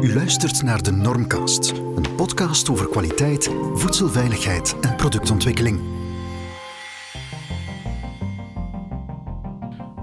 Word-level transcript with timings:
U 0.00 0.14
luistert 0.14 0.62
naar 0.62 0.82
de 0.82 0.90
Normcast, 0.90 1.70
een 1.70 2.14
podcast 2.16 2.70
over 2.70 2.88
kwaliteit, 2.88 3.44
voedselveiligheid 3.74 4.80
en 4.80 4.96
productontwikkeling. 4.96 5.80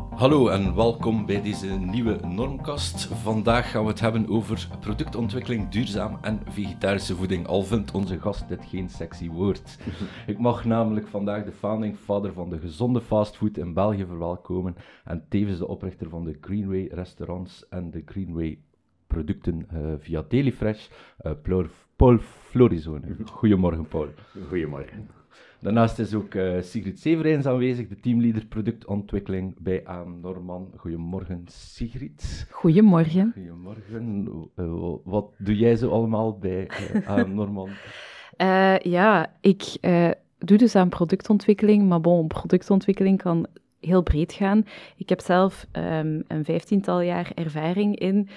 Hallo 0.09 0.47
en 0.47 0.75
welkom 0.75 1.25
bij 1.25 1.41
deze 1.41 1.67
nieuwe 1.67 2.19
Normcast. 2.27 3.05
Vandaag 3.05 3.71
gaan 3.71 3.83
we 3.83 3.89
het 3.89 3.99
hebben 3.99 4.29
over 4.29 4.67
productontwikkeling, 4.79 5.69
duurzaam 5.69 6.17
en 6.21 6.41
vegetarische 6.49 7.15
voeding. 7.15 7.47
Al 7.47 7.63
vindt 7.63 7.91
onze 7.91 8.19
gast 8.19 8.47
dit 8.47 8.65
geen 8.65 8.89
sexy 8.89 9.29
woord. 9.29 9.77
Ik 10.27 10.39
mag 10.39 10.65
namelijk 10.65 11.07
vandaag 11.07 11.43
de 11.45 11.51
founding 11.51 11.97
father 11.97 12.33
van 12.33 12.49
de 12.49 12.59
gezonde 12.59 13.01
fastfood 13.01 13.57
in 13.57 13.73
België 13.73 14.05
verwelkomen 14.05 14.75
en 15.03 15.25
tevens 15.29 15.57
de 15.57 15.67
oprichter 15.67 16.09
van 16.09 16.23
de 16.23 16.37
Greenway 16.41 16.89
restaurants 16.91 17.65
en 17.69 17.91
de 17.91 18.01
Greenway 18.05 18.59
producten 19.13 19.67
uh, 19.73 19.93
via 19.97 20.23
Dailyfresh, 20.27 20.87
uh, 21.25 21.31
Paul 21.95 22.17
Florizone. 22.49 23.15
Goedemorgen, 23.25 23.87
Paul. 23.87 24.07
Goedemorgen. 24.49 25.09
Daarnaast 25.59 25.99
is 25.99 26.13
ook 26.13 26.33
uh, 26.33 26.61
Sigrid 26.61 26.99
Severijns 26.99 27.45
aanwezig, 27.45 27.87
de 27.87 27.99
teamleader 27.99 28.45
productontwikkeling 28.45 29.55
bij 29.59 29.85
AM 29.85 30.19
Norman. 30.21 30.71
Goedemorgen, 30.77 31.43
Sigrid. 31.47 32.47
Goedemorgen. 32.49 33.31
Goedemorgen. 33.33 34.27
wat 35.03 35.33
doe 35.37 35.55
jij 35.55 35.75
zo 35.75 35.89
allemaal 35.89 36.37
bij 36.37 36.69
AM 37.05 37.33
Norman? 37.39 37.69
ja, 38.81 39.35
ik 39.41 39.77
doe 40.37 40.57
dus 40.57 40.75
aan 40.75 40.89
productontwikkeling, 40.89 41.87
maar 41.87 42.01
bon, 42.01 42.27
productontwikkeling 42.27 43.21
kan 43.21 43.47
heel 43.85 44.03
breed 44.03 44.33
gaan. 44.33 44.65
Ik 44.97 45.09
heb 45.09 45.19
zelf 45.19 45.67
um, 45.71 46.23
een 46.27 46.45
vijftiental 46.45 47.01
jaar 47.01 47.31
ervaring 47.35 47.99
in 47.99 48.29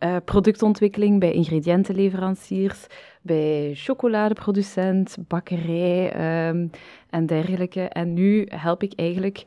uh, 0.00 0.16
productontwikkeling 0.24 1.20
bij 1.20 1.32
ingrediëntenleveranciers, 1.32 2.86
bij 3.22 3.70
chocoladeproducent, 3.74 5.16
bakkerij 5.28 6.06
um, 6.48 6.70
en 7.10 7.26
dergelijke. 7.26 7.80
En 7.80 8.14
nu 8.14 8.46
help 8.48 8.82
ik 8.82 8.92
eigenlijk 8.96 9.44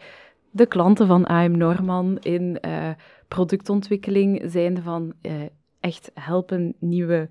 de 0.52 0.66
klanten 0.66 1.08
van 1.08 1.26
AM 1.26 1.58
Norman 1.58 2.18
in 2.20 2.58
uh, 2.62 2.90
productontwikkeling, 3.28 4.42
zijnde 4.46 4.82
van 4.82 5.14
uh, 5.22 5.32
echt 5.80 6.12
helpen 6.14 6.76
nieuwe 6.80 7.30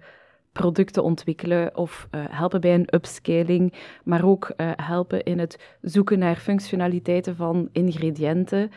producten 0.52 1.02
ontwikkelen 1.02 1.76
of 1.76 2.08
helpen 2.10 2.60
bij 2.60 2.74
een 2.74 2.94
upscaling, 2.94 3.74
maar 4.04 4.24
ook 4.24 4.52
helpen 4.76 5.22
in 5.22 5.38
het 5.38 5.76
zoeken 5.80 6.18
naar 6.18 6.36
functionaliteiten 6.36 7.36
van 7.36 7.68
ingrediënten 7.72 8.70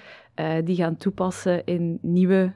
die 0.63 0.75
gaan 0.75 0.97
toepassen 0.97 1.65
in 1.65 1.99
nieuwe 2.01 2.53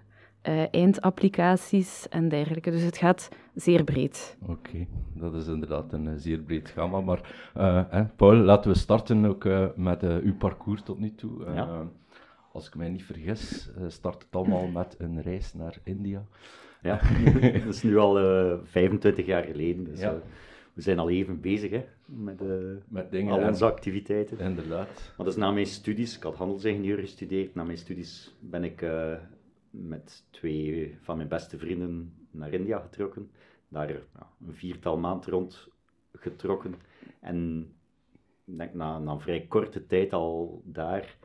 uh, 0.49 0.63
eindapplicaties 0.73 2.07
en 2.09 2.29
dergelijke. 2.29 2.71
Dus 2.71 2.81
het 2.81 2.97
gaat 2.97 3.29
zeer 3.55 3.83
breed. 3.83 4.37
Oké, 4.47 4.85
dat 5.13 5.33
is 5.33 5.47
inderdaad 5.47 5.93
een 5.93 6.05
uh, 6.05 6.11
zeer 6.15 6.39
breed 6.39 6.69
gamma. 6.69 7.01
Maar 7.01 7.21
uh, 7.57 8.01
Paul, 8.15 8.35
laten 8.35 8.71
we 8.71 8.77
starten 8.77 9.25
ook 9.25 9.47
met 9.75 10.03
uw 10.03 10.35
parcours 10.37 10.81
tot 10.81 10.99
nu 10.99 11.15
toe. 11.15 11.45
Ja. 11.53 11.87
Als 12.51 12.67
ik 12.67 12.75
mij 12.75 12.89
niet 12.89 13.03
vergis, 13.03 13.69
start 13.87 14.23
het 14.23 14.35
allemaal 14.35 14.67
met 14.67 14.95
een 14.97 15.21
reis 15.21 15.53
naar 15.53 15.77
India. 15.83 16.23
Ja, 16.81 16.99
dat 17.65 17.73
is 17.73 17.83
nu 17.83 17.97
al 17.97 18.13
25 18.63 19.25
jaar 19.25 19.43
geleden. 19.43 19.83
Dus, 19.83 19.99
Ja. 19.99 20.15
we 20.73 20.81
zijn 20.81 20.99
al 20.99 21.09
even 21.09 21.41
bezig 21.41 21.71
hè, 21.71 21.85
met, 22.05 22.41
Met 22.87 23.11
dingen. 23.11 23.33
al 23.33 23.39
en- 23.39 23.47
onze 23.47 23.65
activiteiten. 23.65 24.39
Inderdaad. 24.39 24.87
Maar 25.17 25.25
dat 25.25 25.27
is 25.27 25.35
na 25.35 25.51
mijn 25.51 25.65
studies, 25.65 26.15
ik 26.17 26.23
had 26.23 26.35
handelsingenieur 26.35 26.97
gestudeerd. 26.97 27.55
Na 27.55 27.63
mijn 27.63 27.77
studies 27.77 28.35
ben 28.39 28.63
ik 28.63 28.81
eh, 28.81 29.11
met 29.79 30.25
twee 30.29 30.97
van 31.01 31.17
mijn 31.17 31.29
beste 31.29 31.57
vrienden 31.57 32.13
naar 32.31 32.53
India 32.53 32.79
getrokken. 32.79 33.31
Daar 33.67 33.91
ja, 33.91 34.29
een 34.45 34.53
viertal 34.53 34.97
maanden 34.97 35.29
rond 35.29 35.67
getrokken. 36.13 36.75
En 37.19 37.59
ik 38.45 38.57
denk 38.57 38.73
na, 38.73 38.99
na 38.99 39.11
een 39.11 39.19
vrij 39.19 39.45
korte 39.47 39.85
tijd 39.85 40.13
al 40.13 40.61
daar 40.65 41.17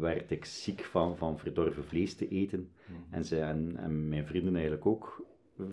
werd 0.00 0.30
ik 0.30 0.44
ziek 0.44 0.80
van, 0.84 1.16
van 1.16 1.38
verdorven 1.38 1.84
vlees 1.84 2.14
te 2.14 2.28
eten. 2.28 2.70
En, 3.10 3.24
zij, 3.24 3.42
en, 3.42 3.76
en 3.76 4.08
mijn 4.08 4.26
vrienden 4.26 4.52
eigenlijk 4.54 4.86
ook. 4.86 5.22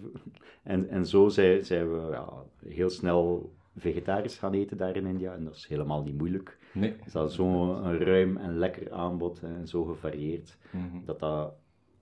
En, 0.63 0.89
en 0.89 1.05
zo 1.05 1.27
zijn, 1.29 1.65
zijn 1.65 1.91
we 1.91 2.11
ja, 2.11 2.43
heel 2.65 2.89
snel 2.89 3.53
vegetarisch 3.75 4.37
gaan 4.37 4.53
eten 4.53 4.77
daar 4.77 4.95
in 4.95 5.05
India. 5.05 5.33
En 5.33 5.43
dat 5.43 5.55
is 5.55 5.67
helemaal 5.67 6.03
niet 6.03 6.17
moeilijk. 6.17 6.57
Nee. 6.73 6.91
Het 6.97 7.05
is 7.05 7.15
al 7.15 7.29
zo'n 7.29 7.97
ruim 7.97 8.37
en 8.37 8.57
lekker 8.57 8.91
aanbod 8.91 9.43
en 9.43 9.67
zo 9.67 9.83
gevarieerd, 9.83 10.57
Mhm. 10.71 11.05
dat 11.05 11.19
dat 11.19 11.53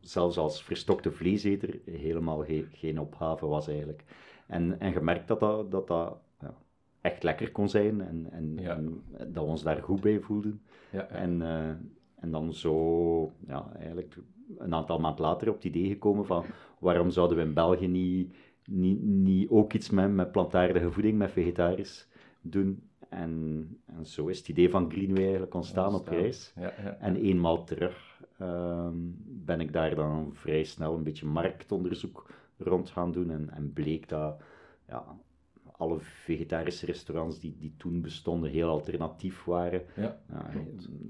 zelfs 0.08 0.38
als 0.38 0.64
verstokte 0.64 1.12
vleeseter 1.12 1.80
helemaal 1.86 2.44
ge- 2.44 2.68
geen 2.72 3.00
opgave 3.00 3.46
was 3.46 3.68
eigenlijk. 3.68 4.04
En, 4.48 4.80
en 4.80 4.92
gemerkt 4.94 5.28
dat 5.28 5.40
dat, 5.40 5.72
dat, 5.72 5.88
dat 5.88 6.18
ja, 6.42 6.54
echt 7.02 7.24
lekker 7.24 7.52
kon 7.52 7.70
zijn 7.70 8.02
en, 8.02 8.28
en, 8.32 8.58
Ja. 8.62 8.76
en 8.76 9.04
dat 9.18 9.44
we 9.44 9.50
ons 9.50 9.64
daar 9.64 9.82
goed 9.84 10.02
bij 10.02 10.20
voelden. 10.20 10.62
Ja. 10.92 11.08
En, 11.08 11.42
eh, 11.42 11.70
en 12.16 12.32
dan 12.32 12.54
zo, 12.54 13.32
ja, 13.48 13.72
eigenlijk 13.80 14.16
een 14.58 14.74
aantal 14.74 15.00
maanden 15.00 15.22
later 15.26 15.50
op 15.50 15.56
het 15.56 15.64
idee 15.64 15.88
gekomen 15.88 16.26
van 16.26 16.46
waarom 16.80 17.10
zouden 17.10 17.38
we 17.38 17.44
in 17.44 17.54
België 17.54 17.88
niet, 17.88 18.34
niet, 18.66 19.02
niet 19.04 19.50
ook 19.50 19.74
iets 19.74 19.90
met, 19.90 20.12
met 20.14 20.32
plantaardige 20.32 20.92
voeding, 20.92 21.18
met 21.18 21.32
vegetarisch 21.32 22.08
doen. 22.42 22.84
En, 23.10 23.68
en 23.86 24.06
zo 24.06 24.28
is 24.28 24.38
het 24.38 24.48
idee 24.50 24.70
van 24.70 24.92
Greenway 24.92 25.22
eigenlijk 25.24 25.54
ontstaan 25.54 25.94
op 25.96 26.08
reis. 26.08 26.54
Ja, 26.56 26.74
ja. 26.84 26.98
En 27.00 27.16
eenmaal 27.16 27.64
terug 27.64 28.15
ehm, 28.40 28.94
ben 29.26 29.60
ik 29.60 29.74
daar 29.74 29.96
dan 29.96 30.30
vrij 30.34 30.64
snel 30.64 30.96
een 30.96 31.04
beetje 31.04 31.26
marktonderzoek 31.26 32.30
rond 32.58 32.90
gaan 32.90 33.12
doen. 33.12 33.30
En, 33.32 33.50
en 33.50 33.74
bleek 33.74 34.10
dat 34.10 34.42
ja, 34.88 35.06
alle 35.78 35.98
vegetarische 36.00 36.86
restaurants 36.86 37.40
die, 37.40 37.56
die 37.60 37.74
toen 37.78 38.02
bestonden 38.02 38.50
heel 38.50 38.70
alternatief 38.70 39.44
waren. 39.44 39.82
Ja, 39.96 40.20
Ja, 40.30 40.50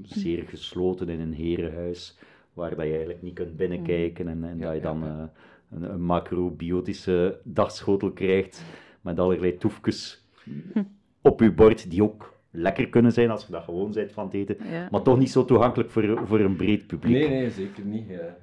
zeer 0.03 0.43
gesloten 0.43 1.09
in 1.09 1.19
een 1.19 1.33
herenhuis, 1.33 2.17
waar 2.53 2.69
dat 2.69 2.85
je 2.85 2.89
eigenlijk 2.91 3.21
niet 3.21 3.33
kunt 3.33 3.55
binnenkijken 3.57 4.27
en, 4.27 4.43
en 4.43 4.57
Ja, 4.57 4.65
dat 4.65 4.75
je 4.75 4.81
dan 4.81 4.99
ja. 4.99 5.19
eh, 5.19 5.79
een, 5.79 5.91
een 5.93 6.01
macrobiotische 6.01 7.39
dagschotel 7.43 8.11
krijgt 8.11 8.63
met 9.01 9.19
allerlei 9.19 9.57
toefjes 9.57 10.25
op 11.21 11.39
je 11.39 11.51
bord, 11.51 11.89
die 11.89 12.03
ook 12.03 12.33
lekker 12.55 12.89
kunnen 12.89 13.11
zijn 13.11 13.29
als 13.29 13.45
je 13.45 13.51
dat 13.51 13.63
gewoon 13.63 13.91
bent 13.91 14.11
van 14.11 14.25
het 14.25 14.33
eten, 14.33 14.57
Ja. 14.71 14.87
maar 14.91 15.01
toch 15.01 15.17
niet 15.17 15.31
zo 15.31 15.45
toegankelijk 15.45 15.89
voor, 15.89 16.21
voor 16.27 16.39
een 16.39 16.55
breed 16.55 16.87
publiek. 16.87 17.13
Nee, 17.13 17.29
nee, 17.29 17.49
zeker 17.49 17.85
niet. 17.85 18.07
Ja, 18.09 18.37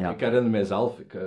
ja. 0.00 0.10
Ik 0.10 0.20
herinner 0.20 0.50
mijzelf, 0.50 0.98
ik, 1.00 1.14
eh, 1.14 1.22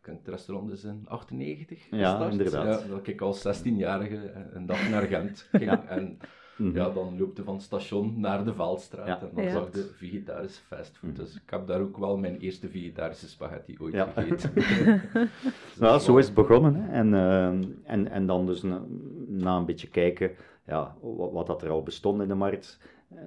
ik 0.00 0.06
heb 0.06 0.16
het 0.18 0.28
restaurant 0.28 0.70
is 0.72 0.84
in 0.84 1.04
98 1.08 1.86
Ja, 1.90 2.10
gestart. 2.10 2.32
inderdaad. 2.32 2.82
Ja, 2.82 2.88
dat 2.88 3.06
ik 3.06 3.20
als 3.20 3.40
16-jarige 3.42 4.18
een 4.52 4.66
dag 4.66 4.90
naar 4.90 5.02
Gent 5.02 5.46
ging. 5.52 5.64
Ja. 5.64 5.84
En 5.88 6.18
Mhm. 6.56 6.76
ja, 6.76 6.90
dan 6.90 7.18
loopte 7.18 7.44
van 7.44 7.54
het 7.54 7.62
station 7.62 8.14
naar 8.20 8.44
de 8.44 8.54
Veldstraat 8.54 9.06
Ja. 9.06 9.20
en 9.20 9.28
dan 9.34 9.44
Ja. 9.44 9.50
zag 9.50 9.70
de 9.70 9.90
vegetarische 9.96 10.62
fastfood. 10.62 11.16
Dus 11.16 11.34
ik 11.34 11.50
heb 11.50 11.66
daar 11.66 11.80
ook 11.80 11.96
wel 11.96 12.16
mijn 12.18 12.38
eerste 12.38 12.68
vegetarische 12.68 13.28
spaghetti 13.28 13.76
ooit 13.80 13.94
Ja. 13.94 14.08
gegeten. 14.14 14.52
Nou, 15.80 16.00
zo 16.00 16.16
is 16.16 16.24
het 16.26 16.34
begonnen. 16.34 16.74
Hè. 16.74 16.92
En, 16.92 17.14
ehm, 17.14 17.62
en, 17.84 18.10
en 18.10 18.26
dan 18.26 18.46
dus 18.46 18.62
na, 18.62 18.82
na 19.28 19.56
een 19.56 19.64
beetje 19.64 19.88
kijken 19.88 20.30
ja, 20.70 20.96
wat, 21.00 21.46
dat 21.46 21.62
er 21.62 21.70
al 21.70 21.82
bestond 21.82 22.22
in 22.22 22.28
de 22.28 22.34
markt, 22.34 22.78
eh, 23.08 23.18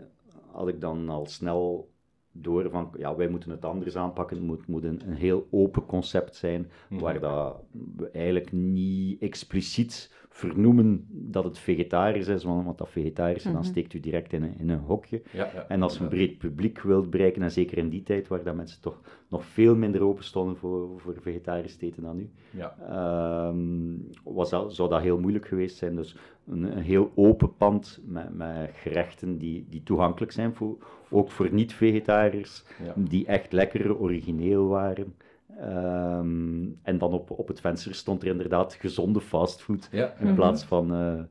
had 0.51 0.67
ik 0.67 0.81
dan 0.81 1.09
al 1.09 1.25
snel 1.25 1.91
door 2.35 2.69
van, 2.69 2.89
ja, 2.97 3.15
wij 3.15 3.27
moeten 3.29 3.51
het 3.51 3.65
anders 3.65 3.95
aanpakken. 3.95 4.37
Het 4.37 4.45
moet, 4.45 4.67
moet 4.67 4.83
een, 4.83 5.01
een 5.07 5.13
heel 5.15 5.47
open 5.51 5.85
concept 5.85 6.35
zijn, 6.35 6.69
Mhm. 6.89 7.01
waar 7.01 7.19
dat 7.19 7.55
we 7.95 8.09
eigenlijk 8.09 8.51
niet 8.51 9.21
expliciet 9.21 10.11
vernoemen 10.29 11.05
dat 11.09 11.43
het 11.43 11.57
vegetarisch 11.59 12.27
is, 12.27 12.43
want, 12.43 12.65
want 12.65 12.77
dat 12.77 12.89
vegetarisch, 12.89 13.43
dan 13.43 13.63
steekt 13.63 13.93
u 13.93 13.99
direct 13.99 14.33
in 14.33 14.43
een, 14.43 14.57
in 14.59 14.69
een 14.69 14.79
hokje. 14.79 15.21
Ja, 15.31 15.49
ja. 15.53 15.65
En 15.67 15.81
als 15.81 15.97
je 15.97 16.03
een 16.03 16.09
breed 16.09 16.37
publiek 16.37 16.81
wilt 16.81 17.09
bereiken, 17.09 17.41
en 17.41 17.51
zeker 17.51 17.77
in 17.77 17.89
die 17.89 18.03
tijd 18.03 18.27
waar 18.27 18.43
dat 18.43 18.55
mensen 18.55 18.81
toch 18.81 19.01
nog 19.29 19.45
veel 19.45 19.75
minder 19.75 20.01
open 20.03 20.23
stonden 20.23 20.57
voor, 20.57 20.99
voor 20.99 21.15
vegetarisch 21.21 21.75
te 21.77 21.85
eten 21.85 22.03
dan 22.03 22.15
nu, 22.15 22.29
Ja. 22.51 22.75
ehm, 22.89 23.95
was 24.23 24.49
dat, 24.49 24.75
zou 24.75 24.89
dat 24.89 25.01
heel 25.01 25.19
moeilijk 25.19 25.47
geweest 25.47 25.77
zijn. 25.77 25.95
Dus 25.95 26.15
een, 26.47 26.63
een 26.77 26.83
heel 26.83 27.11
open 27.15 27.55
pand 27.55 28.01
met, 28.05 28.33
met 28.35 28.69
gerechten 28.73 29.37
die, 29.37 29.65
die 29.69 29.83
toegankelijk 29.83 30.31
zijn, 30.31 30.53
voor, 30.53 30.75
ook 31.13 31.31
voor 31.31 31.49
niet-vegetariërs, 31.53 32.63
Ja. 32.85 32.93
die 32.95 33.25
echt 33.25 33.51
lekker 33.51 33.97
origineel 33.97 34.67
waren. 34.67 35.15
Ehm, 35.59 36.63
en 36.83 36.97
dan 36.97 37.13
op, 37.13 37.29
op 37.31 37.47
het 37.47 37.59
venster 37.61 37.95
stond 37.95 38.21
er 38.21 38.27
inderdaad 38.27 38.73
gezonde 38.73 39.21
fastfood, 39.21 39.87
Ja, 39.91 40.13
in 40.19 40.35
plaats 40.35 40.63
van, 40.63 40.93
eh, 40.93 41.21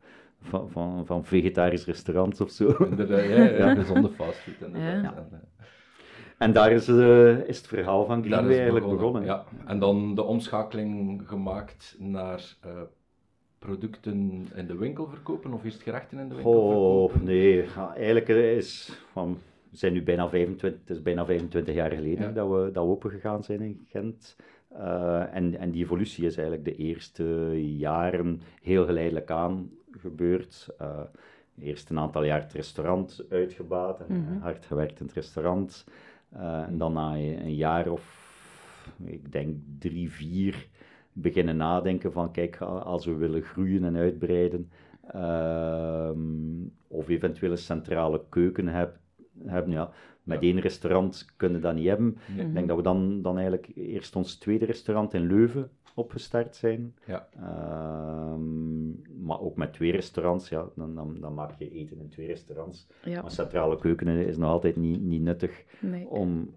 van, 0.40 0.70
van, 0.70 1.06
van 1.06 1.24
vegetarisch 1.24 1.84
restaurant 1.84 2.40
of 2.40 2.50
zo. 2.50 2.76
Inderdaad, 2.90 3.22
ja, 3.24 3.34
ja, 3.36 3.44
Ja. 3.68 3.74
gezonde 3.74 4.08
fastfood 4.08 4.54
inderdaad. 4.66 5.02
Ja. 5.02 5.14
En, 5.16 5.28
eh, 5.32 5.38
En 6.38 6.52
daar 6.52 6.72
is, 6.72 6.88
eh, 6.88 7.38
is 7.48 7.56
het 7.56 7.66
verhaal 7.66 8.04
van 8.06 8.24
Greenway 8.24 8.54
eigenlijk 8.56 8.88
begonnen. 8.88 9.24
Ja. 9.24 9.44
En 9.66 9.78
dan 9.78 10.14
de 10.14 10.22
omschakeling 10.22 11.22
gemaakt 11.28 11.96
naar 11.98 12.56
eh, 12.60 12.70
producten 13.58 14.46
in 14.54 14.66
de 14.66 14.76
winkel 14.76 15.06
verkopen 15.06 15.52
of 15.52 15.64
eerst 15.64 15.82
gerechten 15.82 16.18
in 16.18 16.28
de 16.28 16.34
winkel 16.34 16.52
Oh, 16.52 16.68
verkopen? 16.68 17.24
nee. 17.24 17.64
Ja, 17.76 17.94
eigenlijk 17.94 18.28
is 18.28 18.98
van, 19.12 19.38
we 19.72 19.78
zijn 19.78 19.92
nu 19.92 20.02
bijna 20.02 20.28
25, 20.28 20.80
het 20.80 20.90
is 20.90 21.02
bijna 21.02 21.24
25 21.24 21.74
jaar 21.74 21.90
geleden 21.90 22.26
Ja. 22.26 22.32
dat, 22.32 22.48
we, 22.48 22.70
dat 22.72 22.84
we 22.84 22.90
open 22.90 23.10
gegaan 23.10 23.44
zijn 23.44 23.60
in 23.60 23.86
Gent. 23.88 24.36
Uh, 24.72 25.34
en, 25.34 25.58
en 25.58 25.70
die 25.70 25.84
evolutie 25.84 26.26
is 26.26 26.36
eigenlijk 26.36 26.66
de 26.68 26.76
eerste 26.76 27.24
jaren 27.76 28.40
heel 28.62 28.84
geleidelijk 28.84 29.30
aan 29.30 29.70
gebeurd. 29.90 30.68
Uh, 30.80 31.00
eerst 31.58 31.90
een 31.90 31.98
aantal 31.98 32.24
jaar 32.24 32.40
het 32.40 32.52
restaurant 32.52 33.24
uitgebaat, 33.28 34.08
mm 34.08 34.26
-hmm. 34.26 34.40
hard 34.40 34.64
gewerkt 34.64 35.00
in 35.00 35.06
het 35.06 35.14
restaurant. 35.14 35.84
Uh, 36.34 36.62
en 36.62 36.78
dan 36.78 36.92
na 36.92 37.16
een 37.16 37.54
jaar 37.54 37.90
of, 37.90 38.30
ik 39.04 39.32
denk 39.32 39.56
drie, 39.78 40.10
vier, 40.10 40.66
beginnen 41.12 41.56
nadenken 41.56 42.12
van, 42.12 42.32
kijk, 42.32 42.60
als 42.60 43.06
we 43.06 43.14
willen 43.14 43.42
groeien 43.42 43.84
en 43.84 43.96
uitbreiden, 43.96 44.70
of 46.88 47.08
eventueel 47.08 47.50
een 47.50 47.58
centrale 47.58 48.24
keuken 48.28 48.68
heb, 48.68 48.98
hebben, 49.46 49.72
ja, 49.72 49.90
met 50.22 50.42
één 50.42 50.60
restaurant 50.60 51.26
kunnen 51.36 51.60
we 51.60 51.66
dat 51.66 51.74
niet 51.74 51.86
hebben. 51.86 52.18
Ik 52.36 52.54
denk 52.54 52.68
dat 52.68 52.76
we 52.76 52.82
dan, 52.82 53.22
dan 53.22 53.34
eigenlijk 53.36 53.70
eerst 53.74 54.16
ons 54.16 54.34
tweede 54.34 54.64
restaurant 54.64 55.14
in 55.14 55.26
Leuven 55.26 55.70
opgestart 55.94 56.56
zijn. 56.56 56.94
Ja. 57.06 57.28
Um, 58.32 59.02
maar 59.24 59.40
ook 59.40 59.56
met 59.56 59.72
twee 59.72 59.92
restaurants, 59.92 60.48
ja, 60.48 60.68
dan, 60.76 60.94
dan, 60.94 61.16
dan, 61.20 61.34
maak 61.34 61.58
je 61.58 61.70
eten 61.70 61.98
in 61.98 62.08
twee 62.08 62.26
restaurants. 62.26 62.88
Ja. 63.04 63.22
Maar 63.22 63.30
centrale 63.30 63.78
keuken 63.78 64.08
is 64.08 64.36
nog 64.36 64.50
altijd 64.50 64.76
niet, 64.76 65.00
niet 65.00 65.22
nuttig 65.22 65.64
nee. 65.80 66.08
om, 66.08 66.54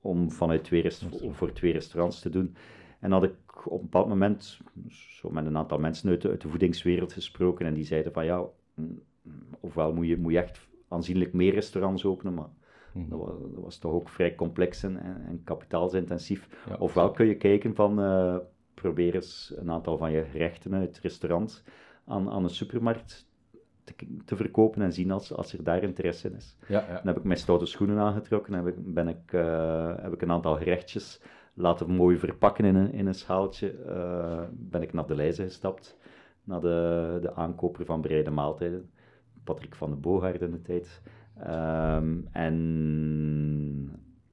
om 0.00 0.30
vanuit 0.30 0.64
twee 0.64 0.82
rest, 0.82 1.04
voor 1.30 1.52
twee 1.52 1.72
restaurants 1.72 2.20
te 2.20 2.30
doen. 2.30 2.54
En 3.00 3.12
had 3.12 3.22
ik 3.22 3.66
op 3.66 3.78
een 3.78 3.84
bepaald 3.84 4.08
moment 4.08 4.60
zo 4.88 5.30
met 5.30 5.46
een 5.46 5.56
aantal 5.56 5.78
mensen 5.78 6.10
uit 6.10 6.22
de, 6.22 6.28
uit 6.28 6.40
de 6.40 6.48
voedingswereld 6.48 7.12
gesproken 7.12 7.66
en 7.66 7.74
die 7.74 7.84
zeiden 7.84 8.12
van 8.12 8.24
ja, 8.24 8.44
ofwel 9.60 9.92
moet 9.92 10.06
je, 10.06 10.16
moet 10.16 10.32
je 10.32 10.38
echt 10.38 10.67
aanzienlijk 10.88 11.32
meer 11.32 11.54
restaurants 11.54 12.04
openen, 12.04 12.34
maar 12.34 12.48
Mhm. 12.92 13.08
dat, 13.08 13.18
was, 13.18 13.40
dat, 13.40 13.62
was, 13.62 13.78
toch 13.78 13.92
ook 13.92 14.08
vrij 14.08 14.34
complex 14.34 14.82
en, 14.82 14.96
en 15.26 15.40
kapitaalsintensief. 15.44 16.48
Ja, 16.68 16.76
Ofwel 16.78 17.10
kun 17.10 17.26
je 17.26 17.36
kijken 17.36 17.74
van, 17.74 18.00
uh, 18.00 18.36
probeer 18.74 19.14
eens 19.14 19.54
een 19.56 19.70
aantal 19.70 19.96
van 19.96 20.10
je 20.10 20.24
gerechten 20.24 20.74
uit 20.74 20.88
het 20.88 20.98
restaurant 20.98 21.64
aan, 22.06 22.30
aan 22.30 22.44
een 22.44 22.50
supermarkt 22.50 23.28
te, 23.84 23.94
te, 24.24 24.36
verkopen 24.36 24.82
en 24.82 24.92
zien 24.92 25.10
als, 25.10 25.32
als 25.32 25.52
er 25.52 25.64
daar 25.64 25.82
interesse 25.82 26.28
in 26.28 26.36
is. 26.36 26.56
Ja, 26.68 26.84
ja. 26.88 26.94
Dan 26.94 27.06
heb 27.06 27.16
ik 27.16 27.24
mijn 27.24 27.38
stoute 27.38 27.66
schoenen 27.66 27.98
aangetrokken 27.98 28.54
en 28.54 28.64
heb 28.64 28.76
ik, 28.76 28.94
ben 28.94 29.08
ik, 29.08 29.32
uh, 29.32 29.94
heb 29.96 30.12
ik 30.12 30.22
een 30.22 30.30
aantal 30.30 30.56
gerechtjes 30.56 31.20
laten 31.54 31.90
mooi 31.90 32.18
verpakken 32.18 32.64
in 32.64 32.74
een, 32.74 32.92
in 32.92 33.06
een 33.06 33.14
schaaltje. 33.14 33.74
Uh, 33.86 34.42
ben 34.52 34.82
ik 34.82 34.92
naar 34.92 35.06
de 35.06 35.14
lijzen 35.14 35.44
gestapt, 35.44 35.96
naar 36.44 36.60
de, 36.60 37.18
de 37.22 37.34
aankoper 37.34 37.84
van 37.84 38.00
bereide 38.00 38.30
maaltijden, 38.30 38.90
Patrick 39.48 39.74
van 39.74 39.90
de 39.90 39.96
Boogaard 39.96 40.40
in 40.40 40.50
de 40.50 40.62
tijd. 40.62 41.00
Um, 41.46 42.28
en 42.32 42.56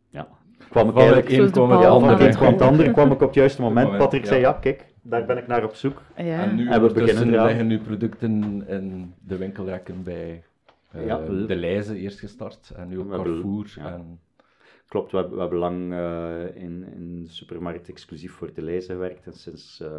ja, 0.09 0.27
kwam 0.69 0.89
ik 0.89 0.95
eigenlijk 0.95 1.29
in, 1.29 1.51
kwam 1.51 1.71
ik 1.71 1.83
van 1.83 2.09
het 2.09 2.19
een 2.19 2.35
kwam 2.35 2.53
het 2.53 2.61
ander, 2.61 2.91
kwam 2.91 3.11
ik 3.11 3.21
op 3.21 3.27
het 3.27 3.33
juiste 3.33 3.61
moment. 3.61 3.85
moment 3.85 4.03
Patrick 4.03 4.21
ja. 4.23 4.27
zei, 4.27 4.39
ja, 4.41 4.53
kijk, 4.53 4.85
daar 5.01 5.25
ben 5.25 5.37
ik 5.37 5.47
naar 5.47 5.63
op 5.63 5.75
zoek. 5.75 6.01
Ja. 6.17 6.23
En 6.23 6.55
nu 6.55 6.69
en 6.69 6.81
we 6.81 6.93
beginnen 6.93 7.45
liggen 7.45 7.67
nu 7.67 7.79
producten 7.79 8.63
in 8.67 9.13
de 9.19 9.37
winkelrekken 9.37 10.03
bij 10.03 10.43
uh, 10.95 11.05
ja, 11.05 11.17
de 11.47 11.55
Leize 11.55 11.97
eerst 11.97 12.19
gestart, 12.19 12.71
en 12.75 12.87
nu 12.87 12.99
ook 12.99 13.09
Carrefour. 13.09 13.73
Ja. 13.75 13.93
En... 13.93 14.19
Klopt, 14.87 15.11
we, 15.11 15.29
we 15.29 15.39
hebben 15.39 15.57
lang 15.57 15.91
uh, 15.91 16.63
in, 16.63 16.85
in 16.95 17.23
de 17.23 17.29
supermarkt 17.29 17.89
exclusief 17.89 18.31
voor 18.31 18.53
de 18.53 18.61
Leize 18.61 18.91
gewerkt 18.91 19.25
en 19.25 19.33
sinds... 19.33 19.79
Uh, 19.81 19.89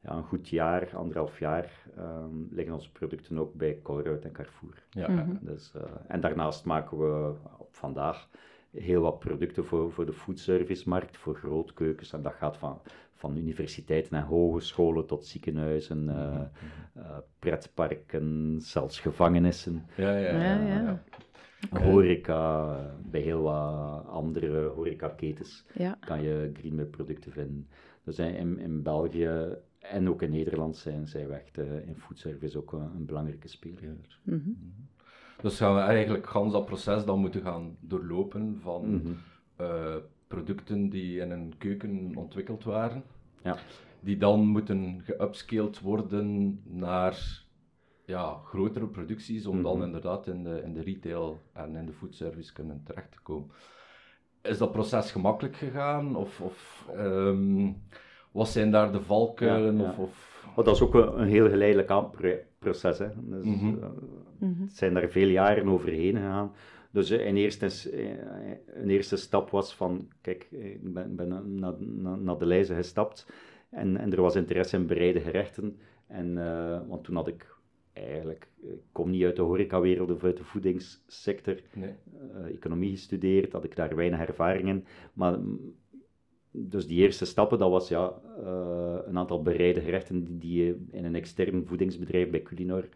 ja, 0.00 0.12
een 0.16 0.22
goed 0.22 0.48
jaar, 0.48 0.96
anderhalf 0.96 1.38
jaar, 1.38 1.72
um, 1.98 2.48
liggen 2.50 2.74
onze 2.74 2.92
producten 2.92 3.38
ook 3.38 3.54
bij 3.54 3.78
Colruyt 3.82 4.24
en 4.24 4.32
Carrefour. 4.32 4.82
Ja. 4.90 5.08
Mm 5.08 5.18
-hmm. 5.18 5.38
dus, 5.40 5.72
uh, 5.76 5.82
en 6.06 6.20
daarnaast 6.20 6.64
maken 6.64 6.98
we 6.98 7.34
op 7.58 7.74
vandaag 7.74 8.28
heel 8.70 9.02
wat 9.02 9.18
producten 9.18 9.64
voor, 9.64 9.92
voor 9.92 10.06
de 10.06 10.12
foodservice-markt, 10.12 11.16
voor 11.16 11.34
grootkeukens. 11.34 12.12
En 12.12 12.22
dat 12.22 12.32
gaat 12.32 12.56
van, 12.56 12.80
van 13.14 13.36
universiteiten 13.36 14.16
en 14.16 14.24
hogescholen 14.24 15.06
tot 15.06 15.26
ziekenhuizen, 15.26 16.04
uh, 16.08 16.40
uh, 16.96 17.18
pretparken, 17.38 18.56
zelfs 18.60 19.00
gevangenissen. 19.00 19.86
Ja, 19.96 20.16
ja, 20.16 20.30
ja. 20.30 20.60
ja, 20.60 20.66
ja. 20.66 21.02
Horeca, 21.80 22.76
bij 23.04 23.20
heel 23.20 23.42
wat 23.42 24.06
andere 24.06 24.66
horecaketens 24.66 25.64
ja. 25.74 25.98
kan 26.00 26.22
je 26.22 26.50
Greenway 26.54 26.84
producten 26.84 27.32
vinden. 27.32 27.68
Dus 28.04 28.18
in, 28.18 28.58
in 28.58 28.82
België 28.82 29.56
en 29.90 30.08
ook 30.08 30.22
in 30.22 30.30
Nederland 30.30 30.76
zijn, 30.76 31.04
we 31.04 31.34
echt 31.34 31.58
uh, 31.58 31.86
in 31.86 31.96
foodservice 31.96 32.58
ook 32.58 32.72
een, 32.72 32.90
een 32.96 33.06
belangrijke 33.06 33.48
speler. 33.48 33.96
Mm 34.22 34.42
-hmm. 34.44 34.86
Dus 35.42 35.56
gaan 35.56 35.74
we 35.74 35.80
eigenlijk 35.80 36.26
gans 36.26 36.52
dat 36.52 36.64
proces 36.64 37.04
dan 37.04 37.18
moeten 37.18 37.42
gaan 37.42 37.76
doorlopen 37.80 38.58
van 38.60 38.90
mm 38.90 39.00
-hmm. 39.00 39.16
uh, 39.60 39.96
producten 40.26 40.88
die 40.88 41.20
in 41.20 41.30
een 41.30 41.54
keuken 41.58 42.12
ontwikkeld 42.16 42.64
waren, 42.64 43.02
ja. 43.42 43.56
die 44.00 44.16
dan 44.16 44.46
moeten 44.46 45.00
geupscaled 45.04 45.80
worden 45.80 46.60
naar 46.64 47.44
ja, 48.04 48.40
grotere 48.44 48.86
producties, 48.86 49.46
om 49.46 49.56
mm 49.56 49.64
-hmm. 49.64 49.72
dan 49.72 49.86
inderdaad 49.86 50.26
in 50.26 50.42
de, 50.42 50.62
in 50.64 50.72
de 50.72 50.82
retail 50.82 51.40
en 51.52 51.76
in 51.76 51.86
de 51.86 51.92
foodservice 51.92 52.52
kunnen 52.52 52.82
terecht 52.84 53.12
te 53.12 53.20
komen. 53.22 53.50
Is 54.42 54.58
dat 54.58 54.72
proces 54.72 55.12
gemakkelijk 55.12 55.56
gegaan? 55.56 56.16
Of, 56.16 56.40
of 56.40 56.88
um, 56.96 57.82
wat 58.32 58.48
zijn 58.48 58.70
daar 58.70 58.92
de 58.92 59.00
valkuilen? 59.00 59.76
Ja, 59.76 59.82
ja. 59.82 59.88
Of, 59.88 59.98
of... 59.98 60.36
Oh, 60.56 60.64
dat 60.64 60.74
is 60.74 60.82
ook 60.82 60.94
een, 60.94 61.20
een 61.20 61.28
heel 61.28 61.48
geleidelijk 61.48 61.90
proces. 62.58 62.98
Hè. 62.98 63.08
Dus, 63.16 63.44
Mhm. 63.44 63.68
uh, 63.68 63.84
Het 64.60 64.76
zijn 64.76 64.94
daar 64.94 65.08
veel 65.08 65.28
jaren 65.28 65.68
overheen 65.68 66.16
gegaan. 66.16 66.52
Dus 66.90 67.10
uh, 67.10 67.26
in, 67.26 67.36
eerste, 67.36 67.66
uh, 67.92 68.10
een 68.66 68.90
eerste 68.90 69.16
stap 69.16 69.50
was 69.50 69.74
van, 69.74 70.08
kijk, 70.20 70.46
ik 70.50 70.92
ben, 70.92 71.16
ben 71.16 71.54
naar, 72.24 72.38
de 72.38 72.46
lijzen 72.46 72.76
gestapt 72.76 73.26
en, 73.70 73.96
en 73.96 74.12
er 74.12 74.20
was 74.20 74.36
interesse 74.36 74.76
in 74.76 74.86
bereide 74.86 75.20
gerechten. 75.20 75.78
En, 76.06 76.38
eh, 76.38 76.80
want 76.88 77.04
toen 77.04 77.16
had 77.16 77.28
ik 77.28 77.56
eigenlijk, 77.92 78.48
ik 78.60 78.80
kom 78.92 79.10
niet 79.10 79.24
uit 79.24 79.36
de 79.36 79.42
horecawereld 79.42 80.10
of 80.10 80.24
uit 80.24 80.36
de 80.36 80.44
voedingssector, 80.44 81.60
nee. 81.74 81.94
economie 82.52 82.90
gestudeerd, 82.90 83.52
had 83.52 83.64
ik 83.64 83.76
daar 83.76 83.96
weinig 83.96 84.20
ervaring 84.20 84.68
in. 84.68 84.84
Maar 85.12 85.38
dus 86.66 86.86
die 86.86 86.98
eerste 86.98 87.24
stappen, 87.24 87.58
dat 87.58 87.70
was 87.70 87.88
ja, 87.88 88.12
uh, 88.40 88.96
een 89.06 89.18
aantal 89.18 89.42
bereide 89.42 89.80
gerechten 89.80 90.24
die, 90.24 90.38
die, 90.38 90.86
in 90.90 91.04
een 91.04 91.14
extern 91.14 91.66
voedingsbedrijf 91.66 92.30
bij 92.30 92.42
Culinor 92.42 92.88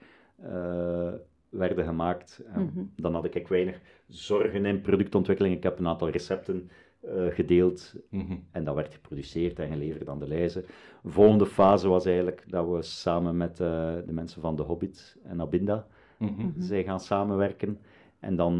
uh, 0.44 1.12
werden 1.48 1.84
gemaakt. 1.84 2.42
Mm 2.56 2.70
-hmm. 2.74 2.92
Dan 2.96 3.14
had 3.14 3.34
ik 3.34 3.48
weinig 3.48 3.80
zorgen 4.08 4.66
in 4.66 4.80
productontwikkeling. 4.80 5.56
Ik 5.56 5.62
heb 5.62 5.78
een 5.78 5.86
aantal 5.86 6.08
recepten 6.08 6.70
uh, 7.04 7.26
gedeeld 7.26 7.94
mm 8.08 8.26
-hmm. 8.26 8.44
en 8.50 8.64
dat 8.64 8.74
werd 8.74 8.94
geproduceerd 8.94 9.58
en 9.58 9.68
geleverd 9.68 10.08
aan 10.08 10.18
de 10.18 10.28
lijzen. 10.28 10.64
De 11.02 11.10
volgende 11.10 11.46
fase 11.46 11.88
was 11.88 12.04
eigenlijk 12.04 12.44
dat 12.48 12.68
we 12.68 12.82
samen 12.82 13.36
met 13.36 13.56
de 13.56 14.04
mensen 14.06 14.40
van 14.40 14.56
De 14.56 14.62
Hobbit 14.62 15.16
en 15.22 15.40
Abinda 15.40 15.86
mm 16.18 16.28
-hmm. 16.28 16.54
zij 16.58 16.84
gaan 16.84 17.00
samenwerken 17.00 17.78
en 18.18 18.36
dan 18.36 18.54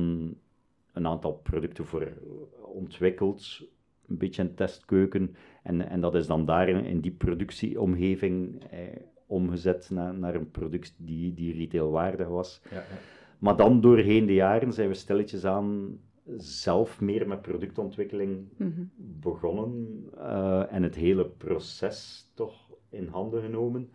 een 0.93 1.07
aantal 1.07 1.33
producten 1.33 1.87
voor 1.87 2.13
ontwikkeld 2.61 3.63
een 4.09 4.19
beetje 4.19 4.43
een 4.43 4.55
testkeuken. 4.55 5.35
En, 5.63 5.89
en 5.89 6.01
dat 6.01 6.15
is 6.15 6.27
dan 6.27 6.45
daar 6.45 6.69
in, 6.69 7.01
die 7.01 7.13
productieomgeving 7.13 8.65
eh, 8.71 8.79
omgezet 9.27 9.91
naar, 9.91 10.15
naar 10.15 10.35
een 10.35 10.51
product 10.51 10.95
die, 10.97 11.35
die 11.35 11.55
retailwaardig 11.55 12.29
was. 12.29 12.63
Ja, 12.71 12.77
ja. 12.77 12.83
Maar 13.39 13.57
dan 13.57 13.81
doorheen 13.81 14.27
de 14.27 14.35
jaren 14.35 14.73
zijn 14.73 14.89
we 14.89 14.95
stilletjes 14.95 15.45
aan 15.45 15.99
zelf 16.37 17.01
meer 17.01 17.29
met 17.29 17.43
productontwikkeling 17.43 18.49
mm 18.57 18.73
-hmm. 18.75 18.91
begonnen 18.97 20.05
uh, 20.15 20.73
en 20.73 20.83
het 20.83 20.95
hele 20.95 21.27
proces 21.27 22.31
toch 22.35 22.71
in 22.89 23.07
handen 23.07 23.43
genomen. 23.43 23.91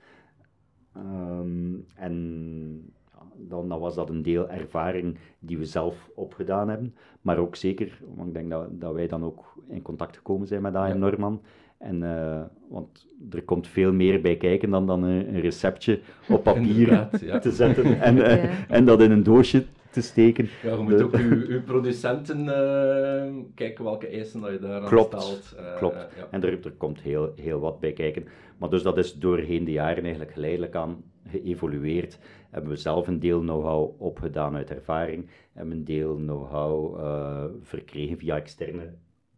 Um, 0.97 1.85
en 1.95 2.93
dan, 3.37 3.69
dan, 3.69 3.79
was 3.79 3.95
dat 3.95 4.09
een 4.09 4.21
deel 4.21 4.49
ervaring 4.49 5.17
die 5.39 5.57
we 5.57 5.65
zelf 5.65 6.09
opgedaan 6.15 6.69
hebben. 6.69 6.95
Maar 7.21 7.37
ook 7.37 7.55
zeker, 7.55 7.99
want 8.15 8.27
ik 8.27 8.33
denk 8.33 8.49
dat, 8.49 8.81
dat 8.81 8.93
wij 8.93 9.07
dan 9.07 9.23
ook 9.23 9.53
in 9.69 9.81
contact 9.81 10.17
gekomen 10.17 10.47
zijn 10.47 10.61
met 10.61 10.75
AM 10.75 10.87
Ja. 10.87 10.93
Norman. 10.93 11.41
En, 11.77 12.01
uh, 12.01 12.41
want 12.69 13.05
er 13.31 13.43
komt 13.43 13.67
veel 13.67 13.93
meer 13.93 14.21
bij 14.21 14.37
kijken 14.37 14.69
dan, 14.69 14.87
dan 14.87 15.03
een, 15.03 15.27
een 15.35 15.41
receptje 15.41 15.99
op 16.27 16.43
papier 16.53 17.09
ja. 17.21 17.39
te 17.39 17.51
zetten 17.51 18.01
en, 18.01 18.15
uh, 18.17 18.43
Ja. 18.43 18.49
en 18.67 18.85
dat 18.85 19.01
in 19.01 19.11
een 19.11 19.23
doosje 19.23 19.65
te 19.89 20.01
steken. 20.01 20.49
Ja, 20.63 20.71
je 20.75 20.81
moet 20.81 20.97
De- 20.97 21.03
ook 21.03 21.15
uw, 21.15 21.45
uw 21.47 21.61
producenten 21.63 22.39
eh, 22.39 23.33
kijken 23.55 23.83
welke 23.83 24.07
eisen 24.07 24.41
dat 24.41 24.51
je 24.51 24.59
daar 24.59 24.81
aan 24.81 24.87
Klopt, 24.87 25.21
stelt. 25.21 25.55
Eh, 25.57 25.75
klopt. 25.77 25.95
ja. 25.95 26.27
En 26.31 26.43
er, 26.43 26.65
er 26.65 26.71
komt 26.71 26.99
heel, 27.01 27.31
heel 27.35 27.59
wat 27.59 27.79
bij 27.79 27.93
kijken. 27.93 28.25
Maar 28.57 28.69
dus 28.69 28.83
dat 28.83 28.97
is 28.97 29.13
doorheen 29.13 29.63
de 29.65 29.71
jaren 29.71 30.01
eigenlijk 30.03 30.31
geleidelijk 30.31 30.75
aan 30.75 31.03
geëvolueerd. 31.29 32.19
Hebben 32.49 32.71
we 32.71 32.77
zelf 32.77 33.07
een 33.07 33.19
deel 33.19 33.39
know-how 33.39 34.01
opgedaan 34.01 34.55
uit 34.55 34.69
ervaring. 34.69 35.29
Hebben 35.53 35.77
een 35.77 35.83
deel 35.85 36.15
know-how 36.15 36.99
eh, 36.99 37.43
verkregen 37.61 38.17
via 38.17 38.35
externe 38.35 38.93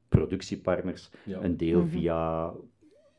productiepartners. 0.10 1.10
Ja. 1.26 1.42
Een 1.44 1.58
deel 1.58 1.80
Mhm. 1.80 1.90
via 1.90 2.52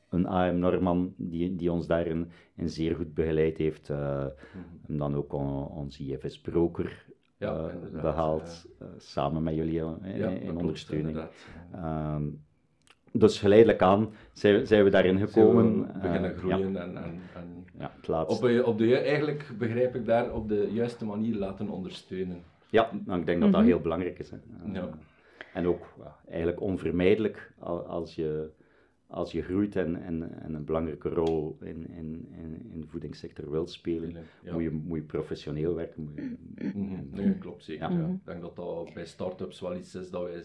een 0.09 0.27
AM 0.27 0.59
Norman 0.59 1.15
die, 1.17 1.57
die 1.57 1.73
ons 1.73 1.87
daarin 1.87 2.31
in 2.57 2.69
zeer 2.69 2.95
goed 2.97 3.15
begeleid 3.15 3.57
heeft. 3.59 3.91
eh, 3.91 3.97
Mhm. 3.99 4.65
en 4.89 4.97
dan 4.97 5.15
ook 5.15 5.33
on, 5.33 5.67
onze 5.69 6.03
IFS 6.05 6.41
broker 6.41 7.05
Ja, 7.37 7.69
eh, 7.69 8.01
behaald, 8.03 8.67
eh, 8.79 8.87
samen 8.99 9.43
met 9.43 9.55
jullie 9.55 9.73
Ja, 9.75 9.99
in, 10.03 10.41
klopt, 10.41 10.57
ondersteuning. 10.61 11.21
Ehm, 11.73 12.23
dus 13.13 13.39
geleidelijk 13.39 13.83
aan 13.83 14.09
zijn, 14.33 14.67
zijn 14.67 14.85
we 14.85 14.91
daarin 14.91 15.19
gekomen. 15.19 15.65
Zijn 15.75 15.93
we 15.93 15.99
beginnen 16.01 16.35
groeien 16.37 16.73
ja, 16.73 16.81
en, 16.81 16.97
en, 16.97 17.21
en 17.35 17.60
ja, 17.79 17.93
het 17.97 18.09
laatste. 18.09 18.35
op, 18.47 18.51
de- 18.51 18.67
op 18.67 18.79
de, 18.79 18.97
eigenlijk 18.97 19.51
begrijp 19.59 19.95
ik 19.95 20.07
daar 20.07 20.33
op 20.35 20.49
de 20.49 20.69
juiste 20.73 21.05
manier 21.05 21.35
laten 21.35 21.69
ondersteunen. 21.69 22.43
Ja, 22.71 22.91
nou, 23.07 23.21
ik 23.21 23.27
denk 23.27 23.41
dat 23.41 23.53
dat 23.53 23.61
Mhm. 23.61 23.71
heel 23.71 23.81
belangrijk 23.81 24.19
is. 24.19 24.31
Hè. 24.31 24.37
Eh, 24.37 24.75
Ja. 24.75 24.89
En 25.55 25.67
ook 25.67 25.87
eigenlijk 26.29 26.61
onvermijdelijk 26.61 27.53
al- 27.59 27.87
als 27.87 28.15
je, 28.15 28.51
als 29.07 29.33
je 29.33 29.43
groeit 29.43 29.77
en, 29.77 30.03
en, 30.03 30.43
en 30.43 30.55
een 30.55 30.65
belangrijke 30.65 31.09
rol 31.09 31.57
in, 31.61 31.87
in, 31.89 32.29
in, 32.39 32.71
in 32.73 32.81
de 32.81 32.87
voedingssector 32.87 33.51
wilt 33.51 33.71
spelen, 33.71 34.15
Ja. 34.43 34.53
moet, 34.53 34.63
je, 34.63 34.71
moet 34.71 34.99
je 34.99 35.05
professioneel 35.05 35.75
werken. 35.75 36.03
Moet 36.03 36.15
je, 36.17 36.37
Mhm, 36.75 36.95
Nee, 37.11 37.35
klopt 37.39 37.65
zeker. 37.65 37.91
Ja. 37.91 37.99
Ja. 37.99 38.07
Ik 38.07 38.25
denk 38.25 38.41
dat 38.41 38.57
dat 38.57 38.95
bij 38.95 39.07
start-ups 39.07 39.61
wel 39.61 39.77
iets 39.77 39.95
is 39.95 40.11
dat 40.11 40.23
wij 40.23 40.43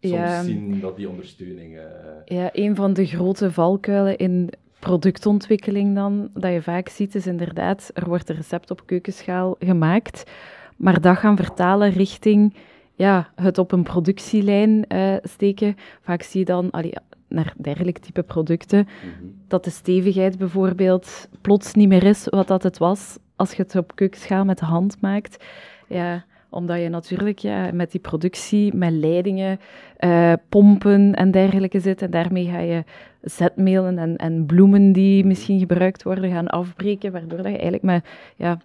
soms 0.00 0.14
Ja. 0.14 0.42
zien 0.42 0.80
dat 0.80 0.96
die 0.96 1.08
ondersteuning. 1.08 1.76
eh, 1.78 1.84
Ja, 2.24 2.48
een 2.52 2.74
van 2.76 2.92
de 2.92 3.06
grote 3.06 3.52
valkuilen 3.52 4.16
in 4.16 4.50
productontwikkeling 4.80 5.94
dan, 5.94 6.28
dat 6.34 6.52
je 6.52 6.62
vaak 6.62 6.88
ziet, 6.88 7.14
is 7.14 7.26
inderdaad, 7.26 7.90
er 7.94 8.08
wordt 8.08 8.28
een 8.28 8.36
recept 8.36 8.70
op 8.70 8.82
keukenschaal 8.86 9.56
gemaakt, 9.58 10.30
maar 10.76 11.00
dat 11.00 11.16
gaan 11.16 11.36
vertalen 11.36 11.90
richting 11.90 12.54
ja, 12.94 13.30
het 13.34 13.58
op 13.58 13.72
een 13.72 13.82
productielijn 13.82 14.86
eh, 14.86 15.14
steken. 15.22 15.76
Vaak 16.02 16.22
zie 16.22 16.40
je 16.40 16.46
dan 16.46 16.70
allee, 16.70 16.92
naar 17.28 17.54
dergelijk 17.56 17.98
type 17.98 18.22
producten, 18.22 18.88
Mhm. 19.02 19.26
dat 19.48 19.64
de 19.64 19.70
stevigheid 19.70 20.38
bijvoorbeeld 20.38 21.28
plots 21.40 21.74
niet 21.74 21.88
meer 21.88 22.04
is 22.04 22.26
wat 22.28 22.48
dat 22.48 22.62
het 22.62 22.78
was 22.78 23.18
als 23.36 23.52
je 23.52 23.62
het 23.62 23.76
op 23.76 23.94
keukenschaal 23.94 24.44
met 24.44 24.58
de 24.58 24.64
hand 24.64 25.00
maakt. 25.00 25.44
Ja, 25.88 26.24
omdat 26.50 26.80
je 26.80 26.88
natuurlijk 26.88 27.38
ja, 27.38 27.70
met 27.72 27.90
die 27.90 28.00
productie, 28.00 28.74
met 28.74 28.92
leidingen, 28.92 29.60
eh, 29.96 30.32
pompen 30.48 31.14
en 31.14 31.30
dergelijke 31.30 31.80
zit. 31.80 32.02
En 32.02 32.10
daarmee 32.10 32.46
ga 32.46 32.58
je 32.58 32.84
zetmelen 33.22 33.98
en, 33.98 34.16
en 34.16 34.46
bloemen 34.46 34.92
die 34.92 35.24
misschien 35.24 35.58
gebruikt 35.58 36.02
worden 36.02 36.30
gaan 36.30 36.46
afbreken, 36.46 37.12
waardoor 37.12 37.38
dat 37.38 37.46
je 37.46 37.52
eigenlijk 37.52 37.82
met, 37.82 38.04
ja, 38.36 38.58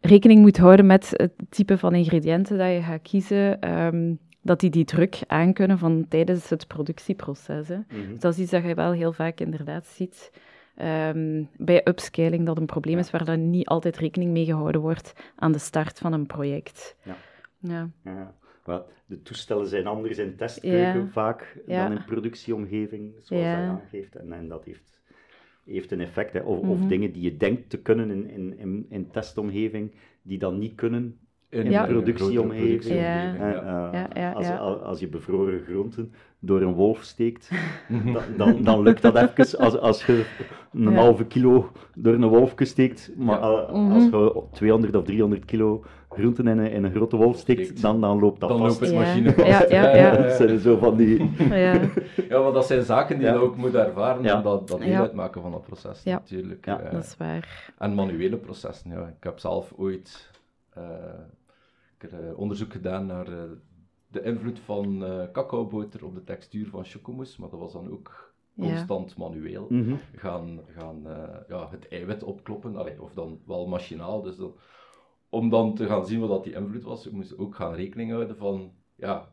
rekening 0.00 0.40
moet 0.40 0.58
houden 0.58 0.86
met 0.86 1.10
het 1.12 1.32
type 1.48 1.78
van 1.78 1.94
ingrediënten 1.94 2.58
dat 2.58 2.68
je 2.68 2.82
gaat 2.82 3.02
kiezen, 3.02 3.60
ehm, 3.60 4.14
dat 4.42 4.60
die 4.60 4.70
die 4.70 4.84
druk 4.84 5.18
aankunnen 5.26 5.78
van 5.78 6.06
tijdens 6.08 6.48
het 6.48 6.66
productieproces. 6.66 7.68
Hè. 7.68 7.76
Mhm. 7.76 8.10
Dus 8.10 8.20
dat 8.20 8.32
is 8.32 8.38
iets 8.38 8.50
dat 8.50 8.64
je 8.64 8.74
wel 8.74 8.92
heel 8.92 9.12
vaak 9.12 9.40
inderdaad 9.40 9.86
ziet 9.86 10.30
ehm, 10.76 11.44
bij 11.56 11.80
upscaling, 11.84 12.46
dat 12.46 12.58
een 12.58 12.66
probleem 12.66 12.98
is 12.98 13.10
waar 13.10 13.24
dan 13.24 13.50
niet 13.50 13.66
altijd 13.66 13.96
rekening 13.96 14.30
mee 14.32 14.44
gehouden 14.44 14.80
wordt 14.80 15.32
aan 15.36 15.52
de 15.52 15.58
start 15.58 15.98
van 15.98 16.12
een 16.12 16.26
project. 16.26 16.96
Ja. 17.02 17.16
Ja. 17.58 17.90
Ja, 18.64 18.84
de 19.06 19.22
toestellen 19.22 19.66
zijn 19.66 19.86
anders 19.86 20.18
in 20.18 20.36
testkeuken 20.36 21.00
Ja. 21.00 21.06
vaak 21.08 21.58
Ja. 21.66 21.88
dan 21.88 21.96
in 21.96 22.04
productieomgeving, 22.04 23.12
zoals 23.20 23.42
Ja. 23.44 23.48
hij 23.48 23.66
aangeeft. 23.68 24.16
En, 24.16 24.32
en 24.32 24.48
dat 24.48 24.64
heeft, 24.64 25.00
heeft 25.64 25.90
een 25.90 26.00
effect. 26.00 26.32
Hè. 26.32 26.40
Of, 26.40 26.58
of 26.58 26.78
Mhm. 26.78 26.88
dingen 26.88 27.12
die 27.12 27.22
je 27.22 27.36
denkt 27.36 27.70
te 27.70 27.78
kunnen 27.80 28.10
in, 28.10 28.30
in, 28.30 28.58
in, 28.58 28.86
in 28.88 29.10
testomgeving, 29.10 29.94
die 30.22 30.38
dan 30.38 30.58
niet 30.58 30.74
kunnen 30.74 31.18
in 31.48 31.70
Ja. 31.70 31.82
een 31.82 31.88
productieomgeving. 31.88 32.84
Ja. 33.00 33.32
ja. 33.34 33.92
eh, 33.92 34.00
Ja, 34.00 34.08
ja, 34.14 34.32
als, 34.32 34.80
als 34.80 35.00
je 35.00 35.08
bevroren 35.08 35.60
groenten 35.64 36.12
door 36.40 36.60
een 36.60 36.74
wolf 36.74 37.02
steekt, 37.02 37.50
dan, 38.12 38.22
dan, 38.36 38.62
dan 38.62 38.82
lukt 38.82 39.02
dat 39.02 39.16
even. 39.16 39.58
Als, 39.58 39.78
als 39.78 40.06
je 40.06 40.24
een 40.72 40.82
Ja. 40.90 40.90
halve 41.00 41.24
kilo 41.24 41.70
door 41.94 42.14
een 42.14 42.26
wolfje 42.28 42.64
steekt, 42.64 43.10
maar 43.16 43.38
Ja. 43.38 43.44
al- 43.46 43.76
Mhm. 43.76 43.92
als 43.92 44.04
je 44.04 44.42
200 44.52 44.94
of 44.96 45.04
300 45.04 45.44
kilo 45.44 45.84
groenten 46.08 46.46
in 46.48 46.58
een, 46.58 46.70
in 46.70 46.84
een 46.84 46.90
grote 46.90 47.16
wolf 47.16 47.36
steekt, 47.38 47.82
dan, 47.82 48.00
dan 48.00 48.18
loopt 48.18 48.40
dat 48.40 48.48
Dan 48.48 48.58
vast. 48.58 48.80
loopt 48.80 48.92
het 48.92 49.00
Ja. 49.00 49.06
machine 49.06 49.32
vast. 49.32 49.70
Ja, 49.70 49.84
ja, 49.84 49.96
ja. 50.02 50.16
Dat 50.16 50.32
zijn 50.32 50.58
zo 50.58 50.76
van 50.76 50.96
die... 50.96 51.30
Ja. 51.48 51.80
Ja, 52.28 52.40
maar 52.42 52.52
dat 52.52 52.66
zijn 52.66 52.82
zaken 52.82 53.18
die 53.18 53.26
Ja. 53.26 53.32
je 53.32 53.38
ook 53.38 53.56
moet 53.56 53.74
ervaren 53.74 54.22
Ja. 54.22 54.36
en 54.36 54.42
dat, 54.42 54.68
dat 54.68 54.78
deel 54.78 54.88
Ja. 54.88 55.00
uitmaken 55.00 55.42
van 55.42 55.50
dat 55.50 55.62
proces 55.62 56.02
Ja. 56.02 56.12
natuurlijk. 56.12 56.66
Ja. 56.66 56.80
Eh, 56.80 56.92
Dat 56.92 57.02
is 57.04 57.16
waar. 57.18 57.72
En 57.78 57.94
manuele 57.94 58.36
processen, 58.36 58.90
ja. 58.90 59.06
Ik 59.06 59.24
heb 59.24 59.38
zelf 59.38 59.72
ooit 59.76 60.30
eh, 60.74 60.82
ik 61.98 62.10
heb, 62.10 62.12
eh, 62.20 62.38
onderzoek 62.38 62.72
gedaan 62.72 63.06
naar 63.06 63.26
eh, 63.26 63.34
de 64.10 64.22
invloed 64.22 64.58
van 64.58 65.04
eh 65.04 65.22
cacaoboter 65.32 66.04
op 66.04 66.14
de 66.14 66.24
textuur 66.24 66.66
van 66.68 66.84
chocomousse, 66.84 67.40
maar 67.40 67.50
dat 67.50 67.60
was 67.60 67.72
dan 67.72 67.90
ook 67.90 68.28
Ja. 68.54 68.66
constant 68.66 69.16
manueel. 69.16 69.66
Mhm. 69.68 69.94
Gaan, 70.16 70.60
gaan 70.76 71.06
eh, 71.06 71.34
ja, 71.48 71.68
het 71.70 71.88
eiwit 71.88 72.22
opkloppen, 72.22 72.76
allee, 72.76 73.02
of 73.02 73.12
dan 73.14 73.38
wel 73.46 73.66
machinaal. 73.66 74.22
Dus 74.22 74.36
dan, 74.36 74.54
om 75.28 75.48
dan 75.48 75.74
te 75.74 75.86
gaan 75.86 76.06
zien 76.06 76.20
wat 76.20 76.28
dat 76.28 76.44
die 76.44 76.54
invloed 76.54 76.82
was, 76.82 77.10
moest 77.10 77.30
je 77.30 77.38
ook 77.38 77.54
gaan 77.54 77.74
rekening 77.74 78.10
houden 78.10 78.36
van, 78.36 78.72
ja, 78.96 79.28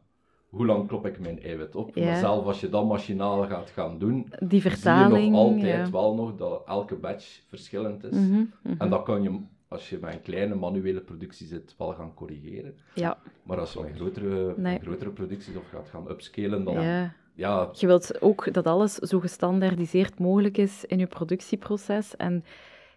hoe 0.50 0.65
lang 0.65 0.88
klop 0.88 1.05
ik 1.05 1.19
mijn 1.19 1.41
eiwit 1.41 1.75
op? 1.75 1.96
Ja. 1.96 2.05
Maar 2.05 2.15
zelf 2.17 2.46
als 2.46 2.62
je 2.62 2.69
dat 2.69 2.86
machinaal 2.88 3.46
gaat 3.48 3.69
gaan 3.69 3.98
doen, 4.00 4.34
Die 4.46 4.62
vertaling. 4.62 5.15
zie 5.15 5.24
je 5.25 5.29
nog 5.31 5.39
altijd 5.39 5.86
ja. 5.88 5.91
wel 5.91 6.15
nog 6.15 6.36
dat 6.36 6.63
elke 6.65 6.96
batch 6.96 7.41
verschillend 7.48 8.03
is. 8.03 8.15
Mhm, 8.15 8.43
mhm. 8.63 8.75
En 8.77 8.89
dat 8.89 9.03
kan 9.03 9.22
je, 9.24 9.39
als 9.68 9.90
je 9.90 9.98
bij 9.98 10.14
een 10.14 10.22
kleine 10.22 10.56
manuele 10.56 11.02
productie 11.02 11.48
zit, 11.48 11.76
wel 11.78 11.94
gaan 11.94 12.14
corrigeren. 12.14 12.76
Ja, 12.94 13.18
Maar 13.44 13.60
als 13.60 13.74
je 13.74 13.80
een 13.80 13.96
grotere, 13.96 14.54
Nee. 14.58 14.76
een 14.76 14.82
grotere 14.82 15.10
productie 15.10 15.58
of 15.58 15.68
gaat 15.70 15.90
gaan 15.90 16.10
upscalen, 16.10 16.64
dan 16.64 16.74
ja. 16.82 17.14
ja. 17.34 17.70
Je 17.74 17.88
wilt 17.88 18.22
ook 18.22 18.54
dat 18.54 18.66
alles 18.68 18.94
zo 18.96 19.20
gestandaardiseerd 19.20 20.20
mogelijk 20.20 20.58
is 20.58 20.86
in 20.86 21.00
je 21.00 21.08
productieproces. 21.08 22.16
En 22.16 22.44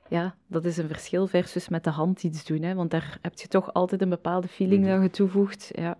ja, 0.08 0.34
dat 0.46 0.64
is 0.64 0.76
een 0.76 0.88
verschil 0.88 1.26
versus 1.26 1.68
met 1.68 1.84
de 1.84 1.90
hand 1.90 2.22
iets 2.22 2.44
doen. 2.44 2.62
Hè? 2.62 2.74
Want 2.74 2.90
daar 2.90 3.18
heb 3.22 3.38
je 3.38 3.48
toch 3.48 3.72
altijd 3.72 4.02
een 4.02 4.08
bepaalde 4.08 4.48
feeling 4.48 4.82
Mhm. 4.84 4.92
dat 4.92 5.02
je 5.02 5.10
toevoegt. 5.10 5.70
Ja. 5.74 5.98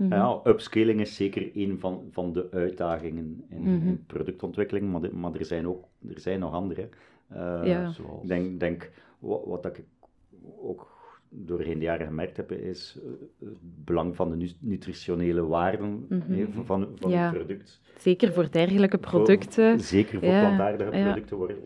Ja. 0.00 0.06
Mhm. 0.06 0.14
Ja, 0.14 0.40
upscaling 0.50 1.00
is 1.00 1.14
zeker 1.16 1.50
een 1.54 1.78
van, 1.78 2.08
van 2.10 2.32
de 2.32 2.48
uitdagingen 2.50 3.44
in, 3.48 3.60
Mhm. 3.62 3.88
in 3.88 4.04
productontwikkeling, 4.06 4.90
maar, 4.92 5.00
de- 5.00 5.14
maar 5.14 5.34
er, 5.34 5.44
zijn 5.44 5.66
ook, 5.68 5.84
er 6.08 6.20
zijn 6.20 6.40
nog 6.40 6.52
andere. 6.52 6.88
Eh, 7.28 7.60
Ja. 7.64 7.90
zoals... 7.90 8.22
Ik 8.22 8.28
denk, 8.28 8.60
denk 8.60 8.90
wat, 9.18 9.42
wat 9.44 9.66
ik 9.66 9.82
ook 10.60 10.98
doorheen 11.28 11.78
de 11.78 11.84
jaren 11.84 12.06
gemerkt 12.06 12.36
heb, 12.36 12.52
is 12.52 12.98
eh, 13.04 13.10
het 13.48 13.58
belang 13.84 14.16
van 14.16 14.30
de 14.30 14.36
nu- 14.36 14.52
nutritionele 14.58 15.46
waarden 15.46 16.06
Mhm. 16.08 16.32
eh, 16.32 16.46
van, 16.64 16.88
van, 16.94 17.10
Ja. 17.10 17.22
het 17.24 17.34
product. 17.34 17.80
Zeker 17.98 18.32
voor 18.32 18.50
dergelijke 18.50 18.98
Voor- 19.00 19.10
producten. 19.10 19.80
zeker 19.80 20.18
voor 20.18 20.28
Ja, 20.28 20.40
plantaardige 20.40 20.96
ja. 20.96 21.04
producten 21.04 21.36
worden. 21.36 21.56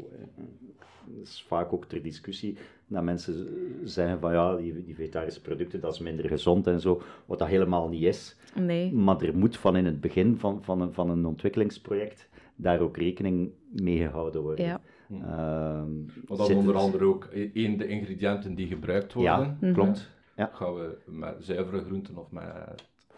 Dat 1.07 1.23
is 1.27 1.45
vaak 1.49 1.73
ook 1.73 1.85
ter 1.85 2.03
discussie 2.03 2.57
dat 2.87 3.03
mensen 3.03 3.49
zeggen 3.85 4.21
van 4.21 4.33
ja, 4.33 4.57
die, 4.57 4.85
die 4.85 4.95
vegetarische 4.95 5.41
producten 5.41 5.81
dat 5.81 5.93
is 5.93 5.99
minder 5.99 6.29
gezond 6.29 6.67
en 6.67 6.81
zo, 6.81 7.03
wat 7.27 7.39
dat 7.39 7.49
helemaal 7.49 7.89
niet 7.89 8.03
is. 8.03 8.37
Nee. 8.61 8.93
Maar 8.93 9.21
er 9.23 9.37
moet 9.37 9.57
van 9.57 9.77
in 9.77 9.85
het 9.85 10.01
begin 10.01 10.37
van, 10.37 10.63
van, 10.63 10.81
een, 10.81 10.93
van 10.93 11.11
een 11.11 11.27
ontwikkelingsproject 11.27 12.29
daar 12.57 12.81
ook 12.81 12.97
rekening 12.97 13.51
mee 13.69 13.99
gehouden 13.99 14.43
worden. 14.43 14.65
Ja. 14.65 14.81
Ehm, 15.11 15.97
Maar 16.29 16.37
dan 16.37 16.47
zit- 16.47 16.57
onder 16.57 16.75
andere 16.77 17.05
ook 17.05 17.25
één, 17.55 17.77
de 17.79 17.87
ingrediënten 17.87 18.55
die 18.55 18.67
gebruikt 18.67 19.13
worden. 19.13 19.57
Ja, 19.61 19.73
klopt. 19.73 20.11
Ja. 20.37 20.51
Gaan 20.53 20.75
we 20.75 20.97
met 21.07 21.35
zuivere 21.39 21.85
groenten 21.85 22.17
of 22.17 22.31
met 22.31 22.45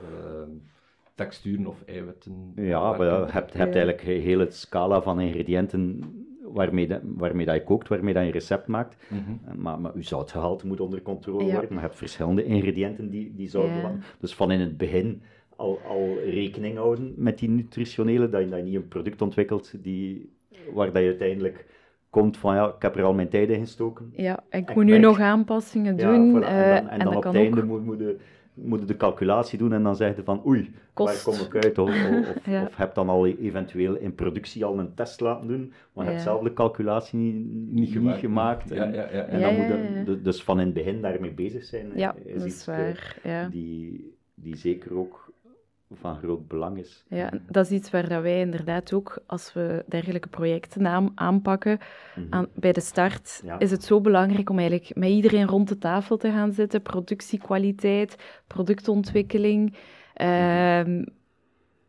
ehm, 0.01 0.51
texturen 1.15 1.67
of 1.67 1.83
eiwitten 1.87 2.53
Ja, 2.57 2.97
je 2.97 3.03
hebt, 3.31 3.33
hebt 3.33 3.75
eigenlijk 3.75 4.03
een 4.03 4.21
hele 4.21 4.47
scala 4.51 5.03
van 5.03 5.21
ingrediënten 5.21 6.01
waarmee, 6.57 6.87
dat, 6.87 7.01
waarmee 7.05 7.47
dat 7.47 7.55
je 7.55 7.65
kookt, 7.65 7.89
waarmee 7.89 8.15
dat 8.15 8.25
je 8.25 8.31
recept 8.31 8.67
maakt. 8.67 8.97
Mhm. 9.09 9.61
Maar, 9.63 9.81
maar 9.81 9.93
je 9.95 10.03
zoutgehalte 10.03 10.67
moet 10.67 10.81
onder 10.81 11.03
controle 11.03 11.45
Ja. 11.45 11.51
worden. 11.53 11.69
Maar 11.71 11.79
je 11.83 11.87
hebt 11.87 11.99
verschillende 11.99 12.45
ingrediënten 12.45 13.11
die, 13.11 13.33
die 13.37 13.49
zout 13.49 13.67
Ja. 13.67 13.93
Dus 14.21 14.35
van 14.35 14.51
in 14.51 14.61
het 14.61 14.77
begin 14.77 15.23
al, 15.57 15.79
al 15.89 16.15
rekening 16.25 16.77
houden 16.77 17.15
met 17.17 17.39
die 17.39 17.49
nutritionele, 17.49 18.29
dat 18.29 18.41
je, 18.43 18.49
dat 18.49 18.59
je 18.59 18.65
niet 18.65 18.75
een 18.75 18.89
product 18.89 19.23
ontwikkelt 19.23 19.75
die, 19.83 20.31
waar 20.75 20.93
dat 20.93 21.03
je 21.03 21.09
uiteindelijk 21.09 21.67
komt 22.11 22.37
van 22.37 22.55
ja, 22.55 22.67
ik 22.67 22.83
heb 22.83 22.97
er 22.97 23.03
al 23.05 23.15
mijn 23.15 23.29
tijd 23.29 23.49
in 23.51 23.61
gestoken. 23.61 24.13
Ja, 24.17 24.45
ik 24.51 24.69
Ik 24.69 24.75
moet 24.75 24.85
nu 24.85 24.91
merk- 24.91 25.03
nog 25.03 25.21
aanpassingen 25.21 25.97
Ja, 25.97 26.13
doen. 26.13 26.43
voilà. 26.43 26.47
eh, 26.47 26.77
En 26.77 26.83
dan, 26.85 26.91
en 26.93 26.99
dan 26.99 27.07
dat 27.09 27.17
op 27.17 27.25
het 27.25 27.35
einde 27.35 27.61
ook 27.61 27.67
moet, 27.67 27.85
moet, 27.85 27.99
je, 27.99 28.17
moet 28.57 28.81
je 28.81 28.87
de 28.87 28.97
calculatie 28.97 29.59
doen 29.59 29.73
en 29.73 29.83
dan 29.83 29.97
zeg 29.97 30.17
je 30.17 30.23
van 30.23 30.47
oei, 30.47 30.75
Kost. 30.93 31.25
waar 31.25 31.35
kom 31.37 31.47
ik 31.47 31.65
uit? 31.65 31.79
Of, 31.79 31.89
of, 31.91 32.29
of, 32.37 32.47
Ja. 32.47 32.63
of 32.63 32.77
heb 32.77 32.95
dan 32.95 33.09
al 33.09 33.27
eventueel 33.27 33.95
in 33.97 34.15
productie 34.15 34.65
al 34.65 34.79
een 34.79 34.95
test 34.95 35.21
laten 35.21 35.49
doen, 35.49 35.73
maar 35.93 36.13
Ja. 36.13 36.19
zelf 36.19 36.43
de 36.43 36.53
calculatie 36.53 37.19
niet, 37.19 37.73
niet 37.73 37.91
gemaakt. 37.91 38.19
gemaakt. 38.21 38.69
Ja, 38.69 38.85
en, 38.85 38.93
ja, 38.93 39.03
ja. 39.13 39.23
en 39.25 39.39
Ja, 39.41 39.47
dan 39.51 39.57
ja, 39.57 39.89
moet 39.99 40.07
je 40.07 40.21
dus 40.23 40.43
van 40.43 40.59
in 40.61 40.65
het 40.65 40.75
begin 40.75 41.01
daarmee 41.01 41.33
bezig 41.33 41.65
zijn. 41.65 41.91
Ja, 41.95 42.15
is 42.25 42.35
dat 42.39 42.47
is 42.47 42.67
eh, 42.67 42.77
waar. 42.77 43.19
Ja. 43.23 43.49
die, 43.49 44.15
die 44.35 44.57
zeker 44.57 44.97
ook 44.99 45.26
van 45.95 46.17
groot 46.17 46.49
belang 46.49 46.79
is. 46.79 47.05
Ja, 47.09 47.31
dat 47.49 47.65
is 47.65 47.71
iets 47.71 47.91
waar 47.91 48.23
wij 48.23 48.41
inderdaad 48.41 48.93
ook, 48.93 49.19
als 49.27 49.53
we 49.53 49.85
dergelijke 49.89 50.29
projecten 50.29 50.87
aan- 50.87 51.13
aanpakken, 51.15 51.79
Mhm. 52.17 52.27
aan, 52.31 52.47
bij 52.55 52.73
de 52.73 52.81
start, 52.81 53.41
Ja. 53.45 53.59
is 53.59 53.71
het 53.71 53.85
zo 53.85 54.01
belangrijk 54.01 54.51
om 54.51 54.59
eigenlijk 54.59 54.95
met 54.97 55.09
iedereen 55.09 55.47
rond 55.47 55.69
de 55.69 55.79
tafel 55.79 56.17
te 56.17 56.31
gaan 56.31 56.53
zitten. 56.53 56.83
Productiekwaliteit, 56.83 58.17
productontwikkeling. 58.47 59.75
ehm, 60.15 61.05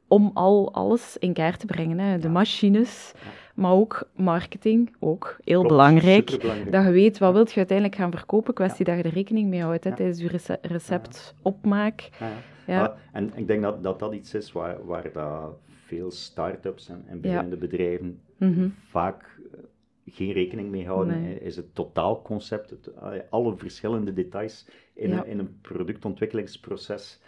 om 0.08 0.32
al 0.34 0.74
alles 0.74 1.18
in 1.18 1.34
kaart 1.34 1.60
te 1.60 1.66
brengen. 1.66 2.00
Hè. 2.00 2.18
De 2.18 2.28
Ja. 2.28 2.34
machines, 2.34 3.12
Ja. 3.16 3.20
maar 3.56 3.72
ook 3.72 4.10
marketing, 4.16 4.96
ook 5.00 5.38
heel 5.44 5.54
Klopt, 5.60 5.68
belangrijk. 5.68 6.30
Dat 6.72 6.84
je 6.86 6.92
weet 6.92 7.18
wat 7.18 7.34
wilt 7.34 7.52
je 7.52 7.58
uiteindelijk 7.58 7.98
gaan 7.98 8.12
verkopen. 8.12 8.54
Kwestie 8.54 8.86
dat 8.86 8.98
je 8.98 9.04
er 9.04 9.14
rekening 9.14 9.50
mee 9.50 9.62
houdt 9.62 9.84
hè, 9.84 9.96
tijdens 9.96 10.20
je 10.20 10.28
rece- 10.28 10.58
receptopmaak. 10.62 12.10
Ja, 12.20 12.30
ja. 12.68 12.86
Ah, 12.86 12.98
en 13.12 13.32
ik 13.36 13.48
denk 13.48 13.62
dat, 13.62 13.84
dat 13.84 14.00
dat 14.00 14.14
iets 14.14 14.34
is 14.34 14.52
waar, 14.52 14.86
waar 14.86 15.12
dat 15.14 15.58
veel 15.66 16.12
start-ups 16.12 16.90
en, 16.90 17.04
en 17.08 17.22
beginnende 17.22 17.58
bedrijven 17.58 18.20
Mhm. 18.38 18.68
vaak 18.88 19.40
eh, 19.54 19.60
geen 20.06 20.32
rekening 20.32 20.70
mee 20.70 20.86
houden, 20.86 21.22
Nee. 21.22 21.40
eh, 21.40 21.46
is 21.46 21.56
het 21.56 21.76
totaalconcept, 21.76 22.70
het, 22.70 22.88
eh, 22.88 23.12
alle 23.30 23.56
verschillende 23.58 24.14
details 24.14 24.68
in, 24.94 25.10
Ja. 25.10 25.18
een, 25.18 25.26
in 25.28 25.40
een 25.40 25.58
productontwikkelingsproces 25.62 27.22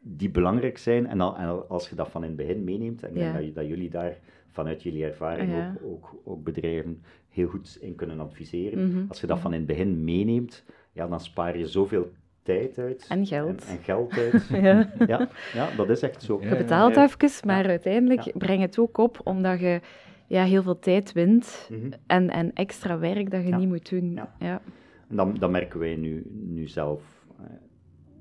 die 0.00 0.30
belangrijk 0.30 0.78
zijn. 0.78 1.06
En, 1.06 1.20
al- 1.20 1.36
en 1.36 1.68
als 1.68 1.88
je 1.88 1.94
dat 1.94 2.08
van 2.08 2.22
in 2.22 2.28
het 2.28 2.36
begin 2.36 2.64
meeneemt, 2.64 3.02
en 3.02 3.08
ik 3.08 3.14
denk 3.14 3.34
Ja. 3.34 3.40
dat, 3.40 3.54
dat 3.54 3.66
jullie 3.66 3.90
daar 3.90 4.18
vanuit 4.46 4.82
jullie 4.82 5.04
ervaring 5.04 5.50
Ja. 5.52 5.74
ook, 5.82 5.90
ook, 5.92 6.20
ook 6.24 6.44
bedrijven 6.44 7.02
heel 7.28 7.48
goed 7.48 7.78
in 7.80 7.94
kunnen 7.94 8.20
adviseren. 8.20 8.88
Mhm. 8.88 9.04
Als 9.08 9.20
je 9.20 9.26
dat 9.26 9.38
van 9.38 9.52
in 9.52 9.58
het 9.58 9.66
begin 9.66 10.04
meeneemt, 10.04 10.64
ja, 10.92 11.08
dan 11.08 11.20
spaar 11.20 11.58
je 11.58 11.66
zoveel 11.66 12.10
tijd 12.54 12.78
uit. 12.78 13.06
En 13.08 13.26
geld. 13.26 13.64
En, 13.64 13.76
en 13.76 13.82
geld 13.82 14.12
uit. 14.12 14.48
Ja. 14.62 14.90
ja, 15.06 15.28
ja, 15.52 15.68
dat 15.76 15.90
is 15.90 16.02
echt 16.02 16.22
zo. 16.22 16.40
Je 16.42 16.56
betaalt 16.56 16.94
Ja. 16.94 17.04
even, 17.04 17.46
maar 17.46 17.66
uiteindelijk 17.66 18.20
Ja. 18.20 18.32
breng 18.38 18.60
het 18.60 18.78
ook 18.78 18.98
op 18.98 19.20
omdat 19.24 19.60
je 19.60 19.80
ja, 20.26 20.44
heel 20.44 20.62
veel 20.62 20.78
tijd 20.78 21.12
wint 21.12 21.68
Mhm. 21.70 21.90
en, 22.06 22.30
en 22.30 22.52
extra 22.54 22.98
werk 22.98 23.30
dat 23.30 23.42
je 23.42 23.48
Ja. 23.48 23.56
niet 23.56 23.68
moet 23.68 23.90
doen. 23.90 24.12
Ja. 24.12 24.34
Ja. 24.38 24.60
En 25.08 25.16
dan, 25.16 25.34
dat 25.38 25.50
merken 25.50 25.78
wij 25.80 25.96
nu, 25.96 26.26
nu 26.30 26.66
zelf. 26.68 27.02
Eh, 27.38 27.44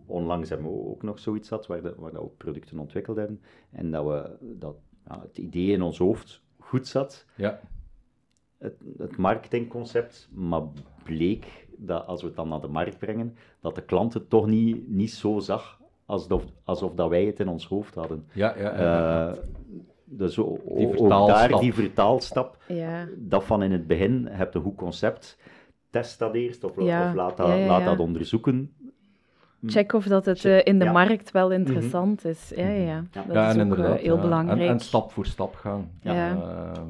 onlangs 0.05 0.49
hebben 0.49 0.67
we 0.71 0.85
ook 0.89 1.03
nog 1.03 1.19
zoiets 1.19 1.47
gehad 1.47 1.67
waar, 1.67 1.81
de, 1.81 1.93
waar 1.97 2.11
we 2.11 2.21
ook 2.21 2.37
producten 2.37 2.79
ontwikkeld 2.79 3.17
hebben. 3.17 3.41
En 3.71 3.91
dat, 3.91 4.05
we, 4.05 4.35
dat 4.59 4.75
ja, 5.07 5.21
het 5.21 5.37
idee 5.37 5.71
in 5.71 5.81
ons 5.81 5.97
hoofd 5.97 6.41
goed 6.57 6.87
zat, 6.87 7.25
Ja, 7.35 7.59
het, 8.57 8.75
het 8.97 9.17
marketingconcept, 9.17 10.29
maar 10.33 10.61
bleek 11.03 11.67
dat 11.79 12.07
als 12.07 12.21
we 12.21 12.27
het 12.27 12.35
dan 12.35 12.49
naar 12.49 12.61
de 12.61 12.67
markt 12.67 12.97
brengen, 12.97 13.35
dat 13.61 13.75
de 13.75 13.81
klant 13.81 14.13
het 14.13 14.29
toch 14.29 14.47
niet, 14.47 14.89
niet 14.89 15.11
zo 15.11 15.39
zag 15.39 15.79
alsof, 16.05 16.43
alsof 16.63 16.93
dat 16.93 17.09
wij 17.09 17.25
het 17.25 17.39
in 17.39 17.47
ons 17.47 17.67
hoofd 17.67 17.95
hadden. 17.95 18.27
ja, 18.33 18.53
ja. 18.57 18.79
ja. 18.79 19.29
Eh, 19.29 19.37
dus 20.11 20.39
ook 20.39 20.59
vertaalstap. 20.65 21.49
daar 21.49 21.59
die 21.59 21.73
vertaalstap, 21.73 22.57
Ja. 22.67 23.07
dat 23.17 23.43
van 23.43 23.63
in 23.63 23.71
het 23.71 23.87
begin, 23.87 24.21
je 24.21 24.29
hebt 24.29 24.55
een 24.55 24.61
goed 24.61 24.75
concept, 24.75 25.37
test 25.89 26.19
dat 26.19 26.33
eerst 26.33 26.63
of, 26.63 26.81
Ja, 26.81 27.07
of 27.07 27.13
laat, 27.15 27.37
dat, 27.37 27.47
ja, 27.47 27.53
ja, 27.53 27.67
laat 27.67 27.79
ja. 27.79 27.85
dat 27.85 27.99
onderzoeken. 27.99 28.73
Check 29.65 29.93
of 29.93 30.05
dat 30.05 30.25
het 30.25 30.39
Check, 30.39 30.65
eh, 30.65 30.73
in 30.73 30.79
de 30.79 30.85
ja. 30.85 30.91
markt 30.91 31.31
wel 31.31 31.51
interessant 31.51 32.25
is. 32.25 32.51
Ja, 32.55 32.67
ja, 32.67 32.71
ja. 32.71 33.03
Ja. 33.11 33.23
Dat 33.27 33.35
ja, 33.35 33.43
is 33.43 33.49
ook 33.49 33.55
eh, 33.55 33.61
inderdaad, 33.61 33.99
heel 33.99 34.15
ja. 34.15 34.21
belangrijk. 34.21 34.59
En, 34.61 34.67
en 34.67 34.79
stap 34.79 35.11
voor 35.11 35.25
stap 35.25 35.55
gaan. 35.55 35.91
Ja. 36.01 36.13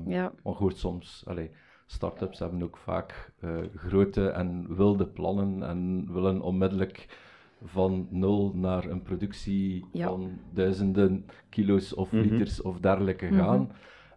Ja. 0.05 0.31
Maar 0.43 0.53
hoort 0.53 0.77
soms, 0.77 1.23
allee, 1.27 1.51
start-ups 1.91 2.39
hebben 2.39 2.63
ook 2.63 2.77
vaak 2.77 3.31
eh, 3.39 3.49
grote 3.75 4.27
en 4.29 4.75
wilde 4.75 5.07
plannen 5.07 5.63
en 5.63 6.07
willen 6.13 6.41
onmiddellijk 6.41 7.17
van 7.63 8.07
nul 8.09 8.51
naar 8.55 8.85
een 8.85 9.01
productie 9.01 9.85
Ja. 9.91 10.07
van 10.07 10.29
duizenden 10.53 11.25
kilo's 11.49 11.93
of 11.95 12.11
Mhm. 12.11 12.21
liters 12.21 12.61
of 12.61 12.79
dergelijke 12.79 13.25
Mhm. 13.25 13.35
gaan. 13.39 13.71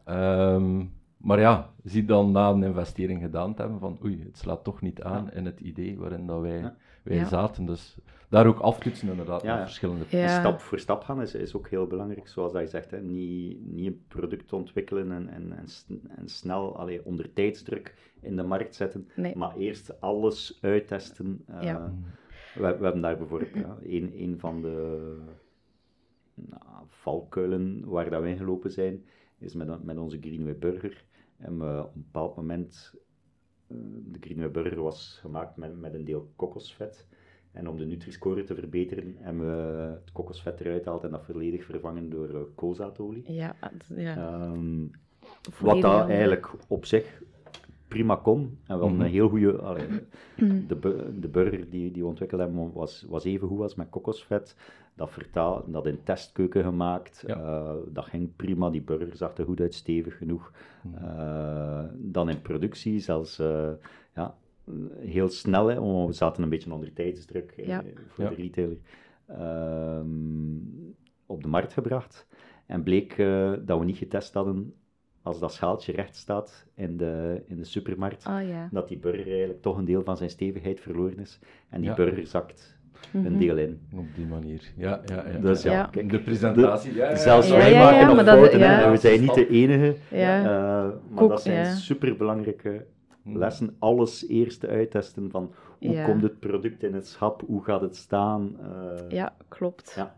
Ehm, 0.04 0.84
maar 1.16 1.40
ja, 1.40 1.70
zie 1.84 2.04
dan 2.04 2.30
na 2.32 2.48
een 2.50 2.62
investering 2.62 3.20
gedaan 3.22 3.54
te 3.54 3.62
hebben 3.62 3.80
van 3.80 3.98
oei, 4.04 4.22
het 4.24 4.38
slaat 4.38 4.64
toch 4.64 4.80
niet 4.80 5.02
aan 5.02 5.30
in 5.32 5.44
het 5.46 5.60
idee 5.60 5.98
waarin 5.98 6.26
dat 6.26 6.40
wij, 6.40 6.58
Ja. 6.58 6.76
Wij 7.02 7.16
Ja. 7.16 7.24
zaten. 7.28 7.64
Dus 7.66 7.96
daar 8.28 8.46
ook 8.46 8.58
aftoetsen 8.58 9.08
inderdaad 9.08 9.42
Ja, 9.42 9.62
verschillende 9.62 10.04
Ja. 10.08 10.40
Stap 10.40 10.60
voor 10.60 10.78
stap 10.78 11.02
gaan 11.02 11.22
is, 11.22 11.34
is 11.34 11.54
ook 11.54 11.68
heel 11.68 11.86
belangrijk, 11.86 12.28
zoals 12.28 12.52
dat 12.52 12.62
je 12.62 12.68
zegt. 12.68 12.90
Hè. 12.90 13.00
Niet, 13.02 13.66
niet 13.66 13.86
een 13.86 14.04
product 14.08 14.52
ontwikkelen 14.52 15.12
en, 15.12 15.28
en, 15.28 15.52
en, 16.16 16.28
snel 16.28 16.76
allee, 16.78 17.04
onder 17.04 17.32
tijdsdruk 17.32 17.94
in 18.20 18.36
de 18.36 18.42
markt 18.42 18.74
zetten, 18.74 19.08
Nee. 19.16 19.36
maar 19.36 19.56
eerst 19.56 20.00
alles 20.00 20.58
uittesten. 20.60 21.42
Eh, 21.46 21.62
Ja. 21.62 21.94
we, 22.54 22.60
we 22.60 22.84
hebben 22.84 23.00
daar 23.00 23.16
bijvoorbeeld 23.16 23.54
ja, 23.54 23.76
een, 23.82 24.12
een 24.22 24.38
van 24.38 24.62
de 24.62 25.16
nou, 26.34 26.84
valkuilen 26.88 27.84
waar 27.84 28.10
dat 28.10 28.22
we 28.22 28.28
in 28.28 28.36
gelopen 28.36 28.70
zijn, 28.72 29.04
is 29.38 29.54
met, 29.54 29.84
met 29.84 29.98
onze 29.98 30.18
Greenway 30.20 30.58
Burger. 30.58 31.04
En 31.38 31.58
we 31.58 31.82
op 31.84 31.94
een 31.94 32.02
bepaald 32.02 32.36
moment, 32.36 32.94
de 34.04 34.18
Greenway 34.20 34.50
Burger 34.50 34.82
was 34.82 35.18
gemaakt 35.20 35.56
met, 35.56 35.80
met 35.80 35.94
een 35.94 36.04
deel 36.04 36.32
kokosvet. 36.36 37.06
En 37.52 37.68
om 37.68 37.76
de 37.76 37.84
Nutri-score 37.84 38.44
te 38.44 38.54
verbeteren, 38.54 39.16
hebben 39.18 39.46
we 39.46 39.82
het 39.82 40.12
kokosvet 40.12 40.60
eruit 40.60 40.82
gehaald 40.82 41.04
en 41.04 41.10
dat 41.10 41.24
volledig 41.24 41.64
vervangen 41.64 42.10
door 42.10 42.30
uh, 42.30 42.40
koolzaadolie. 42.54 43.32
Ja, 43.32 43.56
ja. 43.96 44.16
Ehm, 44.16 44.86
wat 45.60 45.80
dat 45.80 46.08
eigenlijk 46.08 46.50
op 46.68 46.84
zich 46.84 47.22
prima 47.92 48.16
kon. 48.16 48.58
En 48.66 48.78
wel 48.78 48.88
Mhm. 48.88 49.00
een 49.00 49.10
heel 49.10 49.28
goede. 49.28 49.52
de, 50.66 50.74
bu- 50.80 51.20
de 51.20 51.28
burger 51.28 51.70
die, 51.70 51.90
die 51.90 52.02
we 52.02 52.08
ontwikkeld 52.08 52.40
hebben 52.40 52.72
was, 52.72 53.06
was 53.08 53.24
even 53.24 53.48
goed 53.48 53.60
als 53.60 53.74
met 53.74 53.88
kokosvet. 53.90 54.56
Dat, 54.94 55.10
vertaal, 55.10 55.64
dat 55.66 55.86
in 55.86 55.98
testkeuken 56.02 56.62
gemaakt. 56.64 57.24
Ja. 57.26 57.36
Eh, 57.36 57.74
dat 57.88 58.04
ging 58.04 58.36
prima. 58.36 58.70
Die 58.70 58.82
burger 58.82 59.16
zag 59.16 59.36
er 59.36 59.44
goed 59.44 59.60
uit, 59.60 59.74
stevig 59.74 60.16
genoeg. 60.16 60.52
Mhm. 60.82 61.04
Eh, 61.04 61.84
dan 61.94 62.28
in 62.28 62.42
productie, 62.42 62.98
zelfs 62.98 63.38
eh, 63.38 63.70
ja, 64.14 64.34
heel 64.98 65.28
snel. 65.28 65.66
Hè, 65.66 65.80
want 65.80 66.06
we 66.08 66.12
zaten 66.12 66.42
een 66.42 66.48
beetje 66.48 66.72
onder 66.72 66.92
tijdsdruk 66.92 67.50
eh, 67.56 67.66
Ja. 67.66 67.82
voor 68.08 68.24
Ja. 68.24 68.30
de 68.30 68.36
retailer. 68.36 68.76
ehm, 69.26 70.56
op 71.26 71.42
de 71.42 71.48
markt 71.48 71.72
gebracht. 71.72 72.26
En 72.66 72.82
bleek 72.82 73.12
eh, 73.18 73.52
dat 73.64 73.78
we 73.78 73.84
niet 73.84 73.96
getest 73.96 74.34
hadden 74.34 74.74
als 75.22 75.38
dat 75.38 75.52
schaaltje 75.52 75.92
recht 75.92 76.16
staat 76.16 76.66
in 76.74 76.96
de, 76.96 77.42
in 77.46 77.56
de 77.56 77.64
supermarkt 77.64 78.24
Ah 78.24 78.48
ja. 78.48 78.68
dat 78.70 78.88
die 78.88 78.98
burger 78.98 79.28
eigenlijk 79.30 79.62
toch 79.62 79.76
een 79.78 79.84
deel 79.84 80.02
van 80.02 80.16
zijn 80.16 80.30
stevigheid 80.30 80.80
verloren 80.80 81.18
is. 81.18 81.38
En 81.68 81.80
die 81.80 81.88
Ja. 81.90 81.94
burger 81.96 82.26
zakt 82.26 82.80
Mhm. 83.12 83.26
een 83.26 83.38
deel 83.38 83.56
in. 83.56 83.80
Op 83.96 84.06
die 84.14 84.26
manier. 84.26 84.72
Ja, 84.76 85.00
ja, 85.06 85.24
ja. 85.28 85.38
Dus 85.38 85.62
ja, 85.62 85.72
Ja. 85.72 85.84
kijk, 85.90 86.10
de 86.10 86.20
presentatie. 86.20 86.94
ja, 86.94 87.08
ja, 87.10 87.16
zelfs 87.16 87.50
wij 87.50 87.72
ja, 87.72 87.78
maken 87.84 87.98
ja, 87.98 88.12
nog 88.14 88.24
fouten, 88.24 88.60
en 88.60 88.90
we 88.90 88.96
zijn 88.96 89.20
niet 89.20 89.34
de 89.34 89.48
enige. 89.48 89.96
Ja. 90.08 90.38
Eh, 90.38 90.44
maar 90.90 90.92
Koek, 91.14 91.28
dat 91.28 91.42
zijn 91.42 91.64
ja. 91.66 91.74
superbelangrijke 91.74 92.84
Hm. 93.22 93.36
lessen. 93.38 93.76
Alles 93.78 94.28
eerst 94.28 94.66
uittesten 94.66 95.30
van 95.30 95.54
hoe 95.78 95.90
Ja. 95.92 96.04
komt 96.04 96.22
het 96.22 96.38
product 96.40 96.82
in 96.82 96.94
het 96.94 97.06
schap, 97.08 97.42
hoe 97.46 97.64
gaat 97.64 97.80
het 97.80 97.96
staan. 97.96 98.56
eh, 98.60 99.10
Ja, 99.10 99.34
klopt. 99.48 99.92
Ja. 99.96 100.16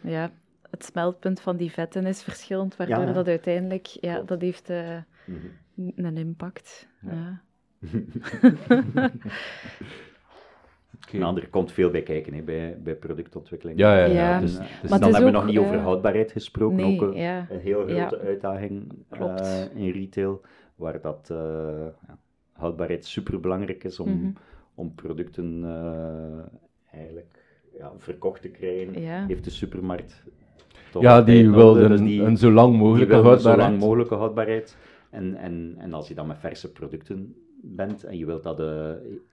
Ja, 0.00 0.30
het 0.70 0.84
smeltpunt 0.84 1.40
van 1.40 1.56
die 1.56 1.70
vetten 1.70 2.06
is 2.06 2.22
verschillend, 2.22 2.76
waardoor 2.76 3.04
Ja. 3.04 3.12
dat 3.12 3.28
uiteindelijk, 3.28 3.86
ja, 3.86 4.12
Klopt. 4.14 4.28
dat 4.28 4.40
heeft 4.40 4.70
eh, 4.70 4.96
mhm. 5.24 6.06
een 6.06 6.16
impact. 6.16 6.88
Ja. 7.00 7.40
Ja. 7.80 9.10
Oké. 11.06 11.18
Nou, 11.18 11.40
er 11.40 11.48
komt 11.48 11.72
veel 11.72 11.90
bij 11.90 12.02
kijken 12.02 12.34
hè, 12.34 12.42
bij, 12.42 12.78
bij 12.82 12.94
productontwikkeling. 12.96 13.78
Ja, 13.78 13.98
ja, 13.98 14.04
ja. 14.04 14.12
Ja. 14.12 14.40
Dus, 14.40 14.56
dus 14.58 14.90
Maar 14.90 15.00
dan 15.00 15.12
hebben 15.14 15.32
we 15.32 15.38
nog 15.38 15.46
niet 15.46 15.58
over 15.58 15.74
eh, 15.74 15.82
houdbaarheid 15.82 16.32
gesproken. 16.32 16.76
Nee, 16.76 16.94
ook 16.94 17.00
een, 17.02 17.14
ja. 17.20 17.46
een 17.50 17.60
heel 17.60 17.88
Ja. 17.88 18.06
grote 18.08 18.24
uitdaging 18.24 18.92
Klopt. 19.08 19.40
eh, 19.40 19.64
in 19.74 19.90
retail, 19.90 20.40
waar 20.74 21.00
dat 21.00 21.28
eh, 21.30 21.36
ja, 22.06 22.18
houdbaarheid 22.52 23.04
super 23.06 23.40
belangrijk 23.40 23.84
is 23.84 24.00
om, 24.00 24.10
Mhm. 24.10 24.30
om 24.74 24.94
producten 24.94 25.64
eh, 25.64 26.98
eigenlijk 26.98 27.38
ja, 27.78 27.92
verkocht 27.98 28.42
te 28.42 28.48
krijgen. 28.48 29.00
Ja. 29.02 29.26
Heeft 29.26 29.44
de 29.44 29.50
supermarkt 29.50 30.22
ja, 30.98 31.22
die 31.22 31.50
wilde 31.50 31.88
dus 31.88 31.98
een, 32.00 32.06
die- 32.06 32.22
een 32.22 32.36
zo 32.36 32.50
lang 32.50 32.76
mogelijke 32.76 33.12
een 33.14 33.18
zo 33.22 33.24
lang 33.24 33.42
houdbaarheid. 33.42 33.80
mogelijke 33.80 34.14
houdbaarheid. 34.14 34.76
En, 35.10 35.34
en, 35.34 35.74
en 35.78 35.92
als 35.92 36.08
je 36.08 36.14
dan 36.14 36.26
met 36.26 36.38
verse 36.38 36.72
producten 36.72 37.34
bent 37.62 38.04
en 38.04 38.18
je 38.18 38.26
wilt 38.26 38.42
dat 38.42 38.60
eh 38.60 38.90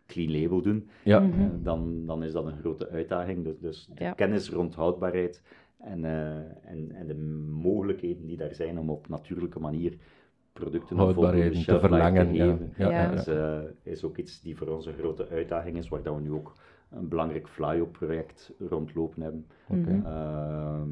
clean 0.08 0.42
label 0.42 0.62
doen, 0.62 0.88
Ja, 1.04 1.20
Mhm. 1.20 1.40
eh, 1.42 1.46
dan, 1.64 2.04
dan 2.06 2.24
is 2.24 2.32
dat 2.32 2.46
een 2.46 2.58
grote 2.60 2.90
uitdaging. 2.90 3.44
Dus, 3.44 3.60
dus 3.60 3.90
de 3.96 4.04
Ja. 4.04 4.12
kennis 4.12 4.50
rond 4.50 4.76
houdbaarheid 4.76 5.42
en, 5.80 6.06
eh, 6.06 6.36
en, 6.66 6.92
en 6.94 7.08
de 7.08 7.16
mogelijkheden 7.62 8.26
die 8.26 8.38
daar 8.38 8.54
zijn 8.56 8.80
om 8.80 8.90
op 8.90 9.08
natuurlijke 9.10 9.60
manier 9.60 9.94
producten 10.54 10.98
houdbaarheden 10.98 11.54
voldoende 11.54 11.80
te 11.82 11.88
verlengen. 11.88 12.28
te 12.28 12.34
Ja, 12.34 12.46
geven, 12.52 12.74
ja, 12.78 12.90
Ja. 12.90 13.02
ja. 13.02 13.12
is, 13.12 13.28
eh, 13.28 13.60
is 13.84 14.04
ook 14.04 14.18
iets 14.18 14.42
die 14.42 14.58
voor 14.58 14.68
ons 14.68 14.86
een 14.86 14.94
grote 14.94 15.28
uitdaging 15.30 15.78
is, 15.78 15.90
waar 15.90 16.04
dat 16.04 16.16
we 16.16 16.22
nu 16.22 16.32
ook 16.32 16.54
een 16.90 17.08
belangrijk 17.08 17.48
fly-up-project 17.48 18.52
rondlopen 18.70 19.22
hebben. 19.22 19.46
Mhm. 19.68 20.06
Ehm, 20.06 20.90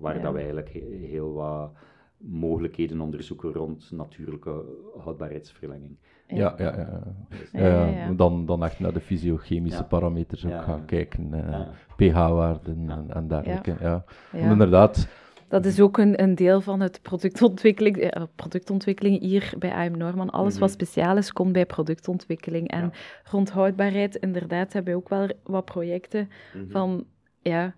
waar 0.00 0.16
Ja. 0.16 0.22
dat 0.22 0.32
we 0.32 0.38
eigenlijk 0.38 0.72
he- 0.72 1.06
heel 1.06 1.32
wat 1.32 1.72
mogelijkheden 2.16 3.00
onderzoeken 3.00 3.52
rond 3.52 3.90
natuurlijke 3.92 4.64
houdbaarheidsverlenging. 4.98 5.96
Ja, 6.26 6.54
ja, 6.56 6.76
ja. 6.78 7.02
Dus, 7.28 7.50
Ja, 7.50 7.66
ja, 7.66 7.84
ja. 7.86 8.12
Dan, 8.12 8.46
dan 8.46 8.64
echt 8.64 8.80
naar 8.80 8.92
de 8.92 9.00
fysiochemische 9.00 9.78
Ja. 9.82 9.84
parameters 9.84 10.44
ook 10.44 10.50
Ja, 10.50 10.62
gaan 10.62 10.84
kijken, 10.84 11.32
eh, 11.34 11.50
Ja. 11.50 11.68
pH-waarden 11.96 12.84
Ja. 12.84 12.96
en, 12.96 13.10
en 13.14 13.28
dergelijke. 13.28 13.74
Ja. 13.80 14.04
Ja. 14.32 14.38
Want 14.38 14.52
inderdaad, 14.52 15.08
Dat 15.48 15.64
is 15.66 15.80
ook 15.80 15.98
een, 15.98 16.22
een 16.22 16.34
deel 16.34 16.60
van 16.60 16.80
het 16.80 17.02
productontwikkeling, 17.02 17.96
eh, 17.96 18.22
productontwikkeling 18.36 19.20
hier 19.20 19.52
bij 19.58 19.72
AM 19.72 19.96
Norman. 19.98 20.30
Alles 20.30 20.58
wat 20.58 20.68
Mhm. 20.68 20.78
speciaal 20.78 21.16
is, 21.16 21.32
komt 21.32 21.52
bij 21.52 21.66
productontwikkeling. 21.66 22.68
En 22.70 22.80
Ja. 22.80 22.90
rond 23.30 23.50
houdbaarheid, 23.50 24.16
inderdaad, 24.16 24.72
hebben 24.72 24.92
we 24.92 24.98
ook 24.98 25.08
wel 25.08 25.28
wat 25.42 25.64
projecten 25.64 26.30
Mhm. 26.54 26.70
van, 26.70 27.04
ja, 27.42 27.74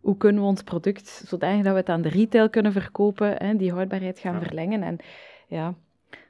hoe 0.00 0.16
kunnen 0.16 0.42
we 0.42 0.48
ons 0.48 0.62
product, 0.62 1.08
zodanig 1.26 1.62
dat 1.64 1.72
we 1.72 1.78
het 1.78 1.88
aan 1.88 2.02
de 2.02 2.08
retail 2.08 2.50
kunnen 2.50 2.72
verkopen, 2.72 3.34
hè, 3.46 3.56
die 3.56 3.72
houdbaarheid 3.72 4.18
gaan 4.18 4.34
Ja. 4.34 4.42
verlengen. 4.42 4.82
En 4.82 4.96
ja, 5.48 5.74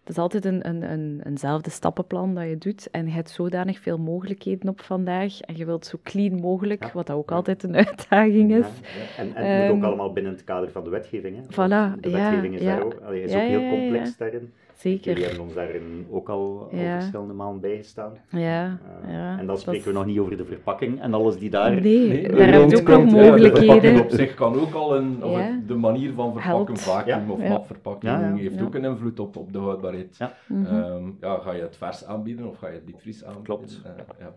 het 0.09 0.17
is 0.17 0.23
altijd 0.23 0.45
een, 0.45 0.69
een, 0.69 0.91
een, 0.93 1.21
eenzelfde 1.25 1.71
stappenplan 1.71 2.35
dat 2.35 2.49
je 2.49 2.59
doet. 2.59 2.91
En 2.91 3.07
je 3.07 3.13
hebt 3.13 3.31
zodanig 3.31 3.79
veel 3.81 3.99
mogelijkheden 3.99 4.69
op 4.69 4.81
vandaag. 4.81 5.41
En 5.41 5.57
je 5.57 5.65
wilt 5.65 5.87
zo 5.87 5.99
clean 6.03 6.41
mogelijk, 6.41 6.93
wat 6.93 7.11
ook 7.11 7.31
altijd 7.31 7.63
een 7.63 7.77
uitdaging 7.87 8.55
is. 8.55 8.67
En, 9.17 9.35
en 9.35 9.45
het 9.45 9.61
moet 9.61 9.71
ook 9.71 9.77
ehm, 9.77 9.85
allemaal 9.85 10.13
binnen 10.13 10.33
het 10.33 10.45
kader 10.45 10.71
van 10.71 10.85
de 10.85 10.91
wetgeving. 10.91 11.37
Hè? 11.37 11.43
Voilà, 11.43 12.01
de 12.01 12.11
wetgeving 12.11 12.55
is, 12.55 12.65
daar 12.65 12.83
ook, 12.83 13.01
allee, 13.05 13.23
is 13.23 13.35
ook 13.35 13.41
heel 13.41 13.71
complex 13.71 14.17
daarin. 14.17 14.53
Zeker. 14.79 15.13
Jullie 15.13 15.25
hebben 15.25 15.45
ons 15.45 15.55
daarin 15.55 16.07
ook 16.11 16.29
al, 16.29 16.69
verschillende 16.71 17.33
maanden 17.33 17.61
bijgestaan. 17.61 18.13
Ja, 18.29 18.79
uh, 19.05 19.13
ja. 19.13 19.39
En 19.39 19.47
dan 19.47 19.59
spreken 19.59 19.87
we 19.87 19.93
nog 19.93 20.07
niet 20.07 20.19
over 20.19 20.37
de 20.37 20.45
verpakking 20.45 21.01
en 21.01 21.15
alles 21.15 21.39
die 21.39 21.51
daar... 21.51 21.71
Nee, 21.71 21.81
nee 21.81 22.29
daar 22.29 22.53
heb 22.53 22.71
je 22.71 22.77
ook 22.77 22.89
nog 22.89 23.05
mogelijkheden. 23.05 23.95
de 23.95 24.03
op 24.03 24.11
zich 24.11 24.35
kan 24.35 24.61
ook 24.61 24.75
al 24.75 24.97
een... 24.97 25.25
Of 25.25 25.41
de 25.67 25.75
manier 25.75 26.13
van 26.13 26.33
verpakken, 26.33 26.77
vacuüm 26.77 27.31
of 27.31 27.39
matverpakking, 27.39 28.39
heeft 28.39 28.63
ook 28.63 28.75
een 28.75 28.85
invloed 28.85 29.21
op, 29.21 29.37
op 29.37 29.53
de 29.53 29.59
houdbaarheid. 29.59 30.17
Ja. 30.17 30.35
Um, 30.51 31.17
ja, 31.21 31.39
ga 31.39 31.53
je 31.53 31.63
het 31.63 31.77
vers 31.77 32.05
aanbieden 32.05 32.49
of 32.49 32.59
ga 32.59 32.69
je 32.69 32.75
het 32.75 32.87
diepvries 32.87 33.25
aanbieden? 33.25 33.45
Klopt. 33.45 33.83
Uh, 33.87 33.93
ja. 34.19 34.35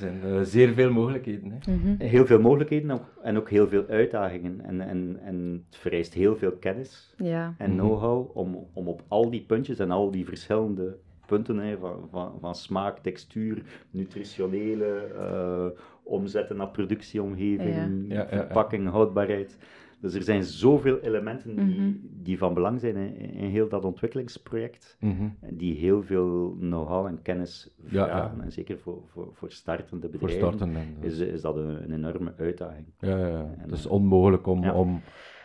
Er 0.00 0.02
zijn 0.02 0.34
uh, 0.34 0.40
zeer 0.40 0.72
veel 0.72 0.92
mogelijkheden. 0.92 1.50
Hè? 1.50 1.72
Mm 1.72 1.80
-hmm. 1.82 1.96
Heel 1.98 2.26
veel 2.26 2.40
mogelijkheden 2.40 3.00
en 3.22 3.36
ook 3.36 3.50
heel 3.50 3.68
veel 3.68 3.86
uitdagingen. 3.88 4.60
En, 4.60 4.80
en, 4.80 5.18
en 5.22 5.64
het 5.70 5.78
vereist 5.78 6.14
heel 6.14 6.36
veel 6.36 6.52
kennis 6.52 7.14
ja. 7.16 7.54
en 7.58 7.70
mhm. 7.70 7.78
know-how 7.78 8.36
om, 8.36 8.66
om 8.72 8.88
op 8.88 9.02
al 9.08 9.30
die 9.30 9.42
puntjes 9.42 9.78
en 9.78 9.90
al 9.90 10.10
die 10.10 10.26
verschillende 10.26 10.96
punten 11.26 11.58
hè, 11.58 11.78
van, 11.78 12.08
van, 12.10 12.32
van 12.40 12.54
smaak, 12.54 12.98
textuur, 12.98 13.62
nutritionele, 13.90 15.08
uh, 15.14 15.80
omzetten 16.02 16.56
naar 16.56 16.68
productieomgeving, 16.68 18.04
ja. 18.08 18.26
verpakking, 18.28 18.88
houdbaarheid 18.88 19.58
dus 20.00 20.14
er 20.14 20.22
zijn 20.22 20.44
zoveel 20.44 20.98
elementen 20.98 21.56
die, 21.56 21.80
mhm. 21.80 21.90
die 22.02 22.38
van 22.38 22.54
belang 22.54 22.80
zijn 22.80 22.96
in, 22.96 23.16
in, 23.16 23.50
heel 23.50 23.68
dat 23.68 23.84
ontwikkelingsproject, 23.84 24.96
mm 25.00 25.34
die 25.50 25.74
heel 25.74 26.02
veel 26.02 26.56
know-how 26.60 27.06
en 27.06 27.22
kennis 27.22 27.70
vragen. 27.84 28.40
En 28.40 28.52
zeker 28.52 28.78
voor, 28.78 29.02
voor, 29.06 29.28
voor 29.32 29.50
startende 29.50 30.08
bedrijven 30.08 30.40
voor 30.40 30.52
startende, 30.52 30.80
is, 31.00 31.18
is 31.18 31.40
dat 31.40 31.56
een, 31.56 31.82
een, 31.82 31.92
enorme 31.92 32.34
uitdaging. 32.38 32.86
Ja, 32.98 33.26
ja, 33.26 33.54
het 33.58 33.72
is 33.72 33.86
onmogelijk 33.86 34.46
om, 34.46 34.70
om 34.70 35.00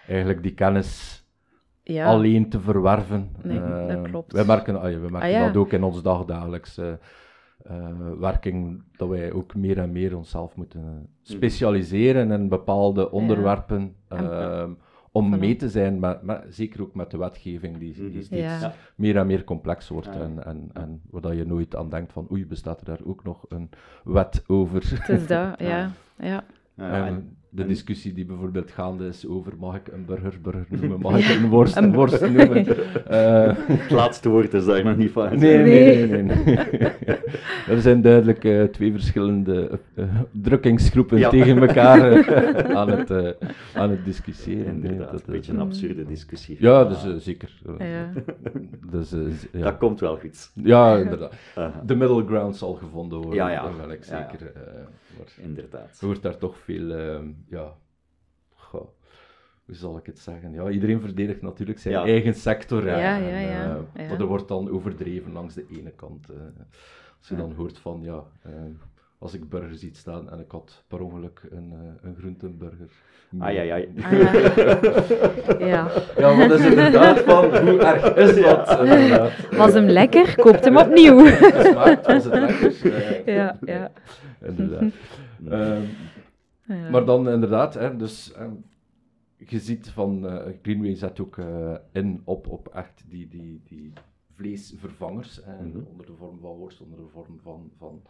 eigenlijk 0.07 0.43
die 0.43 0.53
kennis 0.53 1.21
alleen 1.99 2.49
te 2.49 2.59
verwerven. 2.59 3.29
Nee, 3.43 3.57
uh, 3.57 3.87
dat 3.87 4.01
klopt. 4.01 4.33
Wij 4.33 4.45
merken, 4.45 4.81
ah, 4.81 4.83
we 4.83 5.09
merken 5.11 5.35
ah, 5.35 5.45
dat 5.45 5.57
ook 5.57 5.71
in 5.71 5.83
ons 5.83 6.01
dagdagelijkse 6.01 6.81
uh, 6.81 7.07
werking, 8.19 8.83
dat 8.97 9.09
wij 9.09 9.31
ook 9.31 9.55
meer 9.55 9.77
en 9.77 9.91
meer 9.91 10.17
onszelf 10.17 10.55
moeten 10.55 10.81
mhm. 10.81 11.03
specialiseren 11.21 12.31
in 12.31 12.49
bepaalde 12.49 13.11
onderwerpen. 13.11 13.95
Uh, 14.13 14.63
om 15.13 15.39
mee 15.39 15.55
te 15.55 15.69
zijn, 15.69 15.99
maar, 15.99 16.19
maar, 16.21 16.45
zeker 16.49 16.81
ook 16.81 16.95
met 16.95 17.11
de 17.11 17.17
wetgeving 17.17 17.77
die, 17.77 17.93
die 17.93 18.09
mhm. 18.09 18.21
steeds 18.21 18.65
meer 18.95 19.17
en 19.17 19.27
meer 19.27 19.43
complex 19.43 19.89
wordt. 19.89 20.07
En, 20.07 20.45
en, 20.45 20.69
en 20.73 21.01
waar 21.09 21.35
je 21.35 21.45
nooit 21.45 21.75
aan 21.75 21.89
denkt 21.89 22.13
van 22.13 22.27
oei, 22.31 22.45
bestaat 22.45 22.79
er 22.79 22.85
daar 22.85 22.99
ook 23.05 23.23
nog 23.23 23.45
een 23.49 23.69
wet 24.03 24.43
over. 24.47 24.83
Het 24.89 25.09
is 25.09 25.27
dat, 25.27 25.59
ja. 25.69 25.91
ja. 26.17 26.43
en, 26.75 27.37
de 27.53 27.65
discussie 27.65 28.13
die 28.13 28.25
bijvoorbeeld 28.25 28.71
gaande 28.71 29.07
is 29.07 29.27
over 29.27 29.53
mag 29.59 29.75
ik 29.75 29.87
een 29.87 30.05
burger 30.05 30.41
burger 30.41 30.65
noemen, 30.79 30.99
mag 30.99 31.29
ik 31.29 31.35
een 31.35 31.49
worst 31.49 31.75
een 31.75 31.93
worst 31.93 32.21
noemen. 32.21 32.67
Uh, 32.67 33.55
het 33.81 33.91
laatste 33.91 34.29
woord 34.29 34.53
is 34.53 34.65
daar 34.65 34.83
nog 34.83 34.97
niet 34.97 35.11
van. 35.11 35.39
Nee, 35.39 35.57
nee, 35.57 36.07
nee. 36.07 36.23
nee, 36.23 36.57
er 37.73 37.81
zijn 37.81 38.01
duidelijk 38.01 38.43
uh, 38.43 38.63
twee 38.63 38.91
verschillende 38.91 39.79
uh, 39.95 40.05
drukkingsgroepen 40.31 41.17
ja. 41.17 41.29
tegen 41.29 41.57
elkaar 41.57 42.35
aan, 42.75 42.89
het, 42.89 43.35
aan 43.73 43.89
het 43.89 44.05
discussiëren. 44.05 44.73
Inderdaad, 44.73 45.11
dat 45.11 45.19
is 45.19 45.27
een 45.27 45.33
beetje 45.33 45.51
een 45.51 45.59
absurde 45.59 46.05
discussie. 46.05 46.57
Ja, 46.59 46.85
dus 46.85 47.23
zeker. 47.23 47.61
Ja. 47.77 48.11
Dus, 48.91 49.15
ja. 49.51 49.63
Dat 49.63 49.77
komt 49.77 49.99
wel 49.99 50.17
goed. 50.17 50.51
Ja, 50.53 50.97
inderdaad. 50.97 51.33
De 51.85 51.95
middle 51.95 52.25
ground 52.25 52.55
zal 52.55 52.73
gevonden 52.73 53.17
worden. 53.17 53.35
Ja, 53.35 53.49
ja. 53.49 53.61
Dat 53.63 53.75
wil 53.77 53.91
ik 53.91 54.03
zeker. 54.03 54.51
Inderdaad. 55.37 55.97
Er 56.01 56.05
wordt 56.05 56.21
daar 56.21 56.37
toch 56.37 56.57
veel 56.57 56.91
ehm, 56.91 57.25
ja, 57.47 57.73
goh, 58.53 58.87
hoe 59.65 59.75
zal 59.75 59.97
ik 59.97 60.05
het 60.05 60.19
zeggen? 60.19 60.53
Ja, 60.53 60.69
iedereen 60.69 61.01
verdedigt 61.01 61.41
natuurlijk 61.41 61.79
zijn 61.79 61.95
eigen 61.95 62.33
sector. 62.33 62.85
Ja, 62.85 62.97
ja, 62.97 63.17
ja, 63.17 63.39
ja, 63.39 63.77
uh, 63.97 64.09
Maar 64.09 64.19
er 64.19 64.25
wordt 64.25 64.47
dan 64.47 64.69
overdreven 64.69 65.31
langs 65.31 65.53
de 65.53 65.65
ene 65.69 65.91
kant. 65.91 66.31
Uh, 66.31 66.37
als 67.19 67.29
je 67.29 67.35
dan 67.35 67.53
hoort 67.53 67.79
van, 67.79 68.01
ja, 68.03 68.23
uh, 68.47 68.53
als 69.19 69.33
ik 69.33 69.49
burgers 69.49 69.79
ziet 69.79 69.97
staan 69.97 70.31
en 70.31 70.39
ik 70.39 70.51
had 70.51 70.83
per 70.87 71.01
ongeluk 71.01 71.41
een, 71.49 71.73
een 72.01 72.15
groentenburger. 72.15 72.89
Ah, 73.39 73.53
ja, 73.53 73.61
ja. 73.71 73.75
Ja. 75.59 75.91
ja, 76.17 76.35
wat 76.35 76.59
is 76.59 76.65
inderdaad 76.65 77.19
van, 77.19 77.57
hoe 77.57 77.79
erg 77.79 78.15
is 78.15 78.41
dat? 78.41 78.79
Was 79.51 79.73
hem 79.73 79.85
lekker? 79.85 80.35
Koopt 80.35 80.65
hem 80.65 80.77
opnieuw. 80.77 81.25
Smaakt, 81.27 82.05
was 82.05 82.23
het 82.23 82.33
lekker? 82.33 83.33
ja, 83.33 83.57
ja. 83.65 83.91
Inderdaad. 84.41 84.91
Um, 85.51 85.89
maar 86.65 87.05
dan 87.05 87.29
inderdaad, 87.29 87.73
hè, 87.73 87.95
dus 87.95 88.33
hè, 88.35 88.47
je 89.37 89.59
ziet 89.59 89.89
van 89.89 90.25
uh, 90.25 90.41
Greenway 90.61 90.95
zet 90.95 91.19
ook 91.19 91.37
uh, 91.37 91.75
in 91.91 92.21
op, 92.23 92.47
op 92.47 92.67
echt 92.67 93.03
die, 93.07 93.27
die, 93.27 93.61
die 93.63 93.93
vleesvervangers, 94.35 95.41
hè, 95.43 95.63
mm 95.63 95.71
-hmm. 95.71 95.85
onder 95.85 96.05
de 96.05 96.13
vorm 96.13 96.39
van 96.39 96.57
worst, 96.57 96.81
onder 96.81 96.97
de 96.97 97.07
vorm 97.11 97.39
van, 97.41 97.71
van, 97.77 98.01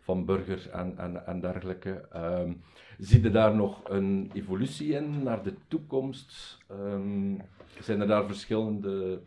van 0.00 0.24
burger 0.24 0.70
en, 0.70 0.98
en, 0.98 1.26
en 1.26 1.40
dergelijke. 1.40 2.08
Um, 2.16 2.60
zie 2.98 3.22
je 3.22 3.30
daar 3.30 3.54
nog 3.54 3.80
een 3.88 4.30
evolutie 4.34 4.92
in 4.92 5.22
naar 5.22 5.42
de 5.42 5.54
toekomst? 5.68 6.58
Um, 6.70 7.40
zijn 7.80 8.00
er 8.00 8.06
daar 8.06 8.26
verschillende 8.26 9.20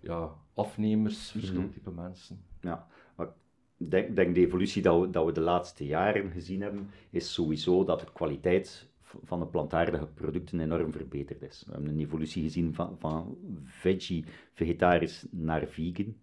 ja, 0.00 0.30
afnemers, 0.54 1.30
verschillende 1.30 1.66
mm 1.66 1.72
-hmm. 1.72 1.82
type 1.82 1.90
mensen? 1.90 2.42
Ja, 2.60 2.86
denk, 3.88 4.16
denk 4.16 4.34
de 4.34 4.40
evolutie 4.40 4.82
dat 4.82 5.00
we, 5.00 5.10
dat 5.10 5.26
we 5.26 5.32
de 5.32 5.40
laatste 5.40 5.86
jaren 5.86 6.30
gezien 6.30 6.60
hebben, 6.60 6.90
is 7.10 7.32
sowieso 7.34 7.84
dat 7.84 8.00
de 8.00 8.06
kwaliteit 8.12 8.90
van 9.22 9.40
de 9.40 9.46
plantaardige 9.46 10.06
producten 10.06 10.60
enorm 10.60 10.92
verbeterd 10.92 11.42
is. 11.42 11.62
We 11.66 11.72
hebben 11.72 11.90
een 11.90 12.00
evolutie 12.00 12.42
gezien 12.42 12.74
van, 12.74 12.96
van 12.98 13.36
veggie, 13.64 14.24
vegetarisch 14.52 15.26
naar 15.30 15.66
vegan. 15.66 16.16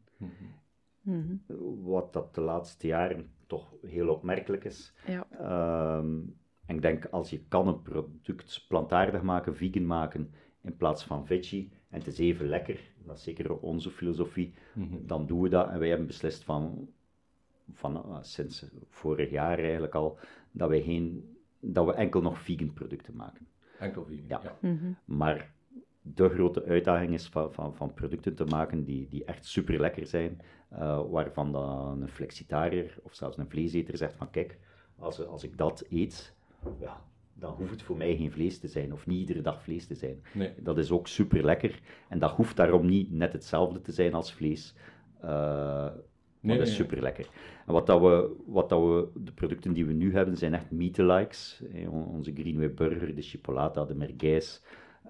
Mhm. 1.02 1.36
Wat 1.84 2.14
dat 2.14 2.36
de 2.36 2.42
laatste 2.42 2.88
jaren 2.88 3.30
toch 3.48 3.74
heel 3.82 4.10
opmerkelijk 4.10 4.64
is. 4.64 4.94
Ja. 5.08 5.28
Ehm, 5.32 6.18
en 6.66 6.76
ik 6.76 6.82
denk, 6.82 7.06
als 7.06 7.30
je 7.30 7.42
kan 7.48 7.68
een 7.68 7.82
product 7.82 8.66
plantaardig 8.68 9.22
maken, 9.22 9.56
vegan 9.56 9.86
maken, 9.86 10.32
in 10.62 10.78
plaats 10.78 11.04
van 11.04 11.26
veggie, 11.26 11.72
en 11.90 12.00
het 12.00 12.08
is 12.08 12.18
even 12.18 12.48
lekker, 12.48 12.80
dat 13.06 13.18
is 13.18 13.24
zeker 13.24 13.58
onze 13.58 13.90
filosofie, 13.90 14.54
mhm. 14.74 14.96
dan 15.06 15.26
doen 15.26 15.42
we 15.42 15.50
dat. 15.50 15.70
En 15.70 15.80
wij 15.80 15.88
hebben 15.88 16.08
beslist 16.08 16.44
van, 16.44 16.90
van 17.74 17.96
uh, 17.96 18.18
sinds 18.22 18.66
vorig 18.90 19.30
jaar 19.30 19.60
eigenlijk 19.60 19.96
al, 19.96 20.18
dat 20.52 20.70
we, 20.70 20.82
geen, 20.82 21.36
dat 21.60 21.86
we 21.86 21.94
enkel 21.94 22.22
nog 22.22 22.40
vegan 22.40 22.74
producten 22.74 23.16
maken. 23.16 23.48
Enkel 23.80 24.06
vegan, 24.06 24.26
ja. 24.28 24.42
ja. 24.44 24.58
Mhm. 24.60 24.92
Maar 25.06 25.52
de 26.02 26.30
grote 26.30 26.64
uitdaging 26.64 27.14
is 27.14 27.28
van, 27.28 27.54
van, 27.54 27.76
van, 27.76 27.94
producten 27.94 28.36
te 28.36 28.46
maken 28.46 28.84
die, 28.84 29.08
die 29.08 29.26
echt 29.26 29.46
super 29.46 29.80
lekker 29.80 30.06
zijn, 30.06 30.42
uh, 30.74 31.02
waarvan 31.10 31.52
dan 31.52 32.02
een 32.02 32.10
flexitariër 32.10 32.98
of 33.04 33.14
zelfs 33.14 33.38
een 33.38 33.50
vleeseter 33.50 33.98
zegt 33.98 34.16
van 34.16 34.30
kijk, 34.30 34.58
als, 35.00 35.26
als 35.26 35.44
ik 35.44 35.58
dat 35.58 35.86
eet, 35.90 36.34
ja, 36.80 37.02
dan 37.34 37.54
hoeft 37.54 37.72
het 37.72 37.82
voor 37.82 37.98
mij 37.98 38.16
geen 38.16 38.32
vlees 38.32 38.60
te 38.60 38.68
zijn, 38.68 38.94
of 38.94 39.08
niet 39.08 39.20
iedere 39.20 39.42
dag 39.42 39.64
vlees 39.64 39.88
te 39.88 39.96
zijn. 39.96 40.24
Nee. 40.34 40.54
Dat 40.58 40.78
is 40.78 40.92
ook 40.92 41.08
super 41.08 41.46
lekker 41.46 41.80
en 42.10 42.20
dat 42.20 42.32
hoeft 42.32 42.56
daarom 42.56 42.86
niet 42.86 43.12
net 43.12 43.34
hetzelfde 43.34 43.82
te 43.82 43.92
zijn 43.92 44.14
als 44.14 44.34
vlees. 44.34 44.76
Uh, 45.24 45.88
Nee, 46.40 46.58
dat 46.58 46.68
is 46.68 46.76
super 46.76 47.02
lekker. 47.02 47.28
En 47.66 47.74
wat, 47.74 47.88
dat 47.88 48.02
we, 48.02 48.36
wat 48.46 48.70
dat 48.70 48.80
we, 48.82 49.08
de 49.24 49.32
producten 49.32 49.74
die 49.74 49.86
we 49.86 49.94
nu 49.94 50.14
hebben, 50.14 50.38
zijn 50.38 50.54
echt 50.54 50.72
meat-likes. 50.72 51.64
Onze 51.90 52.32
Greenway 52.34 52.74
Burger, 52.74 53.16
de 53.16 53.22
chipolata, 53.22 53.86
de 53.86 53.96
merguez. 53.96 54.62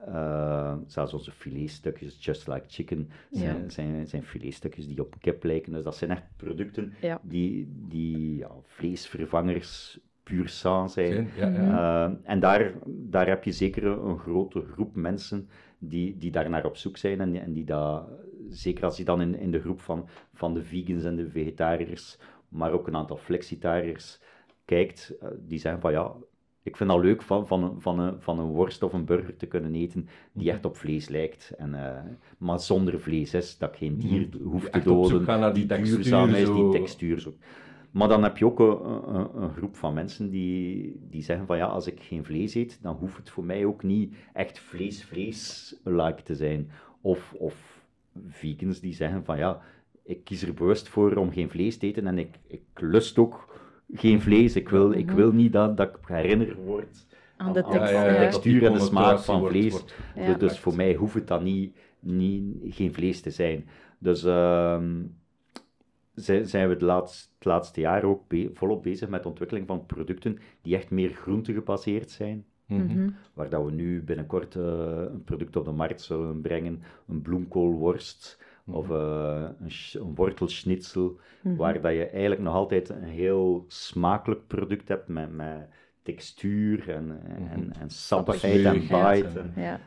Uh, 0.07 0.75
zelfs 0.87 1.13
onze 1.13 1.31
filetstukjes, 1.31 2.25
just 2.25 2.47
like 2.47 2.63
chicken, 2.67 3.09
zijn, 3.31 3.61
ja. 3.61 3.69
zijn, 3.69 4.07
zijn 4.07 4.23
filetstukjes 4.23 4.87
die 4.87 5.01
op 5.01 5.15
kip 5.19 5.43
lijken. 5.43 5.71
Dus 5.71 5.83
dat 5.83 5.95
zijn 5.95 6.11
echt 6.11 6.23
producten 6.35 6.93
ja. 7.01 7.21
die, 7.23 7.67
die 7.87 8.35
ja, 8.35 8.51
vleesvervangers 8.63 9.99
puur 10.23 10.47
sang 10.47 10.89
zijn. 10.89 11.29
Uh, 11.37 12.09
en 12.23 12.39
daar, 12.39 12.73
daar 12.87 13.27
heb 13.27 13.43
je 13.43 13.51
zeker 13.51 13.85
een 13.85 14.19
grote 14.19 14.61
groep 14.61 14.95
mensen 14.95 15.49
die, 15.77 16.17
die 16.17 16.31
daar 16.31 16.49
naar 16.49 16.65
op 16.65 16.77
zoek 16.77 16.97
zijn 16.97 17.21
en, 17.21 17.35
en 17.35 17.53
die 17.53 17.65
dat 17.65 18.09
zeker 18.49 18.83
als 18.83 18.97
je 18.97 19.03
dan 19.03 19.21
in, 19.21 19.35
in 19.35 19.51
de 19.51 19.59
groep 19.59 19.81
van, 19.81 20.07
van 20.33 20.53
de 20.53 20.63
vegans 20.63 21.03
en 21.03 21.15
de 21.15 21.29
vegetariërs, 21.29 22.17
maar 22.49 22.71
ook 22.71 22.87
een 22.87 22.95
aantal 22.95 23.17
flexitariërs 23.17 24.21
kijkt, 24.65 25.15
uh, 25.23 25.29
die 25.39 25.59
zeggen 25.59 25.81
van 25.81 25.91
ja, 25.91 26.13
ik 26.63 26.77
vind 26.77 26.91
het 26.91 27.01
leuk 27.01 27.21
van, 27.21 27.47
van, 27.47 27.75
van, 27.79 27.99
een, 27.99 28.21
van 28.21 28.39
een 28.39 28.51
worst 28.51 28.83
of 28.83 28.93
een 28.93 29.05
burger 29.05 29.35
te 29.35 29.45
kunnen 29.45 29.75
eten 29.75 30.07
die 30.33 30.45
mhm. 30.45 30.55
echt 30.55 30.65
op 30.65 30.77
vlees 30.77 31.07
lijkt, 31.07 31.53
en, 31.57 31.69
uh, 31.73 31.99
maar 32.37 32.59
zonder 32.59 32.99
vlees 32.99 33.33
is, 33.33 33.57
dat 33.57 33.69
ik 33.69 33.77
geen 33.77 33.97
dier 33.97 34.27
mhm. 34.31 34.43
hoef 34.43 34.69
te 34.69 34.81
doden, 34.81 35.53
die, 35.53 35.65
die 35.65 35.83
duurzaam 35.83 36.29
is, 36.29 36.49
die 36.51 36.69
textuur 36.69 37.19
zo. 37.19 37.33
Maar 37.91 38.07
dan 38.07 38.23
heb 38.23 38.37
je 38.37 38.45
ook 38.45 38.59
een, 38.59 39.15
een, 39.15 39.41
een, 39.43 39.53
groep 39.53 39.75
van 39.75 39.93
mensen 39.93 40.29
die, 40.29 40.95
die 41.09 41.23
zeggen 41.23 41.45
van 41.45 41.57
ja, 41.57 41.65
als 41.65 41.87
ik 41.87 41.99
geen 42.01 42.25
vlees 42.25 42.53
eet, 42.55 42.79
dan 42.81 42.95
hoeft 42.95 43.17
het 43.17 43.29
voor 43.29 43.43
mij 43.43 43.65
ook 43.65 43.83
niet 43.83 44.15
echt 44.33 44.59
vlees-vlees-like 44.59 46.23
te 46.23 46.35
zijn. 46.35 46.69
Of, 47.01 47.33
of 47.37 47.78
vegans 48.27 48.79
die 48.79 48.93
zeggen 48.93 49.23
van 49.25 49.37
ja, 49.37 49.61
ik 50.03 50.23
kies 50.23 50.41
er 50.41 50.53
bewust 50.53 50.89
voor 50.89 51.15
om 51.15 51.31
geen 51.31 51.49
vlees 51.49 51.77
te 51.77 51.85
eten 51.87 52.07
en 52.07 52.17
ik, 52.17 52.35
ik 52.47 52.61
lust 52.75 53.17
ook 53.17 53.57
geen 53.93 54.21
vlees. 54.21 54.55
Ik 54.55 54.69
wil, 54.69 54.91
ik 54.91 55.11
wil 55.11 55.31
niet 55.31 55.53
dat, 55.53 55.77
dat 55.77 55.87
ik 55.89 55.97
herinnerd 56.07 56.55
word 56.65 57.05
Aan 57.37 57.53
de 57.53 57.63
aan- 57.63 57.71
tekst, 57.71 57.93
aan 57.93 58.07
de 58.13 58.19
textuur 58.19 58.65
en 58.65 58.73
de 58.73 58.79
smaak 58.79 59.19
van 59.19 59.47
vlees. 59.47 59.71
wordt- 59.71 59.95
Ja. 60.15 60.33
Dus, 60.33 60.59
voor 60.59 60.75
mij 60.75 60.93
hoeft 60.95 61.13
het 61.13 61.27
dan 61.27 61.43
niet, 61.43 61.75
niet, 61.99 62.55
geen 62.75 62.93
vlees 62.93 63.21
te 63.21 63.29
zijn. 63.31 63.65
Dus 63.97 64.23
ehm, 64.23 65.01
zijn, 66.13 66.47
zijn 66.47 66.67
we 66.67 66.73
het 66.73 66.81
laatste, 66.81 67.29
het 67.37 67.45
laatste 67.45 67.79
jaar 67.81 68.03
ook 68.03 68.27
be- 68.27 68.49
volop 68.53 68.83
bezig 68.83 69.09
met 69.09 69.23
de 69.23 69.29
ontwikkeling 69.29 69.67
van 69.67 69.85
producten 69.85 70.37
die 70.61 70.75
echt 70.75 70.89
meer 70.89 71.09
groente 71.13 71.53
gebaseerd 71.53 72.11
zijn. 72.11 72.45
Mhm. 72.69 72.83
Mhm. 73.01 73.09
Waar 73.33 73.49
dat 73.49 73.65
we 73.65 73.71
nu 73.71 74.03
binnenkort 74.03 74.55
eh, 74.55 74.63
een 75.11 75.23
product 75.23 75.55
op 75.55 75.65
de 75.65 75.71
markt 75.71 76.01
zullen 76.01 76.41
brengen, 76.41 76.81
een 77.07 77.21
bloemkoolworst 77.21 78.39
of 78.65 78.89
eh, 78.89 79.47
een, 79.59 79.71
een 80.01 80.15
wortelschnitzel, 80.15 81.19
waar 81.41 81.81
dat 81.81 81.91
je 81.91 82.05
eigenlijk 82.05 82.41
nog 82.41 82.53
altijd 82.53 82.89
een 82.89 83.03
heel 83.03 83.65
smakelijk 83.67 84.47
product 84.47 84.87
hebt 84.87 85.07
met, 85.07 85.33
met 85.35 85.67
textuur 86.03 86.89
en, 86.89 87.19
en, 87.51 87.73
en 87.79 87.89
sappigheid 87.89 88.65
en 88.65 88.79
bite. 88.79 89.39
en- 89.39 89.53
Ja. 89.61 89.79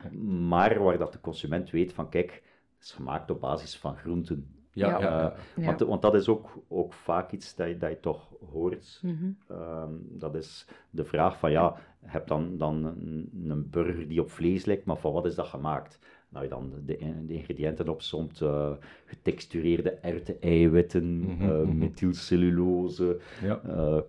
maar 0.49 0.83
waar 0.83 0.99
dat 0.99 1.13
de 1.13 1.21
consument 1.21 1.71
weet 1.71 1.93
van, 1.93 2.09
kijk, 2.09 2.31
het 2.79 2.85
is 2.85 2.93
gemaakt 2.93 3.31
op 3.31 3.41
basis 3.41 3.77
van 3.77 3.97
groenten. 3.97 4.47
Ja. 4.73 5.01
Eh, 5.01 5.65
want, 5.65 5.81
want 5.81 6.03
dat 6.03 6.15
is 6.15 6.29
ook, 6.29 6.59
ook 6.69 6.93
vaak 6.93 7.33
iets 7.33 7.55
dat 7.55 7.69
je, 7.69 7.77
dat 7.79 7.91
je 7.91 8.01
toch 8.01 8.29
hoort. 8.53 9.01
Mhm. 9.03 9.31
Ehm, 9.49 9.91
dat 10.01 10.35
is 10.35 10.67
de 10.91 11.05
vraag 11.05 11.39
van, 11.39 11.51
ja, 11.51 11.75
je 12.01 12.09
hebt 12.09 12.29
dan, 12.29 12.57
dan 12.59 12.85
een, 12.85 13.31
een 13.49 13.71
burger 13.71 14.09
die 14.09 14.21
op 14.21 14.31
vlees 14.31 14.65
lijkt, 14.65 14.85
maar 14.85 14.97
van 14.97 15.13
wat 15.13 15.27
is 15.27 15.35
dat 15.35 15.47
gemaakt? 15.47 15.99
Nou, 16.29 16.45
je 16.45 16.51
dan 16.51 16.71
de, 16.85 16.97
de 17.27 17.33
ingrediënten 17.35 17.89
opsomt, 17.89 18.41
eh 18.41 18.71
getextureerde 19.05 19.91
erwten-eiwitten, 19.91 21.19
Mhm, 21.21 21.43
eh, 21.43 21.49
mhm. 21.61 21.79
methylcellulose, 21.79 23.19
Ja. 23.43 23.61
eh, 23.67 24.01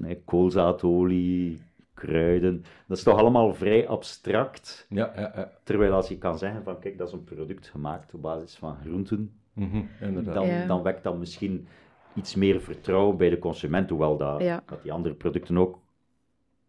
nee, 0.00 0.22
koolzaadolie, 0.24 1.60
kruiden. 1.94 2.64
Dat 2.86 2.96
is 2.96 3.02
toch 3.02 3.18
allemaal 3.18 3.54
vrij 3.54 3.88
abstract. 3.88 4.86
Ja, 4.88 5.12
ja, 5.16 5.32
ja. 5.34 5.52
Terwijl 5.62 5.92
als 5.92 6.08
je 6.08 6.18
kan 6.18 6.38
zeggen 6.38 6.62
van, 6.62 6.78
kijk, 6.78 6.98
dat 6.98 7.06
is 7.08 7.12
een 7.14 7.24
product 7.24 7.66
gemaakt 7.68 8.14
op 8.14 8.22
basis 8.22 8.56
van 8.56 8.76
groenten, 8.76 9.32
Mhm, 9.54 9.82
dan, 10.24 10.46
Ja. 10.46 10.66
dan 10.66 10.82
wekt 10.82 11.02
dat 11.02 11.18
misschien 11.18 11.66
iets 12.14 12.34
meer 12.34 12.60
vertrouwen 12.60 13.16
bij 13.16 13.30
de 13.30 13.38
consument, 13.38 13.90
hoewel 13.90 14.16
dat, 14.16 14.40
Ja. 14.42 14.62
dat 14.66 14.82
die 14.82 14.92
andere 14.92 15.14
producten 15.14 15.58
ook 15.58 15.78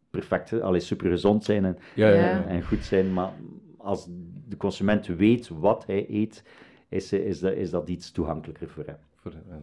perfect, 0.10 0.62
allee, 0.62 0.80
super 0.80 1.10
gezond 1.10 1.44
zijn 1.44 1.66
en, 1.66 1.78
Ja, 1.96 2.08
ja, 2.10 2.16
Ja. 2.16 2.22
ja. 2.26 2.46
en 2.46 2.64
goed 2.64 2.84
zijn, 2.84 3.14
maar 3.14 3.32
als 3.78 4.08
de 4.48 4.58
consument 4.58 5.08
weet 5.08 5.48
wat 5.50 5.86
hij 5.86 6.06
eet, 6.10 6.44
is, 6.90 7.14
is, 7.14 7.40
dat, 7.40 7.54
is 7.54 7.70
dat 7.70 7.90
iets 7.90 8.12
toegankelijker 8.12 8.70
voor 8.70 8.84
hem. 8.86 8.98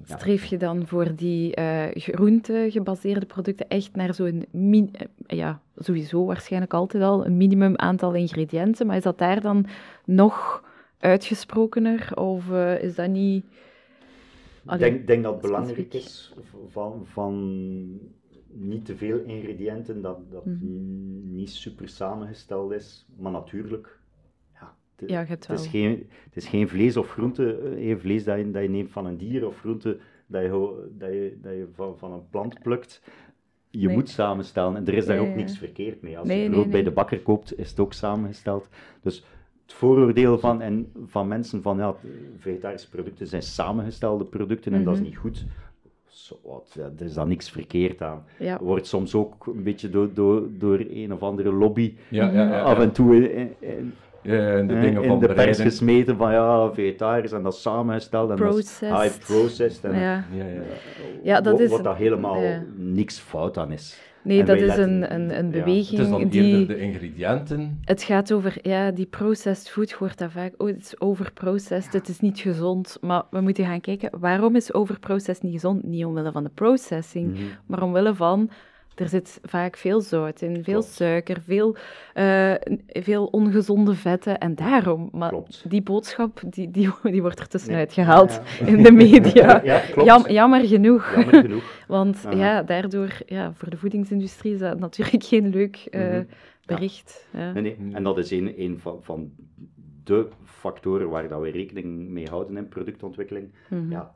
Streef 0.05 0.45
je 0.45 0.57
dan 0.57 0.87
voor 0.87 1.15
die 1.17 1.55
eh 1.55 1.85
groente-gebaseerde 1.95 3.27
producten 3.27 3.69
echt 3.69 3.97
naar 3.97 4.15
zo'n, 4.15 4.45
eh, 4.53 5.07
ja, 5.39 5.61
sowieso 5.77 6.25
waarschijnlijk 6.25 6.75
altijd 6.75 7.03
al, 7.03 7.27
een 7.27 7.37
minimum 7.37 7.77
aantal 7.77 8.15
ingrediënten, 8.15 8.87
maar 8.87 8.97
is 8.97 9.03
dat 9.03 9.19
daar 9.19 9.41
dan 9.41 9.67
nog 10.05 10.65
uitgesprokener, 11.03 12.11
of 12.15 12.51
eh, 12.51 12.83
is 12.83 12.95
dat 12.95 13.09
niet... 13.09 13.45
Ik 14.73 14.79
denk, 14.79 15.07
denk 15.07 15.23
dat 15.23 15.33
het 15.33 15.43
belangrijk 15.43 15.95
is 15.95 16.35
van, 16.69 17.07
van 17.07 18.01
niet 18.55 18.85
te 18.85 18.97
veel 18.97 19.19
ingrediënten, 19.19 20.03
dat 20.03 20.31
dat 20.31 20.45
Mhm. 20.45 21.35
niet 21.35 21.51
super 21.51 21.89
samengesteld 21.89 22.73
is, 22.73 23.07
maar 23.17 23.33
natuurlijk. 23.33 23.99
Ja, 24.55 24.75
het- 24.97 25.11
Ja, 25.11 25.25
Het 25.25 25.49
is, 25.51 25.67
geen, 25.67 26.09
het 26.25 26.37
is 26.37 26.47
geen 26.49 26.69
vlees 26.69 26.97
of 26.97 27.11
groente, 27.11 27.59
eh, 27.59 27.71
geen 27.73 27.99
vlees 28.01 28.25
dat 28.25 28.39
je, 28.39 28.51
dat 28.51 28.63
je 28.63 28.69
neemt 28.69 28.91
van 28.91 29.07
een 29.07 29.17
dier 29.17 29.47
of 29.47 29.59
groente 29.59 29.99
dat 30.27 30.43
je, 30.43 30.89
dat 30.99 31.11
je, 31.13 31.39
dat 31.43 31.53
je 31.53 31.69
van, 31.75 31.99
van 31.99 32.13
een 32.13 32.29
plant 32.31 32.63
plukt. 32.63 33.03
Je 33.71 33.87
Nee. 33.87 33.97
moet 33.97 34.09
samenstellen 34.09 34.77
en 34.77 34.87
er 34.87 34.95
is 34.95 35.07
daar 35.07 35.19
ook 35.19 35.35
niks 35.35 35.59
verkeerd 35.59 36.03
mee. 36.03 36.19
Als 36.19 36.29
Nee, 36.29 36.43
je 36.43 36.51
brood 36.51 36.71
bij 36.71 36.83
de 36.83 36.91
bakker 36.91 37.21
koopt, 37.21 37.59
is 37.59 37.71
het 37.71 37.81
ook 37.81 37.93
samengesteld. 37.93 38.69
Dus 39.03 39.25
het 39.73 39.81
vooroordeel 39.81 40.39
van, 40.39 40.61
en, 40.61 40.93
van 41.07 41.29
mensen 41.29 41.63
van 41.63 41.77
ja, 41.77 41.95
vegetarische 42.39 42.89
producten 42.91 43.27
zijn 43.27 43.43
samengestelde 43.43 44.25
producten 44.25 44.73
en 44.75 44.85
dat 44.85 44.93
is 44.95 44.99
Mhm. 45.01 45.09
niet 45.09 45.19
goed. 45.19 45.47
Zo 46.07 46.39
wat, 46.45 46.71
ja, 46.75 46.91
er 46.99 47.05
is 47.05 47.15
dan 47.15 47.29
niks 47.29 47.51
verkeerd 47.51 48.03
aan. 48.03 48.25
Ja. 48.39 48.59
Wordt 48.61 48.87
soms 48.87 49.15
ook 49.15 49.47
een 49.47 49.63
beetje 49.63 49.91
door, 49.91 50.09
door, 50.15 50.43
door 50.59 50.79
een 50.91 51.13
of 51.13 51.23
andere 51.23 51.53
lobby 51.53 51.95
Ja, 52.09 52.31
ja, 52.31 52.49
ja, 52.49 52.61
af 52.63 52.77
ja. 52.77 52.83
en 52.83 52.93
toe 52.93 53.15
in, 53.17 53.23
in, 53.33 53.55
Ja, 53.61 53.69
ja, 53.69 53.77
en 53.77 53.95
de 54.23 54.37
eh, 54.75 54.81
dingen 54.81 55.03
in 55.03 55.09
van 55.09 55.19
de 55.19 55.27
pers 55.27 55.37
bereiden. 55.37 55.65
gesmeten 55.65 56.17
van 56.17 56.33
ja, 56.33 56.73
vegetarisch 56.73 57.33
en 57.33 57.43
dat 57.43 57.57
samengesteld 57.57 58.31
en 58.31 58.37
Processed. 58.37 58.91
dat 58.91 59.03
is 59.03 59.09
high 59.11 59.25
processed. 59.27 59.85
En, 59.85 59.99
Ja. 60.01 60.25
Ja, 60.35 60.45
ja. 60.45 60.61
Ja, 61.23 61.41
dat 61.41 61.53
wat, 61.53 61.61
is- 61.61 61.71
wat 61.71 61.85
daar 61.85 61.97
helemaal 61.97 62.43
ja. 62.43 62.63
niks 62.77 63.19
fout 63.19 63.59
aan 63.59 63.73
is. 63.73 64.01
Nee, 64.25 64.41
En 64.41 64.47
dat 64.47 64.57
is 64.57 64.77
een, 64.77 64.99
letten- 64.99 65.15
een, 65.15 65.39
een 65.39 65.51
beweging 65.51 65.89
Het 65.91 66.01
is 66.01 66.09
dan 66.09 66.29
die... 66.29 66.43
eerder 66.43 66.67
de 66.77 66.81
ingrediënten. 66.83 67.81
Het 67.85 68.03
gaat 68.03 68.33
over, 68.33 68.57
ja, 68.63 68.91
die 68.91 69.07
processed 69.07 69.71
food, 69.71 69.93
hoort 69.93 70.19
dat 70.19 70.31
vaak, 70.31 70.55
oh, 70.57 70.67
het 70.67 70.79
is 70.79 71.01
overprocessed, 71.01 71.93
het 71.93 72.09
is 72.09 72.21
niet 72.21 72.39
gezond. 72.39 72.99
Maar 73.01 73.23
we 73.31 73.41
moeten 73.41 73.65
gaan 73.65 73.81
kijken, 73.81 74.11
waarom 74.21 74.57
is 74.57 74.75
overprocessed 74.75 75.43
niet 75.43 75.53
gezond? 75.53 75.83
Niet 75.85 76.05
omwille 76.05 76.33
van 76.33 76.45
de 76.45 76.51
processing, 76.55 77.31
Mhm. 77.33 77.43
maar 77.67 77.83
omwille 77.83 78.15
van, 78.15 78.51
er 78.95 79.09
zit 79.09 79.41
vaak 79.43 79.77
veel 79.77 80.01
zout 80.01 80.41
in, 80.43 80.55
veel 80.65 80.73
Klopt. 80.81 80.89
suiker, 80.93 81.41
veel, 81.47 81.77
eh, 82.15 82.55
veel 82.89 83.27
ongezonde 83.27 83.95
vetten. 83.95 84.39
En 84.39 84.55
daarom, 84.55 85.09
maar 85.13 85.29
Klopt. 85.29 85.65
die 85.71 85.83
boodschap, 85.83 86.41
die, 86.47 86.71
die, 86.71 86.91
die 87.03 87.21
wordt 87.23 87.41
er 87.41 87.49
tussenuit 87.49 87.97
Nee. 87.97 88.07
gehaald 88.07 88.41
Ja, 88.61 88.67
in 88.77 88.83
de 88.83 88.93
media. 88.93 89.61
Ja, 89.65 89.79
klopt. 89.79 90.09
Jam- 90.09 90.29
jammer 90.29 90.67
genoeg. 90.67 91.15
Jammer 91.15 91.35
genoeg. 91.41 91.83
Want 91.89 92.23
Aha. 92.27 92.37
ja, 92.37 92.63
daardoor, 92.63 93.19
ja, 93.27 93.53
voor 93.53 93.71
de 93.71 93.77
voedingsindustrie 93.77 94.53
is 94.53 94.59
dat 94.59 94.79
natuurlijk 94.79 95.25
geen 95.25 95.49
leuk 95.49 95.77
eh, 95.91 96.01
Mhm. 96.09 96.23
bericht. 96.67 97.27
Nee, 97.33 97.53
nee. 97.63 97.77
En 97.93 98.03
dat 98.03 98.19
is 98.19 98.31
een, 98.31 98.61
een 98.61 98.79
van, 98.81 98.99
van 99.03 99.31
de 100.05 100.29
factoren 100.45 101.09
waar 101.09 101.29
dat 101.29 101.41
we 101.41 101.51
rekening 101.51 102.09
mee 102.09 102.29
houden 102.29 102.57
in 102.57 102.69
productontwikkeling. 102.69 103.53
Mhm. 103.69 103.91
Ja, 103.91 104.15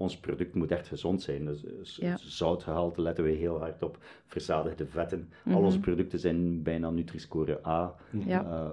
ons 0.00 0.16
product 0.18 0.54
moet 0.54 0.70
echt 0.70 0.88
gezond 0.88 1.22
zijn. 1.22 1.44
Dus 1.44 1.96
Ja. 1.96 2.16
zoutgehalte 2.20 3.02
letten 3.02 3.24
we 3.24 3.30
heel 3.30 3.58
hard 3.58 3.82
op. 3.82 3.98
Verzadigde 4.26 4.86
vetten. 4.86 5.28
Al 5.46 5.52
Mhm. 5.52 5.64
onze 5.64 5.80
producten 5.80 6.18
zijn 6.18 6.62
bijna 6.62 6.90
Nutri-score 6.90 7.60
A. 7.66 7.94
Ja. 8.26 8.44
Eh, 8.44 8.68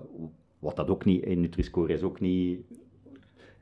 wat 0.60 0.76
dat 0.76 0.90
ook 0.90 1.06
niet, 1.06 1.24
in 1.24 1.40
Nutri-score 1.42 1.94
is 1.94 2.02
ook 2.04 2.20
niet, 2.20 2.60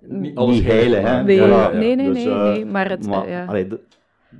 Niet 0.07 0.35
alles 0.37 0.55
niet 0.55 0.63
heilig. 0.65 1.01
Hè? 1.01 1.23
Nee, 1.23 1.39
nee, 1.73 1.95
nee, 1.95 2.07
Dus, 2.13 2.23
nee, 2.23 2.33
eh, 2.33 2.41
nee, 2.53 2.65
maar 2.65 2.89
het, 2.89 3.07
maar, 3.07 3.29
ja. 3.29 3.45
allee, 3.45 3.67
de- 3.67 3.79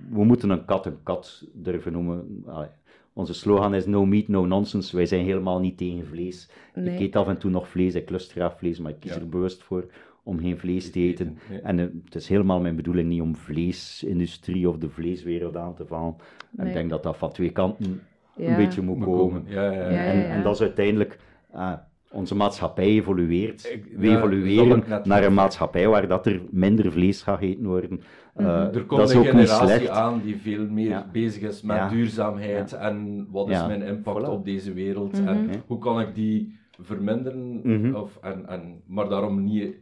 we 0.09 0.23
moeten 0.23 0.49
een 0.49 0.65
kat 0.65 0.85
een 0.85 1.03
kat 1.03 1.43
durven 1.53 1.91
noemen. 1.91 2.43
Allee, 2.47 2.67
onze 3.13 3.33
slogan 3.33 3.73
is 3.75 3.85
no 3.85 4.05
meat, 4.05 4.27
no 4.27 4.45
nonsense. 4.45 4.95
Wij 4.95 5.05
zijn 5.05 5.25
helemaal 5.25 5.59
niet 5.59 5.77
tegen 5.77 6.05
vlees. 6.07 6.49
Nee. 6.75 6.93
Ik 6.95 6.99
eet 6.99 7.15
af 7.15 7.27
en 7.27 7.37
toe 7.37 7.51
nog 7.51 7.67
vlees, 7.67 7.95
ik 7.95 8.09
lust 8.09 8.31
graag 8.31 8.57
vlees, 8.57 8.79
maar 8.79 8.91
ik 8.91 8.99
kies 8.99 9.13
Ja. 9.13 9.19
er 9.19 9.29
bewust 9.29 9.63
voor 9.63 9.85
om 10.25 10.39
geen 10.39 10.57
vlees 10.57 10.91
te 10.91 10.99
eten. 10.99 11.37
Ja. 11.51 11.59
En 11.59 11.79
eh, 11.79 11.85
het 12.05 12.15
is 12.15 12.27
helemaal 12.29 12.59
mijn 12.61 12.75
bedoeling 12.75 13.09
niet 13.09 13.21
om 13.21 13.35
vleesindustrie 13.35 14.69
of 14.69 14.77
de 14.77 14.89
vleeswereld 14.89 15.55
aan 15.57 15.73
te 15.75 15.85
vallen. 15.85 16.15
Nee. 16.51 16.67
ik 16.67 16.73
denk 16.73 16.89
dat 16.89 17.03
dat 17.03 17.17
van 17.17 17.31
twee 17.31 17.49
kanten 17.49 18.01
Ja. 18.35 18.49
een 18.49 18.55
beetje 18.55 18.81
moet 18.81 18.97
Moet 18.97 19.05
komen. 19.05 19.19
komen. 19.43 19.43
Ja, 19.47 19.63
ja, 19.63 19.71
ja. 19.71 19.89
Ja, 19.89 19.89
ja, 19.91 19.97
En, 20.11 20.29
en 20.29 20.43
dat 20.43 20.53
is 20.55 20.61
uiteindelijk... 20.61 21.19
ah, 21.51 21.73
onze 22.11 22.35
maatschappij 22.35 22.85
evolueert. 22.85 23.69
Ik- 23.73 23.85
We 23.97 24.07
dat 24.07 24.15
evolueren 24.17 24.83
naar 25.03 25.23
een 25.23 25.33
maatschappij 25.33 25.87
waar 25.87 26.07
dat 26.07 26.25
er 26.25 26.41
minder 26.49 26.91
vlees 26.91 27.21
gaat 27.21 27.39
gegeten 27.39 27.65
worden. 27.65 28.01
Eh, 28.35 28.45
Er 28.75 28.83
komt 28.85 28.99
dat 28.99 29.09
is 29.09 29.15
een 29.15 29.19
ook 29.27 29.33
niet 29.33 29.49
generatie 29.49 29.67
slecht. 29.77 29.89
aan 29.89 30.21
die 30.23 30.35
veel 30.37 30.67
meer 30.69 30.89
Ja. 30.89 31.09
bezig 31.11 31.41
is 31.49 31.61
met 31.61 31.75
Ja. 31.75 31.89
duurzaamheid 31.89 32.73
en 32.73 33.27
wat 33.31 33.49
is 33.49 33.55
Ja. 33.55 33.67
mijn 33.67 33.81
impact 33.81 34.25
Voilà. 34.25 34.29
op 34.29 34.45
deze 34.45 34.73
wereld 34.73 35.19
Mhm. 35.19 35.27
en 35.27 35.49
hoe 35.67 35.77
kan 35.79 35.99
ik 35.99 36.15
die 36.15 36.57
verminderen, 36.81 37.59
Mhm. 37.63 37.95
of, 37.95 38.17
en, 38.21 38.47
en, 38.47 38.81
maar 38.87 39.09
daarom 39.09 39.43
niet 39.43 39.75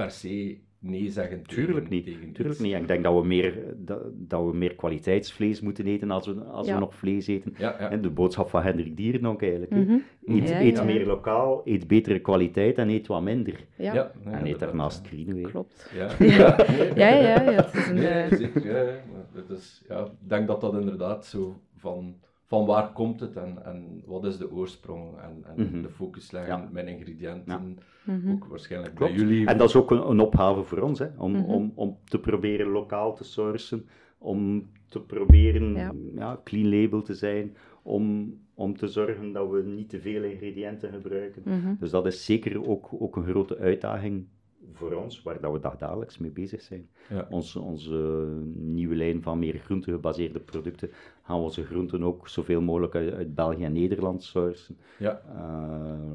per 0.00 0.10
se 0.10 0.58
nee 0.82 1.10
zeggen 1.10 1.42
tegen, 1.42 1.64
Tuurlijk 1.64 1.88
niet. 1.88 2.04
tegen 2.04 2.32
Tuurlijk 2.32 2.60
niet. 2.60 2.72
En 2.72 2.80
ik 2.80 2.86
denk 2.88 3.04
dat 3.04 3.20
we 3.20 3.26
meer, 3.26 3.58
dat, 3.76 4.00
dat 4.12 4.44
we 4.44 4.56
meer 4.56 4.74
kwaliteitsvlees 4.74 5.60
moeten 5.60 5.86
eten 5.86 6.10
als 6.10 6.26
we, 6.26 6.34
als 6.44 6.66
Ja. 6.66 6.74
we 6.74 6.80
nog 6.80 6.94
vlees 6.94 7.26
eten. 7.26 7.54
Ja, 7.58 7.76
ja. 7.78 7.90
En 7.90 8.02
de 8.02 8.10
boodschap 8.10 8.48
van 8.48 8.62
Hendrik 8.62 8.96
Dieren 8.96 9.26
ook 9.26 9.42
eigenlijk. 9.42 9.70
Mhm. 9.70 9.96
Eet, 10.24 10.48
Ja, 10.48 10.60
eet 10.60 10.76
ja. 10.76 10.84
meer 10.84 11.06
lokaal, 11.06 11.60
eet 11.64 11.86
betere 11.86 12.18
kwaliteit 12.18 12.78
en 12.78 12.88
eet 12.88 13.06
wat 13.06 13.22
minder. 13.22 13.66
Ja, 13.76 13.94
Ja, 13.94 14.12
nee, 14.24 14.34
en 14.34 14.46
eet 14.46 14.58
daarnaast 14.58 15.06
greenway. 15.06 15.42
klopt. 15.42 15.90
Ja, 15.94 16.08
Ja. 16.18 16.26
ja. 16.36 16.56
Ja, 16.94 17.08
ja, 17.08 17.42
ja, 17.50 17.64
het 17.64 17.74
is 17.74 17.88
een... 17.88 17.94
Nee, 17.94 18.28
zeker. 18.36 18.64
Ja, 18.66 18.80
ja. 18.82 18.84
Maar 19.12 19.24
het 19.34 19.50
is, 19.58 19.82
ja, 19.88 20.00
ik 20.04 20.28
denk 20.28 20.46
dat 20.46 20.60
dat 20.60 20.74
inderdaad 20.74 21.26
zo 21.26 21.60
van, 21.76 22.14
van 22.50 22.66
waar 22.66 22.92
komt 22.92 23.20
het 23.20 23.36
en, 23.36 23.64
en 23.64 24.02
wat 24.06 24.24
is 24.24 24.38
de 24.38 24.52
oorsprong 24.52 25.18
en, 25.18 25.44
en 25.56 25.64
Mhm. 25.66 25.82
de 25.82 25.88
focus 25.88 26.30
leggen, 26.30 26.56
Ja. 26.60 26.68
mijn 26.72 26.88
ingrediënten, 26.88 27.78
mhm. 28.04 28.30
ook 28.30 28.44
waarschijnlijk 28.44 28.94
Klopt. 28.94 29.12
bij 29.14 29.20
jullie. 29.22 29.46
En 29.46 29.58
dat 29.58 29.68
is 29.68 29.76
ook 29.76 29.90
een, 29.90 30.10
een 30.10 30.20
opgave 30.20 30.62
voor 30.62 30.78
ons, 30.80 30.98
hè, 30.98 31.06
om, 31.18 31.32
Mhm. 31.32 31.44
om, 31.44 31.72
om 31.74 31.96
te 32.04 32.18
proberen 32.20 32.66
lokaal 32.68 33.14
te 33.14 33.24
sourcen, 33.24 33.86
om 34.18 34.70
te 34.88 35.00
proberen 35.00 35.74
Ja. 35.74 35.92
ja. 36.14 36.40
clean 36.44 36.80
label 36.80 37.02
te 37.02 37.14
zijn, 37.14 37.56
om, 37.82 38.34
om 38.54 38.76
te 38.76 38.88
zorgen 38.88 39.32
dat 39.32 39.50
we 39.50 39.62
niet 39.62 39.88
te 39.88 40.00
veel 40.00 40.22
ingrediënten 40.22 40.92
gebruiken. 40.92 41.42
Dus 41.80 41.90
dat 41.90 42.06
is 42.06 42.24
zeker 42.24 42.68
ook, 42.68 42.88
ook 42.98 43.16
een 43.16 43.24
grote 43.24 43.58
uitdaging 43.58 44.26
voor 44.72 44.92
ons, 44.92 45.22
waar 45.22 45.40
dat 45.40 45.52
we 45.52 45.60
dagelijks 45.78 46.18
mee 46.18 46.30
bezig 46.30 46.60
zijn. 46.60 46.88
Ja. 47.08 47.26
Onze, 47.30 47.60
onze 47.60 48.26
nieuwe 48.54 48.94
lijn 48.94 49.22
van 49.22 49.38
meer 49.38 49.58
groentegebaseerde 49.58 50.40
producten 50.40 50.90
gaan 51.22 51.36
we 51.36 51.44
onze 51.44 51.64
groenten 51.64 52.02
ook 52.02 52.28
zoveel 52.28 52.60
mogelijk 52.60 52.94
uit, 52.94 53.14
uit 53.14 53.34
België 53.34 53.64
en 53.64 53.72
Nederland 53.72 54.22
sourcen. 54.22 54.76
Ja. 54.98 55.22
Uh, 55.34 56.12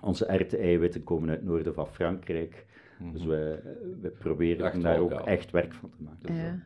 onze 0.00 0.26
erwten 0.26 1.04
komen 1.04 1.28
uit 1.28 1.38
het 1.38 1.48
noorden 1.48 1.74
van 1.74 1.86
Frankrijk. 1.86 2.66
Mhm. 2.98 3.12
Dus 3.12 3.24
wij, 3.24 3.60
wij 4.00 4.10
proberen 4.10 4.66
Echt 4.66 4.82
daar 4.82 4.94
wel, 4.94 5.04
ook 5.04 5.10
ja. 5.10 5.24
echt 5.24 5.50
werk 5.50 5.74
van 5.74 5.90
te 5.90 6.02
maken. 6.02 6.34
Ja. 6.34 6.62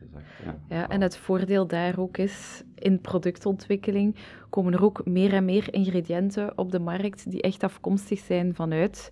Ja, 0.69 0.89
en 0.89 1.01
het 1.01 1.17
voordeel 1.17 1.67
daar 1.67 1.99
ook 1.99 2.17
is, 2.17 2.63
in 2.75 3.01
productontwikkeling 3.01 4.15
komen 4.49 4.73
er 4.73 4.83
ook 4.83 5.05
meer 5.05 5.33
en 5.33 5.45
meer 5.45 5.73
ingrediënten 5.73 6.57
op 6.57 6.71
de 6.71 6.79
markt 6.79 7.31
die 7.31 7.41
echt 7.41 7.63
afkomstig 7.63 8.19
zijn 8.19 8.55
vanuit 8.55 9.09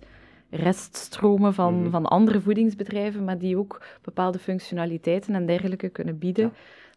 reststromen 0.50 1.54
van, 1.54 1.80
Mhm. 1.80 1.90
van 1.90 2.06
andere 2.06 2.40
voedingsbedrijven, 2.40 3.24
maar 3.24 3.38
die 3.38 3.56
ook 3.58 3.82
bepaalde 4.02 4.38
functionaliteiten 4.38 5.34
en 5.34 5.46
dergelijke 5.46 5.88
kunnen 5.88 6.18
bieden. 6.18 6.44
Ja. 6.44 6.50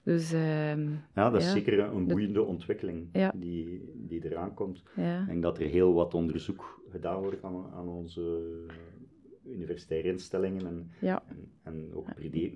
Dus 0.03 0.33
ehm, 0.33 0.87
Ja, 1.15 1.29
dat 1.29 1.41
is 1.41 1.45
Ja. 1.47 1.51
zeker 1.53 1.79
een 1.79 2.07
De- 2.07 2.13
boeiende 2.13 2.43
ontwikkeling 2.43 3.07
Ja. 3.13 3.31
die, 3.35 3.91
die 3.95 4.25
eraan 4.25 4.53
komt. 4.53 4.77
Ik 4.95 5.25
denk 5.27 5.41
dat 5.41 5.59
er 5.59 5.67
heel 5.67 5.93
wat 5.93 6.13
onderzoek 6.13 6.81
gedaan 6.91 7.21
wordt 7.21 7.43
aan, 7.43 7.65
aan 7.75 7.87
onze 7.87 8.39
universitaire 9.47 10.07
instellingen 10.07 10.65
en, 10.65 10.91
ja, 10.99 11.23
en, 11.27 11.37
en 11.63 11.89
ook 11.93 12.07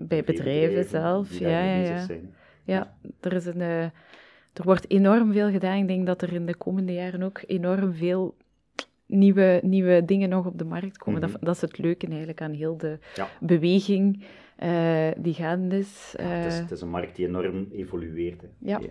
Bij 0.08 0.24
bedrijven 0.24 0.84
zelf, 0.84 1.30
die 1.30 1.42
ja, 1.42 1.64
ja, 1.64 1.76
ja. 1.82 2.06
zijn. 2.06 2.34
ja, 2.64 2.98
er 3.20 3.34
is 3.34 3.46
een... 3.46 3.62
eh, 3.62 3.84
er 4.54 4.64
wordt 4.64 4.90
enorm 4.92 5.32
veel 5.32 5.50
gedaan. 5.52 5.78
Ik 5.78 5.88
denk 5.88 6.06
dat 6.06 6.22
er 6.22 6.34
in 6.34 6.46
de 6.46 6.56
komende 6.56 6.94
jaren 6.94 7.24
ook 7.24 7.42
enorm 7.48 7.94
veel 7.94 8.36
nieuwe, 9.08 9.60
nieuwe 9.64 10.06
dingen 10.06 10.30
nog 10.30 10.46
op 10.46 10.58
de 10.58 10.66
markt 10.66 10.98
komen. 10.98 11.22
Mhm. 11.22 11.32
dat, 11.32 11.42
dat 11.42 11.56
is 11.56 11.62
het 11.62 11.78
leuke 11.78 12.08
eigenlijk 12.08 12.42
aan 12.42 12.52
heel 12.54 12.78
de 12.78 12.98
Ja. 13.16 13.28
beweging 13.40 14.24
eh, 14.56 15.08
die 15.18 15.34
gaande 15.34 15.78
is. 15.78 16.16
Ja, 16.18 16.24
het, 16.24 16.46
is, 16.46 16.54
Eh, 16.56 16.62
het 16.62 16.72
is 16.72 16.82
een 16.82 16.90
markt 16.90 17.16
die 17.16 17.28
enorm 17.28 17.68
evolueert. 17.72 18.42
hè. 18.42 18.48
Ja. 18.60 18.78
Die 18.80 18.90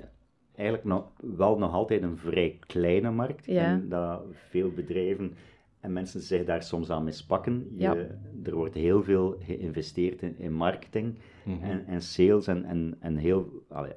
Eigenlijk 0.56 0.86
nog, 0.88 1.10
wel 1.36 1.58
nog 1.58 1.72
altijd 1.72 2.02
een 2.02 2.16
vrij 2.18 2.58
kleine 2.66 3.10
markt. 3.10 3.46
Ja. 3.46 3.64
En 3.64 3.88
dat 3.88 4.22
veel 4.48 4.70
bedrijven 4.70 5.32
en 5.80 5.92
mensen 5.92 6.20
zich 6.20 6.44
daar 6.44 6.62
soms 6.62 6.90
aan 6.90 7.04
mispakken. 7.04 7.66
Je, 7.74 7.82
Ja. 7.82 7.94
Er 8.44 8.54
wordt 8.54 8.74
heel 8.74 9.02
veel 9.02 9.36
geïnvesteerd 9.40 10.22
in, 10.22 10.34
in 10.38 10.52
marketing 10.52 11.18
Mhm. 11.44 11.62
en, 11.64 11.86
en 11.86 12.02
sales. 12.02 12.46
En, 12.46 12.64
en, 12.64 12.94
en 13.00 13.16
heel, 13.16 13.48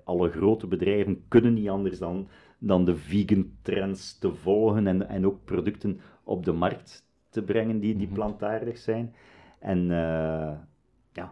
alle 0.03 0.29
grote 0.29 0.67
bedrijven 0.67 1.23
kunnen 1.27 1.53
niet 1.53 1.69
anders 1.69 1.99
dan, 1.99 2.27
dan 2.57 2.85
de 2.85 2.95
vegan 2.95 3.51
trends 3.61 4.17
te 4.17 4.33
volgen 4.33 4.87
en, 4.87 5.07
en 5.09 5.25
ook 5.25 5.43
producten 5.45 5.99
op 6.23 6.45
de 6.45 6.51
markt 6.51 7.05
te 7.29 7.41
brengen 7.43 7.79
die, 7.79 7.95
die 7.95 8.05
Mhm. 8.07 8.15
plantaardig 8.15 8.77
zijn. 8.77 9.13
En 9.59 9.91
eh, 9.91 10.57
ja, 11.11 11.31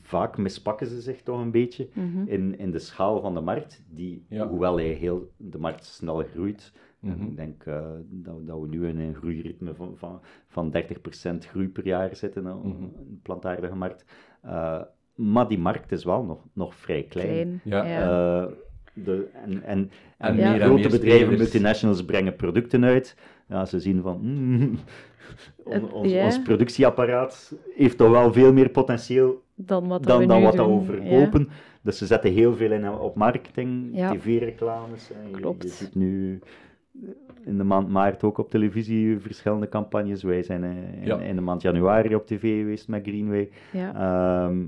vaak 0.00 0.36
mispakken 0.36 0.86
ze 0.86 1.00
zich 1.00 1.22
toch 1.22 1.40
een 1.40 1.50
beetje 1.50 1.88
mhm. 1.92 2.26
in, 2.28 2.58
in 2.58 2.70
de 2.70 2.78
schaal 2.78 3.20
van 3.20 3.34
de 3.34 3.40
markt, 3.40 3.84
die, 3.90 4.24
Ja. 4.28 4.48
hoewel 4.48 4.76
hij 4.76 4.86
heel, 4.92 5.30
de 5.36 5.58
markt 5.58 5.84
snel 5.84 6.22
groeit, 6.24 6.72
Mhm. 7.00 7.22
ik 7.22 7.36
denk 7.36 7.64
eh, 7.64 7.90
dat, 8.02 8.46
dat 8.46 8.60
we 8.60 8.66
nu 8.68 8.88
in 8.88 8.98
een 8.98 9.14
groeiritme 9.14 9.74
van, 9.74 9.96
van, 9.96 10.20
van 10.46 10.70
30% 10.70 11.46
groei 11.46 11.68
per 11.68 11.86
jaar 11.86 12.16
zitten 12.16 12.54
op 12.56 12.64
Mhm. 12.64 12.82
een 12.82 13.20
plantaardige 13.22 13.74
markt. 13.74 14.04
Eh, 14.42 14.80
maar 15.14 15.48
die 15.48 15.58
markt 15.58 15.92
is 15.92 16.04
wel 16.04 16.24
nog, 16.24 16.44
nog 16.52 16.74
vrij 16.74 17.02
klein. 17.02 17.28
Klein. 17.28 17.60
Ja. 17.64 17.84
Ja. 17.84 18.48
Eh, 18.96 19.04
de, 19.04 19.28
en 19.44 19.50
en, 19.52 19.62
En 19.64 19.90
en 20.18 20.34
meer 20.36 20.44
en 20.46 20.60
grote 20.60 20.72
meer 20.80 20.90
bedrijven, 20.90 21.18
spelers. 21.26 21.38
multinationals, 21.38 22.04
brengen 22.04 22.36
producten 22.36 22.84
uit. 22.84 23.16
Ja, 23.48 23.64
ze 23.64 23.80
zien 23.80 24.02
van, 24.02 24.20
mm, 24.22 24.78
on- 25.64 25.92
ons, 25.92 26.42
productieapparaat 26.42 27.52
heeft 27.76 27.96
toch 27.98 28.10
wel 28.10 28.32
veel 28.32 28.52
meer 28.52 28.68
potentieel 28.68 29.42
dan 29.54 29.88
wat 29.88 30.02
dan, 30.04 30.18
we 30.18 30.26
dan 30.26 30.42
wat 30.42 30.54
we 30.54 30.80
verkopen. 30.84 31.48
Dus 31.82 31.98
ze 31.98 32.06
zetten 32.06 32.32
heel 32.32 32.54
veel 32.56 32.72
in 32.72 32.90
op 32.90 33.14
marketing, 33.16 33.88
Ja. 33.92 34.10
tv-reclames. 34.12 35.10
en 35.12 35.30
Je, 35.30 35.36
Klopt. 35.36 35.62
je 35.62 35.68
ziet 35.68 35.94
nu 35.94 36.38
in 37.44 37.56
de 37.56 37.64
maand 37.64 37.88
maart 37.88 38.22
ook 38.24 38.38
op 38.38 38.50
televisie 38.50 39.18
verschillende 39.18 39.68
campagnes. 39.68 40.22
Wij 40.22 40.42
zijn 40.42 40.64
eh, 40.64 40.70
in, 40.70 41.06
Ja. 41.06 41.18
in 41.20 41.34
de 41.34 41.40
maand 41.42 41.62
januari 41.62 42.14
op 42.14 42.26
tv 42.26 42.58
geweest 42.58 42.88
met 42.88 43.02
Greenway. 43.06 43.48
Ja. 43.72 43.94
Ehm, 43.94 44.58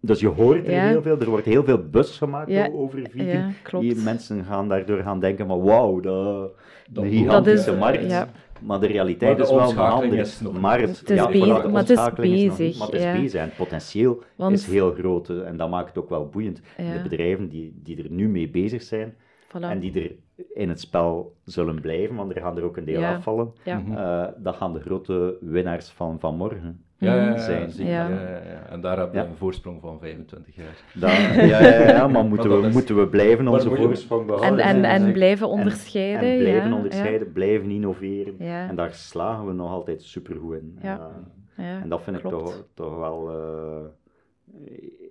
dus 0.00 0.20
je 0.20 0.28
hoort 0.28 0.66
er 0.66 0.72
Ja. 0.72 0.86
heel 0.88 1.02
veel. 1.02 1.20
Er 1.20 1.28
wordt 1.30 1.44
heel 1.44 1.64
veel 1.64 1.88
bus 1.88 2.18
gemaakt 2.18 2.72
over 2.72 2.98
vegan. 3.10 3.26
Ja, 3.26 3.50
klopt. 3.62 3.84
Die 3.84 3.96
mensen 3.96 4.44
gaan 4.44 4.68
daardoor 4.68 4.98
gaan 5.02 5.20
denken 5.20 5.46
van 5.46 5.62
wauw, 5.62 6.00
dat, 6.00 6.50
Dat 6.90 7.04
een 7.04 7.10
moet. 7.10 7.18
gigantische 7.18 7.70
is- 7.72 7.78
markt. 7.78 8.10
ja. 8.10 8.28
Maar 8.62 8.80
de 8.80 8.86
realiteit 8.86 9.30
Maar 9.38 9.46
de 9.46 9.52
is 9.52 9.58
wel 9.58 9.70
een 9.86 9.90
andere. 9.92 10.20
is 10.20 10.40
nog 10.40 10.60
maar 10.60 10.80
het, 10.80 10.98
Het 11.00 11.10
is 11.10 11.16
ja, 11.16 11.26
bezig, 11.28 11.58
voilà, 11.58 11.62
de 11.62 11.68
maar 11.68 11.80
het 11.80 11.90
is 11.90 11.98
is 11.98 12.04
nog 12.06 12.18
niet, 12.18 12.56
bezig, 12.56 12.78
maar 12.78 12.86
het 12.86 12.96
is 12.96 13.02
ja. 13.02 13.12
bezig. 13.12 13.40
En 13.40 13.46
het 13.46 13.56
potentieel 13.56 14.22
Want- 14.36 14.52
is 14.52 14.66
heel 14.66 14.92
groot. 14.92 15.26
hè, 15.26 15.44
En 15.44 15.56
dat 15.56 15.70
maakt 15.70 15.88
het 15.88 15.98
ook 15.98 16.08
wel 16.08 16.28
boeiend. 16.28 16.60
Ja. 16.76 16.92
De 16.92 17.02
bedrijven 17.08 17.48
die, 17.48 17.80
die 17.82 18.02
er 18.02 18.10
nu 18.10 18.28
mee 18.28 18.48
bezig 18.50 18.82
zijn 18.82 19.14
Voilà. 19.48 19.60
en 19.60 19.78
die 19.78 20.00
er 20.02 20.14
in 20.54 20.68
het 20.68 20.80
spel 20.80 21.34
zullen 21.44 21.80
blijven, 21.80 22.16
want 22.16 22.34
er 22.36 22.40
gaan 22.42 22.56
er 22.56 22.62
ook 22.64 22.76
een 22.76 22.84
deel 22.84 23.00
Ja. 23.00 23.14
afvallen, 23.14 23.52
Ja. 23.64 23.82
Eh, 23.94 24.42
dat 24.42 24.56
gaan 24.56 24.72
de 24.72 24.80
grote 24.80 25.36
winnaars 25.40 25.88
van, 25.90 26.20
van 26.20 26.36
morgen 26.36 26.84
Ja, 26.98 27.14
ja, 27.14 27.22
ja, 27.30 27.38
zijn. 27.38 27.70
Ja. 27.76 27.84
Ja. 27.84 28.08
Ja, 28.08 28.20
ja. 28.30 28.66
En 28.70 28.80
daar 28.80 28.96
hebben 28.96 29.14
we 29.16 29.22
Ja. 29.22 29.26
een 29.30 29.36
voorsprong 29.36 29.80
van 29.80 29.98
25 30.00 30.54
jaar. 30.56 30.76
Ja, 30.92 31.42
ja, 31.60 31.88
ja, 31.88 32.08
maar 32.08 32.24
moeten, 32.32 32.50
Maar 32.50 32.60
we, 32.60 32.66
is- 32.66 32.72
moeten 32.72 32.96
we 32.96 33.08
blijven 33.08 33.48
onze 33.48 33.70
voorsprong 33.74 34.20
En, 34.20 34.26
behouden? 34.26 34.64
en, 34.64 34.84
en 34.84 34.98
zeker. 34.98 35.12
blijven 35.12 35.46
En- 35.46 35.52
onderscheiden. 35.52 36.30
En 36.30 36.38
blijven 36.38 36.68
ja, 36.70 36.76
onderscheiden, 36.76 37.32
blijven 37.32 37.70
innoveren. 37.70 38.34
Ja. 38.38 38.68
En 38.68 38.76
daar 38.76 38.92
slagen 38.92 39.46
we 39.46 39.52
nog 39.52 39.70
altijd 39.70 40.02
supergoed 40.02 40.54
in. 40.56 40.78
Ja. 40.82 40.92
En, 40.92 41.32
eh, 41.56 41.64
Ja, 41.70 41.80
en 41.82 41.88
dat 41.88 42.02
vind 42.02 42.20
klopt. 42.20 42.34
ik 42.48 42.54
toch, 42.54 42.64
toch 42.74 42.96
wel 42.96 43.30
eh, 43.30 43.84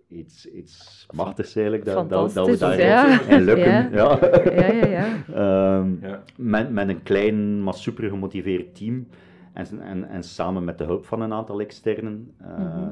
iets, 0.08 0.52
iets 0.52 1.06
machtigs 1.16 1.56
eigenlijk. 1.56 1.86
Dat, 1.86 2.10
dat, 2.10 2.34
dat 2.34 2.48
we 2.48 2.58
daar 2.58 2.80
ja. 2.80 3.22
in 3.22 3.44
lukken. 3.44 3.72
Ja. 3.72 3.90
Ja. 3.92 4.20
Ja, 4.56 4.72
ja, 4.74 4.88
ja. 4.88 5.06
Ehm, 5.80 5.90
Ja. 6.02 6.22
met, 6.38 6.70
met 6.72 6.90
een 6.90 7.04
klein, 7.04 7.64
maar 7.64 7.74
super 7.74 8.10
gemotiveerd 8.10 8.76
team. 8.76 9.08
En, 9.56 9.82
en, 9.82 10.04
en 10.10 10.24
samen 10.24 10.64
met 10.64 10.78
de 10.78 10.84
hulp 10.84 11.06
van 11.06 11.22
een 11.22 11.34
aantal 11.34 11.60
externen. 11.60 12.36
eh, 12.38 12.76
Mhm. 12.78 12.92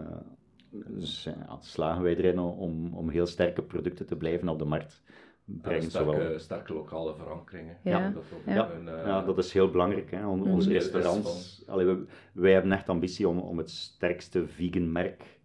dus, 0.99 1.23
ja, 1.23 1.57
slagen 1.59 2.03
wij 2.03 2.15
erin 2.15 2.39
om, 2.39 2.93
om 2.93 3.09
heel 3.09 3.25
sterke 3.25 3.61
producten 3.63 4.05
te 4.05 4.15
blijven 4.15 4.49
op 4.49 4.59
de 4.59 4.65
markt 4.65 5.03
En 5.47 5.59
brengen. 5.61 5.83
een 5.83 5.91
zowel- 5.91 6.13
sterke, 6.13 6.39
sterke 6.39 6.73
lokale 6.73 7.15
verankeringen. 7.15 7.77
Ja. 7.83 8.09
Dat 8.09 8.23
ook 8.33 8.53
Ja. 8.53 8.71
een, 8.71 8.87
eh, 8.87 9.05
Ja, 9.05 9.21
dat 9.21 9.37
is 9.37 9.53
heel 9.53 9.69
belangrijk. 9.71 10.11
Hè. 10.11 10.27
On- 10.27 10.39
Mhm. 10.39 10.49
Onze 10.51 10.71
restaurants, 10.71 11.63
allee, 11.67 11.85
we- 11.85 12.05
wij 12.33 12.51
hebben 12.53 12.71
echt 12.71 12.89
ambitie 12.89 13.27
om, 13.27 13.37
om 13.39 13.57
het 13.57 13.69
sterkste 13.69 14.47
vegan 14.47 14.91
merk, 14.91 15.39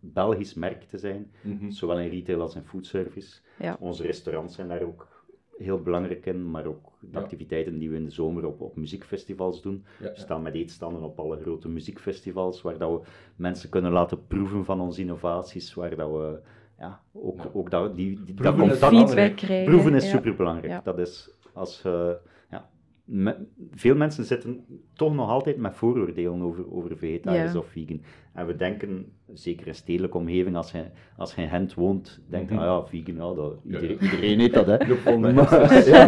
Belgisch 0.00 0.54
merk 0.54 0.82
te 0.82 0.98
zijn, 0.98 1.30
mhm. 1.42 1.70
zowel 1.70 1.98
in 1.98 2.08
retail 2.10 2.40
als 2.40 2.54
in 2.56 2.62
foodservice. 2.64 3.40
Ja. 3.58 3.76
Onze 3.80 4.02
restaurants 4.02 4.54
zijn 4.54 4.68
daar 4.68 4.82
ook 4.82 5.15
heel 5.58 5.82
belangrijk 5.82 6.26
in, 6.26 6.50
maar 6.50 6.66
ook 6.66 6.92
de 7.00 7.06
Ja. 7.12 7.18
activiteiten 7.18 7.78
die 7.78 7.90
we 7.90 7.96
in 7.96 8.04
de 8.04 8.10
zomer 8.10 8.46
op, 8.46 8.60
op 8.60 8.76
muziekfestivals 8.76 9.62
doen. 9.62 9.84
Ja, 9.98 10.04
We 10.04 10.12
ja. 10.14 10.20
staan 10.20 10.42
met 10.42 10.54
eetstanden 10.54 11.02
op 11.02 11.18
alle 11.18 11.40
grote 11.40 11.68
muziekfestivals, 11.68 12.62
waar 12.62 12.78
dat 12.78 12.90
we 12.90 13.00
mensen 13.36 13.68
kunnen 13.68 13.92
laten 13.92 14.26
proeven 14.26 14.64
van 14.64 14.80
onze 14.80 15.00
innovaties, 15.00 15.74
waar 15.74 15.96
dat 15.96 16.10
we 16.10 16.38
ja, 16.78 17.00
ook, 17.12 17.42
Ja. 17.42 17.50
ook 17.52 17.70
dat, 17.70 17.96
die, 17.96 18.22
die, 18.24 18.34
dat 18.34 18.54
Proeven 18.54 18.62
is 18.64 18.70
contact... 18.70 18.90
belangrijk. 18.90 19.18
Feedback 19.28 19.36
krijgen. 19.48 19.72
Proeven 19.72 19.94
is 19.94 20.04
ja. 20.04 20.10
superbelangrijk. 20.10 20.72
Ja. 20.72 20.80
Dat 20.84 20.98
is 20.98 21.30
als 21.52 21.80
je, 21.82 22.18
me- 23.06 23.46
veel 23.74 23.94
mensen 23.96 24.24
zitten 24.24 24.64
toch 24.94 25.14
nog 25.14 25.30
altijd 25.30 25.56
met 25.56 25.74
vooroordelen 25.76 26.42
over, 26.42 26.72
over 26.72 26.96
vegetarisch 26.96 27.52
Ja. 27.52 27.58
of 27.58 27.66
vegan. 27.66 28.02
En 28.32 28.46
we 28.46 28.56
denken, 28.56 29.12
zeker 29.32 29.66
in 29.66 29.74
stedelijke 29.74 30.16
omgeving, 30.18 30.56
als 30.56 30.70
je, 30.72 30.84
als 31.16 31.34
je 31.34 31.42
in 31.42 31.48
Gent 31.48 31.74
woont, 31.74 32.20
denkt 32.28 32.48
je, 32.48 32.54
Mhm. 32.54 32.64
ah 32.64 32.80
ja, 32.82 32.86
vegan, 32.88 33.14
ja, 33.14 33.34
dat, 33.34 33.52
iedereen, 33.64 33.96
ja. 34.00 34.04
iedereen 34.10 34.40
eet 34.40 34.54
dat, 34.54 34.66
hè. 34.66 34.76
Maar, 35.18 35.34
ja. 35.88 36.06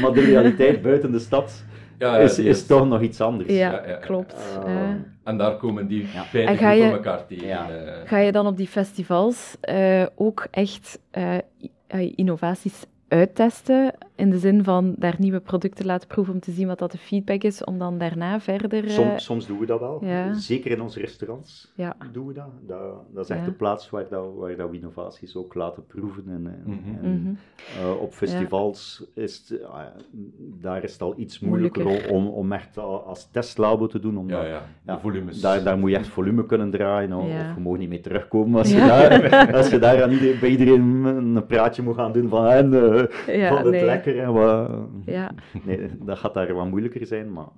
maar 0.00 0.12
de 0.12 0.24
realiteit 0.26 0.82
buiten 0.82 1.12
de 1.12 1.18
stad 1.18 1.64
Ja, 1.98 2.18
is, 2.18 2.34
die 2.34 2.48
is 2.48 2.66
toch 2.66 2.88
nog 2.88 3.00
iets 3.00 3.20
anders. 3.20 3.48
Ja, 3.48 3.56
Ja, 3.56 3.82
ja, 3.82 3.88
ja. 3.88 3.96
klopt. 3.96 4.58
Eh. 4.64 4.90
En 5.24 5.36
daar 5.38 5.56
komen 5.56 5.86
die 5.86 6.06
Ja. 6.14 6.24
beide 6.32 6.56
groepen 6.56 6.76
je- 6.76 6.90
elkaar 6.92 7.26
tegen. 7.26 7.46
Ja. 7.46 7.70
eh. 7.70 8.08
Ga 8.08 8.18
je 8.18 8.32
dan 8.32 8.46
op 8.46 8.56
die 8.56 8.66
festivals 8.66 9.56
eh, 9.60 10.06
ook 10.14 10.46
echt 10.50 10.98
eh, 11.10 11.38
innovaties 12.14 12.84
uittesten? 13.08 13.92
In 14.22 14.30
de 14.30 14.38
zin 14.38 14.64
van 14.64 14.94
daar 14.98 15.14
nieuwe 15.18 15.40
producten 15.40 15.86
laten 15.86 16.08
proeven 16.08 16.34
om 16.34 16.40
te 16.40 16.50
zien 16.50 16.66
wat 16.66 16.78
dat 16.78 16.92
de 16.92 16.98
feedback 16.98 17.42
is, 17.42 17.64
om 17.64 17.78
dan 17.78 17.98
daarna 17.98 18.40
verder... 18.40 18.84
eh, 18.84 18.90
Soms, 18.90 19.24
soms 19.24 19.46
doen 19.46 19.58
we 19.58 19.66
dat 19.66 19.80
wel. 19.80 20.04
ja. 20.04 20.32
Zeker 20.34 20.70
in 20.70 20.80
onze 20.80 21.00
restaurants 21.00 21.72
Ja. 21.76 21.96
doen 22.12 22.26
we 22.26 22.32
dat. 22.32 22.48
Dat, 22.66 22.78
dat 23.14 23.24
is 23.24 23.30
echt 23.30 23.40
Ja. 23.40 23.46
de 23.46 23.52
plaats 23.52 23.90
waar, 23.90 24.04
dat, 24.10 24.24
waar 24.36 24.56
dat 24.56 24.70
we 24.70 24.76
innovaties 24.76 25.36
ook 25.36 25.54
laten 25.54 25.86
proeven. 25.86 26.22
En, 26.26 26.46
en- 26.46 26.62
Mhm. 26.64 27.04
en, 27.04 27.20
Mhm. 27.22 27.34
eh, 27.84 28.00
op 28.00 28.12
festivals 28.12 29.04
is 29.14 29.44
het, 29.48 29.64
ah 29.64 29.80
daar 30.60 30.82
is 30.84 30.92
het 30.92 31.02
al 31.02 31.14
iets 31.16 31.40
moeilijker, 31.40 31.82
Moeilijker. 31.82 32.12
Om, 32.12 32.26
om 32.26 32.52
echt 32.52 32.78
al 32.78 33.02
als 33.02 33.28
testlabo 33.30 33.86
te 33.86 33.98
doen. 34.00 34.18
Omdat, 34.18 34.40
Ja, 34.40 34.46
ja. 34.46 34.62
ja, 34.86 34.94
De 34.94 35.00
volumes. 35.00 35.40
Daar, 35.40 35.62
daar 35.64 35.78
moet 35.78 35.90
je 35.90 35.96
echt 35.96 36.08
volume 36.18 36.46
kunnen 36.46 36.70
draaien, 36.70 37.12
of, 37.12 37.28
Ja. 37.28 37.50
of 37.50 37.54
je 37.56 37.60
mag 37.62 37.78
niet 37.78 37.88
mee 37.88 38.00
terugkomen 38.00 38.58
als 38.58 38.70
je 38.70 38.76
Ja. 38.76 38.86
daar, 39.08 39.54
als 39.56 39.70
je 39.70 39.78
daar 39.78 40.02
aan 40.02 40.10
iedereen, 40.10 40.40
bij 40.40 40.48
iedereen 40.50 40.80
een 41.04 41.46
praatje 41.46 41.82
moet 41.82 41.94
gaan 41.94 42.12
doen 42.12 42.28
van 42.28 42.46
en, 42.46 42.74
eh 42.74 43.36
Ja, 43.38 43.48
vond 43.48 43.60
het 43.62 43.70
nee. 43.70 43.84
lekker 43.84 44.11
en 44.20 44.32
wat. 44.32 44.70
Ja, 45.04 45.34
Nee, 45.64 45.90
dat 46.04 46.18
gaat 46.18 46.34
daar 46.34 46.54
wat 46.54 46.68
moeilijker 46.68 47.06
zijn, 47.06 47.32
maar 47.32 47.48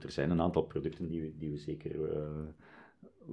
er 0.00 0.10
zijn 0.10 0.30
een 0.30 0.40
aantal 0.40 0.62
producten 0.62 1.08
die, 1.08 1.20
we- 1.20 1.32
die 1.38 1.50
we 1.50 1.56
zeker 1.56 2.12
eh, 2.12 2.22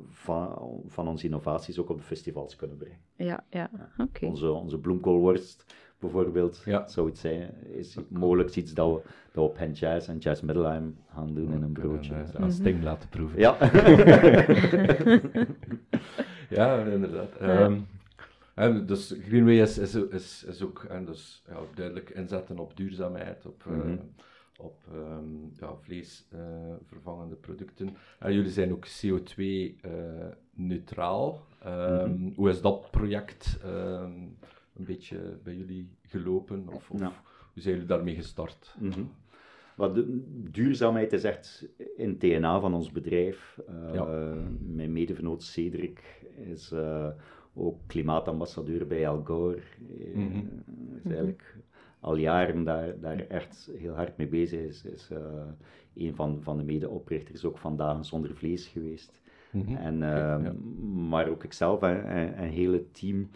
van, 0.07 0.81
van 0.87 1.07
onze 1.07 1.25
innovaties 1.25 1.79
ook 1.79 1.89
op 1.89 1.97
de 1.97 2.03
festivals 2.03 2.55
kunnen 2.55 2.77
brengen. 2.77 2.97
Ja, 3.15 3.43
ja. 3.49 3.69
Oké. 3.97 4.25
Onze, 4.25 4.51
onze 4.51 4.79
bloemkoolworst 4.79 5.65
bijvoorbeeld, 5.99 6.61
Ja. 6.65 6.87
zoiets 6.87 7.21
zijn, 7.21 7.53
is 7.73 7.97
mogelijk 8.09 8.55
iets 8.55 8.73
dat 8.73 8.87
we, 8.93 9.01
dat 9.03 9.33
we 9.33 9.41
op 9.41 9.57
Hen 9.57 9.71
Jazz 9.71 10.07
en 10.09 10.17
Jazz 10.17 10.41
Middelheim 10.41 10.97
gaan 11.13 11.33
doen 11.33 11.53
in 11.53 11.61
een 11.61 11.71
broodje. 11.71 12.13
En, 12.13 12.25
eh, 12.33 12.41
aan 12.41 12.51
Sting 12.51 12.83
laten 12.83 13.09
proeven. 13.09 13.39
Ja. 13.39 13.57
Ja, 16.49 16.83
inderdaad. 16.83 17.35
Ehm, 17.39 17.77
en 18.59 18.85
dus 18.85 19.15
Greenway 19.21 19.61
is, 19.61 19.77
is, 19.77 19.95
is, 19.95 20.43
is 20.43 20.61
ook 20.61 20.83
en 20.83 21.05
dus, 21.05 21.43
ja, 21.47 21.59
duidelijk 21.75 22.09
inzetten 22.09 22.59
op 22.59 22.77
duurzaamheid, 22.77 23.45
op, 23.45 23.63
eh, 23.67 23.73
Mhm. 23.73 23.97
op 24.57 24.81
ehm, 24.93 25.25
ja, 25.59 25.75
vleesvervangende 25.81 27.35
producten. 27.35 27.95
En 28.19 28.33
jullie 28.33 28.51
zijn 28.51 28.71
ook 28.71 28.85
CO2-neutraal. 28.87 31.45
Mhm. 31.63 32.29
Hoe 32.35 32.49
is 32.49 32.61
dat 32.61 32.91
project 32.91 33.57
ehm, 33.63 34.11
een 34.75 34.85
beetje 34.85 35.37
bij 35.43 35.55
jullie 35.55 35.89
gelopen? 36.07 36.67
Of, 36.67 36.89
of 36.91 36.99
Ja. 36.99 37.11
hoe 37.53 37.61
zijn 37.61 37.73
jullie 37.73 37.89
daarmee 37.89 38.15
gestart? 38.15 38.75
Mhm. 38.79 39.01
Maar 39.75 39.93
de, 39.93 40.23
duurzaamheid 40.51 41.13
is 41.13 41.23
echt 41.23 41.67
in 41.97 42.09
het 42.09 42.19
DNA 42.19 42.59
van 42.59 42.73
ons 42.73 42.91
bedrijf. 42.91 43.59
Eh, 43.67 43.93
Ja. 43.93 44.05
Mijn 44.59 44.91
medevenoot 44.91 45.43
Cedric 45.43 45.99
is 46.37 46.71
eh, 46.71 47.07
ook 47.59 47.77
klimaatambassadeur 47.87 48.87
bij 48.87 49.07
Al 49.07 49.21
Gore. 49.23 49.57
Eh, 49.99 50.15
Mhm. 50.15 50.37
Is 50.97 51.03
eigenlijk 51.05 51.55
al 51.99 52.15
jaren 52.15 52.63
daar, 52.63 52.99
daar 52.99 53.19
echt 53.27 53.71
heel 53.77 53.93
hard 53.93 54.17
mee 54.17 54.27
bezig. 54.27 54.59
Is, 54.59 54.85
is 54.85 55.09
eh, 55.11 55.19
een 55.95 56.15
van, 56.15 56.37
van 56.41 56.57
de 56.57 56.63
medeoprichters 56.63 57.45
ook 57.45 57.57
van 57.57 57.77
Dagen 57.77 58.05
Zonder 58.05 58.35
Vlees 58.35 58.67
geweest. 58.67 59.21
Mhm. 59.51 59.75
En, 59.75 59.97
ja. 59.99 60.53
Maar 61.09 61.29
ook 61.29 61.43
ikzelf 61.43 61.81
en 61.81 62.05
en- 62.05 62.33
en 62.35 62.43
het 62.43 62.53
hele 62.53 62.91
team 62.91 63.29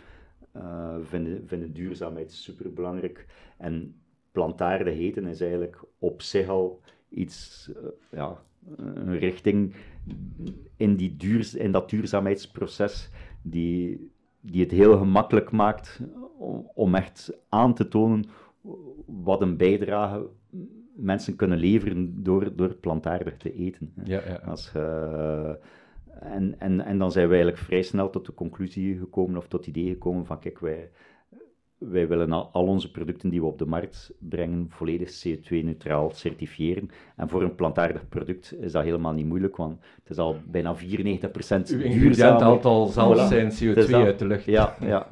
eh, 0.51 0.95
vinden, 1.01 1.47
vinden 1.47 1.73
duurzaamheid 1.73 2.31
super 2.31 2.73
belangrijk. 2.73 3.25
En 3.57 3.95
plantaarde 4.31 4.89
heten 4.91 5.25
is 5.25 5.41
eigenlijk 5.41 5.83
op 5.99 6.21
zich 6.21 6.47
al 6.49 6.81
iets, 7.09 7.71
eh, 7.75 7.83
ja, 8.19 8.43
een 8.77 9.17
richting 9.19 9.73
in, 10.77 10.95
die 10.95 11.15
duur, 11.17 11.51
in 11.57 11.71
dat 11.71 11.89
duurzaamheidsproces 11.89 13.09
die, 13.41 14.11
die 14.43 14.61
het 14.61 14.71
heel 14.71 14.97
gemakkelijk 14.97 15.51
maakt 15.51 16.01
om, 16.73 16.95
echt 16.95 17.37
aan 17.49 17.73
te 17.73 17.87
tonen 17.87 18.25
wat 19.05 19.41
een 19.41 19.57
bijdrage 19.57 20.29
mensen 20.95 21.35
kunnen 21.35 21.57
leveren 21.57 22.23
door, 22.23 22.55
door 22.55 22.73
plantaardig 22.73 23.37
te 23.37 23.53
eten. 23.53 23.93
Ja, 24.03 24.21
ja. 24.27 24.35
Als, 24.45 24.71
en, 26.19 26.59
en, 26.59 26.81
en 26.81 26.97
dan 26.97 27.11
zijn 27.11 27.27
we 27.27 27.33
eigenlijk 27.33 27.63
vrij 27.63 27.81
snel 27.81 28.09
tot 28.09 28.25
de 28.25 28.33
conclusie 28.33 28.97
gekomen, 28.97 29.37
of 29.37 29.47
tot 29.47 29.65
het 29.65 29.75
idee 29.75 29.91
gekomen 29.91 30.25
van, 30.25 30.39
kijk, 30.39 30.59
wij, 30.59 30.89
wij 31.91 32.07
willen 32.07 32.31
al, 32.31 32.49
al 32.51 32.65
onze 32.65 32.91
producten 32.91 33.29
die 33.29 33.39
we 33.39 33.45
op 33.45 33.57
de 33.57 33.65
markt 33.65 34.13
brengen 34.19 34.65
volledig 34.69 35.09
CO2-neutraal 35.27 36.11
certifiëren. 36.13 36.89
En 37.15 37.29
voor 37.29 37.43
een 37.43 37.55
plantaardig 37.55 38.09
product 38.09 38.55
is 38.59 38.71
dat 38.71 38.83
helemaal 38.83 39.13
niet 39.13 39.25
moeilijk, 39.25 39.55
want 39.55 39.79
het 40.01 40.09
is 40.09 40.17
al 40.17 40.35
bijna 40.47 40.75
94% 40.75 40.79
Uw 40.79 40.85
duurzaam. 40.85 41.79
ingrediënt 41.81 42.41
haalt 42.41 42.65
al 42.65 42.85
zelf 42.87 43.17
Voilà. 43.17 43.27
zijn 43.27 43.45
Het 43.45 43.63
CO2 43.63 43.77
is 43.77 43.87
dat. 43.87 44.05
uit 44.05 44.19
de 44.19 44.25
lucht. 44.27 44.45
Ja, 44.45 44.75
ja. 44.81 45.07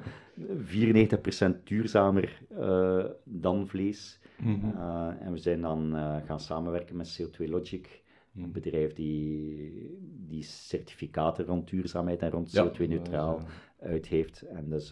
94% 0.65 1.63
duurzamer 1.63 2.41
eh, 2.59 3.05
dan 3.23 3.67
vlees. 3.67 4.19
Mhm. 4.37 4.65
Uh, 4.75 5.07
en 5.19 5.31
we 5.31 5.37
zijn 5.37 5.61
dan 5.61 5.95
uh, 5.95 6.15
gaan 6.25 6.39
samenwerken 6.39 6.95
met 6.95 7.21
CO2 7.21 7.49
Logic, 7.49 7.99
Mhm. 8.31 8.43
een 8.45 8.51
bedrijf 8.51 8.93
die, 8.93 9.97
die 10.27 10.43
certificaten 10.43 11.45
rond 11.45 11.69
duurzaamheid 11.69 12.21
en 12.21 12.29
rond 12.29 12.51
Ja, 12.51 12.67
CO2-neutraal 12.69 13.37
dat 13.37 13.89
uit 13.89 14.07
heeft. 14.07 14.41
En 14.41 14.69
dus 14.69 14.91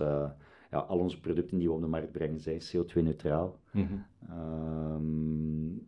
ja, 0.72 0.78
al 0.78 0.98
onze 0.98 1.20
producten 1.20 1.58
die 1.58 1.68
we 1.68 1.74
op 1.74 1.82
de 1.82 1.88
markt 1.88 2.12
brengen 2.12 2.40
zijn 2.40 2.62
CO2-neutraal. 2.62 3.60
Mhm. 3.72 3.94
Um, 4.32 5.88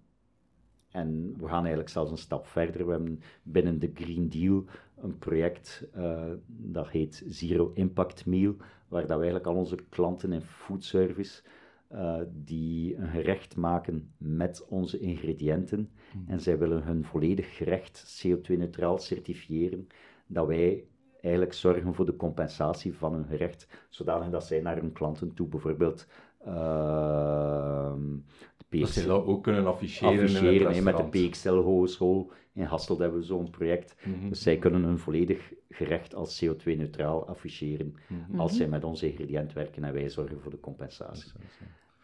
en 0.91 1.33
we 1.37 1.47
gaan 1.47 1.59
eigenlijk 1.59 1.89
zelfs 1.89 2.11
een 2.11 2.17
stap 2.17 2.45
verder. 2.45 2.85
We 2.85 2.91
hebben 2.91 3.21
binnen 3.43 3.79
de 3.79 3.91
Green 3.93 4.29
Deal 4.29 4.65
een 4.97 5.17
project 5.17 5.87
uh, 5.97 6.31
dat 6.47 6.89
heet 6.89 7.23
Zero 7.27 7.71
Impact 7.73 8.25
Meal, 8.25 8.55
waar 8.87 9.01
dat 9.01 9.09
we 9.09 9.23
eigenlijk 9.23 9.45
al 9.45 9.55
onze 9.55 9.77
klanten 9.89 10.33
in 10.33 10.41
foodservice 10.41 11.41
uh, 11.91 12.21
die 12.33 12.95
een 12.95 13.07
gerecht 13.07 13.55
maken 13.55 14.11
met 14.17 14.65
onze 14.67 14.99
ingrediënten. 14.99 15.89
Mm. 16.15 16.23
En 16.27 16.39
zij 16.39 16.57
willen 16.57 16.83
hun 16.83 17.03
volledig 17.03 17.55
gerecht 17.55 18.23
CO2-neutraal 18.27 18.97
certifiëren, 18.97 19.87
dat 20.27 20.47
wij 20.47 20.83
eigenlijk 21.21 21.53
zorgen 21.53 21.93
voor 21.93 22.05
de 22.05 22.15
compensatie 22.15 22.93
van 22.93 23.13
hun 23.13 23.25
gerecht, 23.25 23.67
zodanig 23.89 24.29
dat 24.29 24.45
zij 24.45 24.61
naar 24.61 24.77
hun 24.77 24.91
klanten 24.91 25.33
toe 25.33 25.47
bijvoorbeeld 25.47 26.07
uh, 26.47 27.93
dat 28.79 28.89
ze 28.89 29.07
dat 29.07 29.25
ook 29.25 29.43
kunnen 29.43 29.65
afficheren, 29.65 30.23
afficheren 30.23 30.73
in 30.73 30.83
met 30.83 30.97
de 30.97 31.27
PXL 31.27 31.53
Hogeschool 31.53 32.31
in 32.53 32.63
Hasselt 32.63 32.99
hebben 32.99 33.19
we 33.19 33.25
zo'n 33.25 33.49
project. 33.49 33.95
Mhm. 33.99 34.09
Mm 34.09 34.19
-hmm. 34.19 34.29
Dus 34.29 34.41
zij 34.41 34.57
kunnen 34.57 34.83
hun 34.83 34.99
volledig 34.99 35.53
gerecht 35.69 36.15
als 36.15 36.45
CO2-neutraal 36.45 37.27
afficheren 37.27 37.95
mm 38.07 38.25
-hmm. 38.27 38.39
als 38.39 38.57
zij 38.57 38.67
met 38.67 38.83
onze 38.83 39.09
ingrediënt 39.09 39.53
werken 39.53 39.83
en 39.83 39.93
wij 39.93 40.09
zorgen 40.09 40.41
voor 40.41 40.51
de 40.51 40.59
compensatie. 40.59 41.31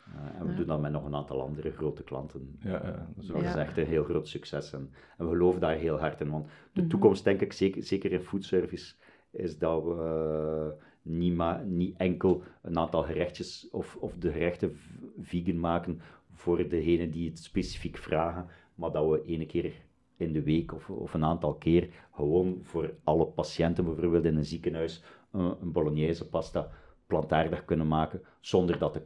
Uh, 0.08 0.40
en 0.40 0.46
we 0.46 0.52
ja. 0.52 0.58
doen 0.58 0.66
dat 0.66 0.82
met 0.82 0.92
nog 0.92 1.06
een 1.06 1.16
aantal 1.16 1.42
andere 1.42 1.72
grote 1.72 2.04
klanten. 2.04 2.58
Ja, 2.60 2.72
ja, 2.72 3.08
dat, 3.16 3.42
is 3.44 3.54
ja. 3.54 3.58
echt 3.58 3.78
een 3.78 3.86
heel 3.86 4.04
groot 4.04 4.28
succes. 4.28 4.74
En, 4.74 4.90
en, 5.18 5.26
we 5.26 5.32
geloven 5.32 5.62
daar 5.62 5.76
heel 5.76 6.00
hard 6.00 6.22
in. 6.22 6.30
Want 6.30 6.46
de 6.46 6.52
mm 6.52 6.72
-hmm. 6.74 6.88
toekomst, 6.88 7.24
denk 7.24 7.42
ik, 7.42 7.54
zeker, 7.54 7.84
zeker 7.84 8.12
in 8.12 8.22
foodservice, 8.22 8.94
is 9.32 9.58
dat 9.58 9.84
we 9.84 10.76
uh, 10.76 10.84
niet, 11.02 11.36
maar, 11.36 11.66
niet 11.66 11.98
enkel 11.98 12.44
een 12.62 12.78
aantal 12.78 13.04
gerechtjes 13.04 13.68
of, 13.72 13.96
of 14.00 14.18
de 14.18 14.32
gerechten 14.32 14.78
vegan 15.20 15.60
maken 15.60 16.02
voor 16.34 16.68
degenen 16.70 17.12
die 17.12 17.30
het 17.30 17.40
specifiek 17.40 17.98
vragen, 17.98 18.48
maar 18.76 18.92
dat 18.92 19.10
we 19.10 19.24
ene 19.26 19.46
keer 19.46 19.74
in 20.18 20.34
de 20.34 20.44
week 20.44 20.74
of, 20.74 20.90
of 20.90 21.14
een 21.14 21.26
aantal 21.26 21.54
keer 21.54 21.90
gewoon 22.12 22.60
voor 22.62 22.94
alle 23.04 23.26
patiënten, 23.26 23.86
bijvoorbeeld 23.86 24.26
in 24.26 24.38
een 24.38 24.46
ziekenhuis, 24.46 25.04
een, 25.32 25.56
een 25.62 25.72
bolognese 25.72 26.30
pasta 26.30 26.70
plantaardig 27.08 27.66
kunnen 27.66 27.88
maken, 27.88 28.22
zonder 28.40 28.78
dat 28.80 28.94
de 28.94 29.02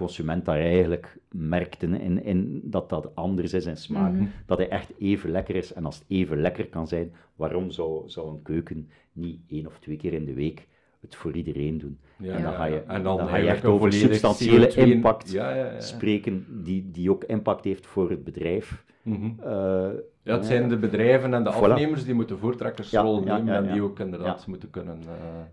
consument 0.00 0.44
daar 0.44 0.58
eigenlijk 0.58 1.18
merkt 1.30 1.82
in, 1.82 2.00
in, 2.00 2.24
in 2.24 2.60
dat 2.64 2.88
dat 2.88 3.14
anders 3.14 3.52
is 3.52 3.66
in 3.66 3.76
smaak. 3.76 4.12
Mm 4.12 4.18
-hmm. 4.18 4.30
Dat 4.46 4.58
hij 4.58 4.68
echt 4.68 4.92
even 4.98 5.30
lekker 5.30 5.54
is. 5.54 5.72
En 5.72 5.84
als 5.84 5.98
het 5.98 6.04
even 6.08 6.40
lekker 6.40 6.66
kan 6.66 6.88
zijn, 6.88 7.12
waarom 7.36 7.70
zou, 7.70 8.08
zou 8.08 8.30
een 8.30 8.42
keuken 8.42 8.88
niet 9.12 9.40
één 9.48 9.66
of 9.66 9.78
twee 9.78 9.96
keer 9.96 10.12
in 10.12 10.24
de 10.24 10.34
week 10.34 10.68
het 11.00 11.16
voor 11.16 11.32
iedereen 11.32 11.78
doen? 11.78 11.98
Ja, 12.18 12.34
en 12.34 12.42
dan 12.42 12.52
ga 12.52 12.64
je, 12.64 12.80
en 12.80 13.02
dan 13.02 13.16
dan 13.16 13.28
ga 13.28 13.36
je 13.36 13.48
echt 13.48 13.64
over 13.64 13.92
substantiële 13.92 14.70
CO2 14.70 14.76
impact 14.76 15.40
spreken, 15.78 16.62
die, 16.62 16.90
die 16.90 17.10
ook 17.10 17.24
impact 17.24 17.64
heeft 17.64 17.86
voor 17.86 18.10
het 18.10 18.24
bedrijf. 18.24 18.84
Mm 19.02 19.14
-hmm. 19.14 19.36
uh, 19.40 19.88
ja, 20.22 20.36
het 20.36 20.46
zijn 20.46 20.68
de 20.68 20.78
bedrijven 20.78 21.34
en 21.34 21.44
de 21.44 21.52
voilà. 21.52 21.54
afnemers 21.54 22.04
die 22.04 22.14
moeten 22.14 22.38
voortrekkersrol 22.38 23.24
Ja, 23.24 23.36
nemen 23.36 23.54
en 23.54 23.72
die 23.72 23.82
ook 23.82 23.98
inderdaad 23.98 24.46
moeten 24.46 24.70
kunnen... 24.70 24.98
Uh... 25.02 25.10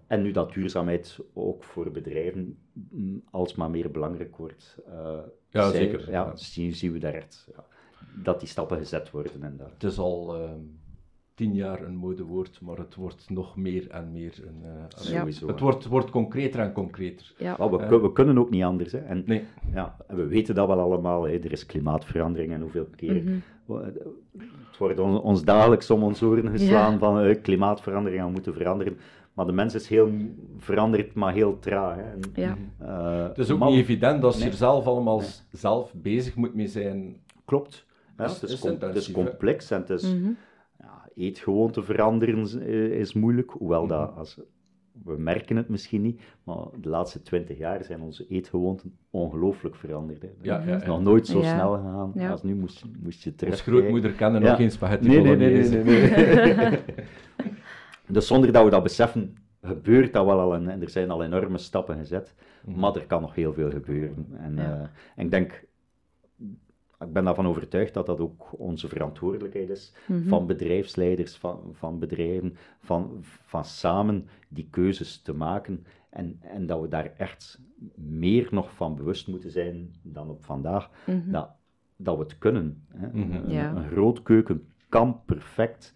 En 0.07 0.21
nu 0.21 0.31
dat 0.31 0.53
duurzaamheid 0.53 1.19
ook 1.33 1.63
voor 1.63 1.91
bedrijven 1.91 2.57
mm, 2.73 3.23
alsmaar 3.31 3.69
meer 3.69 3.91
belangrijk 3.91 4.35
wordt, 4.35 4.77
uh, 4.89 5.17
ja, 5.49 5.69
zij, 5.69 5.79
zeker. 5.79 6.11
Ja, 6.11 6.35
Zien, 6.35 6.73
zien 6.73 6.91
we 6.91 6.99
daar 6.99 7.13
echt 7.13 7.47
dat 8.23 8.39
die 8.39 8.49
stappen 8.49 8.77
gezet 8.77 9.11
worden. 9.11 9.43
En 9.43 9.57
dat. 9.57 9.71
Het 9.73 9.83
is 9.83 9.97
al 9.97 10.41
uh, 10.41 10.49
tien 11.37 11.53
jaar 11.53 11.81
een 11.81 11.95
modewoord, 11.95 12.59
maar 12.61 12.77
het 12.77 12.95
wordt 12.95 13.29
nog 13.29 13.55
meer 13.55 13.89
en 13.89 14.11
meer 14.11 14.33
een... 14.47 14.61
Uh, 14.63 14.69
Sowieso, 14.87 15.47
het 15.47 15.59
wordt, 15.59 15.85
wordt 15.85 16.09
concreter 16.09 16.59
en 16.59 16.71
concreter. 16.71 17.33
Ja. 17.37 17.55
Maar 17.59 17.89
we, 17.89 17.99
we, 17.99 18.11
kunnen 18.11 18.37
ook 18.37 18.49
niet 18.49 18.63
anders. 18.63 18.91
Hè. 18.91 18.97
En, 18.97 19.23
nee. 19.25 19.43
ja, 19.73 19.95
en 20.07 20.15
we 20.15 20.25
weten 20.25 20.55
dat 20.55 20.67
wel 20.67 20.79
allemaal. 20.79 21.23
Hè. 21.23 21.31
Er 21.31 21.51
is 21.51 21.65
klimaatverandering 21.65 22.53
en 22.53 22.61
hoeveel 22.61 22.87
keer... 22.95 23.21
Mm 23.21 23.27
-hmm. 23.27 23.41
Het 24.67 24.77
wordt 24.77 24.99
on, 24.99 25.21
ons 25.21 25.43
dagelijks 25.43 25.89
om 25.89 26.03
ons 26.03 26.21
oren 26.21 26.49
geslaan 26.49 26.91
ja. 26.91 26.97
van 26.97 27.23
uh, 27.23 27.41
klimaatverandering, 27.41 28.23
we 28.23 28.31
moeten 28.31 28.53
veranderen. 28.53 28.97
Maar 29.33 29.45
de 29.45 29.51
mens 29.51 29.75
is 29.75 29.87
heel 29.87 30.11
veranderd, 30.57 31.13
maar 31.13 31.33
heel 31.33 31.59
traag. 31.59 31.95
Hè. 31.95 32.01
En, 32.01 32.19
ja. 32.33 32.57
uh, 32.81 33.27
het 33.27 33.37
is 33.37 33.51
ook 33.51 33.59
man, 33.59 33.71
niet 33.71 33.79
evident 33.79 34.23
als 34.23 34.35
nee. 34.35 34.45
je 34.45 34.51
er 34.51 34.57
zelf 34.57 34.85
allemaal 34.85 35.19
nee. 35.19 35.29
zelf 35.51 35.93
bezig 35.93 36.35
moet 36.35 36.53
mee 36.53 36.67
zijn. 36.67 37.15
Klopt. 37.45 37.85
Ja, 38.17 38.23
het, 38.23 38.43
is, 38.43 38.59
com 38.59 38.77
het 38.79 38.95
is 38.95 39.11
complex 39.11 39.71
en 39.71 39.79
het 39.79 39.89
is... 39.89 40.13
Mm 40.13 40.23
-hmm. 40.23 40.37
Ja, 41.17 41.23
eetgewoonte 41.23 41.83
veranderen 41.83 42.61
is 42.91 43.13
moeilijk, 43.13 43.51
hoewel 43.51 43.83
mm 43.83 43.89
-hmm. 43.89 43.97
dat... 43.97 44.15
Als, 44.15 44.39
we 45.03 45.17
merken 45.17 45.55
het 45.55 45.69
misschien 45.69 46.01
niet, 46.01 46.21
maar 46.43 46.65
de 46.81 46.89
laatste 46.89 47.21
twintig 47.21 47.57
jaar 47.57 47.83
zijn 47.83 48.01
onze 48.01 48.27
eetgewoonten 48.27 48.97
ongelooflijk 49.09 49.75
veranderd. 49.75 50.21
Hè. 50.21 50.29
Ja, 50.41 50.59
ja, 50.59 50.65
het 50.65 50.81
is 50.81 50.87
nog 50.87 51.01
nooit 51.01 51.27
zo 51.27 51.41
snel 51.41 51.73
gegaan 51.73 52.29
als 52.29 52.43
nu 52.43 52.55
moest, 52.55 52.85
moest 53.03 53.23
je 53.23 53.35
terug. 53.35 53.53
Als 53.53 53.61
grootmoeder 53.61 54.11
kende 54.11 54.39
nog 54.39 54.55
geen 54.55 54.71
spaghetti 54.71 55.07
nee, 55.07 55.21
nee, 55.21 55.35
nee, 55.35 55.69
nee, 55.69 55.83
nee, 55.83 56.55
nee. 56.55 56.79
dus 58.07 58.27
zonder 58.27 58.51
dat 58.51 58.63
we 58.63 58.69
dat 58.69 58.83
beseffen, 58.83 59.37
gebeurt 59.61 60.13
dat 60.13 60.25
wel 60.25 60.39
al 60.39 60.53
en, 60.53 60.67
en 60.67 60.81
er 60.81 60.89
zijn 60.89 61.11
al 61.11 61.23
enorme 61.23 61.57
stappen 61.57 61.97
gezet, 61.97 62.35
mm 62.63 62.73
-hmm. 62.73 62.81
maar 62.81 62.95
er 62.95 63.05
kan 63.05 63.21
nog 63.21 63.35
heel 63.35 63.53
veel 63.53 63.69
gebeuren. 63.69 64.27
En, 64.37 64.55
ja. 64.55 64.75
uh, 64.75 64.81
en 65.15 65.25
ik 65.25 65.31
denk, 65.31 65.63
ik 66.99 67.13
ben 67.13 67.23
daarvan 67.23 67.47
overtuigd 67.47 67.93
dat 67.93 68.05
dat 68.05 68.19
ook 68.19 68.59
onze 68.59 68.87
verantwoordelijkheid 68.87 69.69
is, 69.69 69.93
Mhm. 70.07 70.27
van 70.27 70.47
bedrijfsleiders, 70.47 71.35
van, 71.37 71.61
van 71.71 71.99
bedrijven, 71.99 72.55
van, 72.79 73.17
van 73.21 73.65
samen 73.65 74.27
die 74.47 74.67
keuzes 74.71 75.21
te 75.21 75.33
maken. 75.33 75.85
En, 76.09 76.37
en 76.41 76.65
dat 76.65 76.81
we 76.81 76.87
daar 76.87 77.13
echt 77.17 77.61
meer 77.95 78.47
nog 78.51 78.71
van 78.75 78.95
bewust 78.95 79.27
moeten 79.27 79.51
zijn 79.51 79.93
dan 80.01 80.29
op 80.29 80.43
vandaag, 80.45 80.89
Mhm. 81.05 81.31
dat, 81.31 81.49
dat 81.95 82.17
we 82.17 82.23
het 82.23 82.37
kunnen. 82.37 82.85
Hè. 82.93 83.07
Mhm. 83.07 83.31
Een, 83.31 83.49
Ja. 83.49 83.75
een 83.75 83.89
grootkeuken 83.89 84.67
kan 84.89 85.21
perfect 85.25 85.93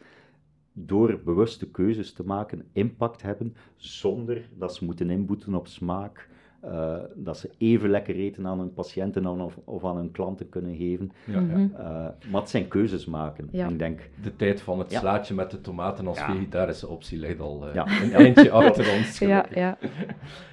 door 0.73 1.21
bewuste 1.25 1.69
keuzes 1.71 2.13
te 2.13 2.23
maken 2.23 2.69
impact 2.71 3.21
hebben, 3.21 3.55
zonder 3.75 4.49
dat 4.57 4.75
ze 4.75 4.85
moeten 4.85 5.09
inboeten 5.09 5.55
op 5.55 5.67
smaak, 5.67 6.29
eh, 6.62 6.97
dat 7.16 7.38
ze 7.38 7.49
even 7.57 7.89
lekker 7.89 8.16
eten 8.16 8.47
aan 8.47 8.59
hun 8.59 8.74
patiënten 8.74 9.28
aan 9.28 9.41
of, 9.41 9.57
of 9.64 9.86
aan 9.86 9.95
hun 9.95 10.12
klanten 10.12 10.49
kunnen 10.49 10.76
geven. 10.76 11.12
Ja, 11.26 11.34
ja. 11.34 11.39
Mhm. 11.39 11.68
Eh, 11.76 11.86
maar 12.32 12.41
het 12.41 12.49
zijn 12.49 12.68
keuzes 12.68 13.05
maken. 13.05 13.47
Ja. 13.51 13.68
Ik 13.68 13.80
denk, 13.80 14.09
De 14.24 14.36
tijd 14.36 14.62
van 14.62 14.80
het 14.80 14.91
Ja. 14.91 14.99
slaatje 14.99 15.34
met 15.34 15.51
de 15.51 15.62
tomaten 15.62 16.07
als 16.07 16.18
Ja. 16.18 16.32
vegetarische 16.32 16.88
optie 16.88 17.20
ligt 17.20 17.39
al 17.39 17.68
eh, 17.68 17.74
Ja. 17.74 18.01
een 18.01 18.14
eindje 18.14 18.51
achter 18.51 18.93
ons. 18.97 19.20
Ja, 19.32 19.45
ja. 19.53 19.78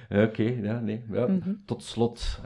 Oké, 0.25 0.43
ja, 0.61 0.79
nee. 0.79 1.01
Ja. 1.11 1.27
Mhm. 1.27 1.53
Tot 1.65 1.83
slot, 1.83 2.41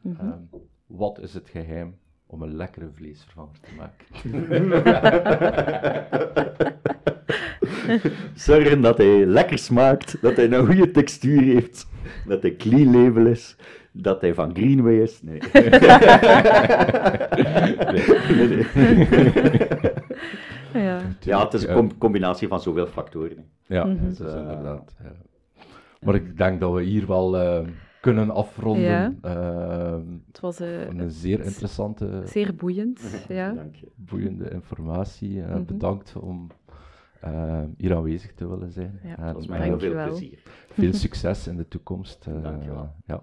Mhm. 0.00 0.20
ehm, 0.20 0.38
wat 0.86 1.20
is 1.20 1.34
het 1.34 1.48
geheim 1.48 1.96
om 2.26 2.42
een 2.42 2.56
lekkere 2.56 2.88
vleesvervanger 2.92 3.54
te 3.60 3.70
maken? 3.76 4.06
zorgen 8.34 8.80
dat 8.80 8.98
hij 8.98 9.26
lekker 9.26 9.58
smaakt, 9.58 10.16
dat 10.20 10.36
hij 10.36 10.52
een 10.52 10.66
goede 10.66 10.90
textuur 10.90 11.42
heeft, 11.42 11.86
dat 12.26 12.42
hij 12.42 12.56
clean 12.56 12.92
label 13.02 13.26
is, 13.26 13.56
dat 13.92 14.20
hij 14.20 14.34
van 14.34 14.54
Greenway 14.54 15.02
is. 15.02 15.22
Nee. 15.22 15.38
Nee, 15.52 15.70
nee. 18.48 18.66
ja. 20.84 21.00
Ja, 21.20 21.44
het 21.44 21.54
is 21.54 21.66
een 21.66 21.74
com- 21.74 21.98
combinatie 21.98 22.48
van 22.48 22.60
zoveel 22.60 22.86
factoren. 22.86 23.36
hè. 23.36 23.74
Ja, 23.74 23.84
Mhm. 23.84 24.04
dat 24.04 24.12
is 24.28 24.32
Eh, 24.34 24.40
inderdaad. 24.40 24.94
Ja. 25.02 25.12
Maar 26.00 26.14
ik 26.14 26.36
denk 26.38 26.60
dat 26.60 26.72
we 26.72 26.82
hier 26.82 27.06
wel 27.06 27.36
eh, 27.38 27.66
kunnen 28.00 28.30
afronden. 28.30 28.82
Ja. 28.84 29.12
Ehm, 29.22 30.02
Het 30.26 30.40
was 30.40 30.60
eh, 30.60 30.86
een 30.88 31.10
zeer 31.10 31.40
interessante, 31.44 32.22
zeer 32.24 32.54
boeiend. 32.54 33.00
Ja. 33.28 33.52
Dank 33.52 33.74
je. 33.76 33.86
boeiende 33.96 34.50
informatie. 34.50 35.40
Mhm. 35.40 35.64
Bedankt 35.64 36.16
om 36.16 36.46
eh, 37.24 37.62
hier 37.76 37.96
aanwezig 37.96 38.34
te 38.34 38.48
willen 38.48 38.72
zijn. 38.72 39.00
Ja, 39.02 39.16
En, 39.16 39.34
mij 39.48 39.58
eh, 39.58 39.64
heel 39.64 39.78
veel 39.78 39.78
Dankjewel. 39.78 40.06
plezier. 40.06 40.38
veel 40.70 40.92
succes 40.92 41.46
in 41.46 41.56
de 41.56 41.68
toekomst. 41.68 42.26
eh, 42.26 42.42
Dank 42.42 42.62
je 42.62 42.70
wel. 42.70 42.92
Ja. 43.06 43.22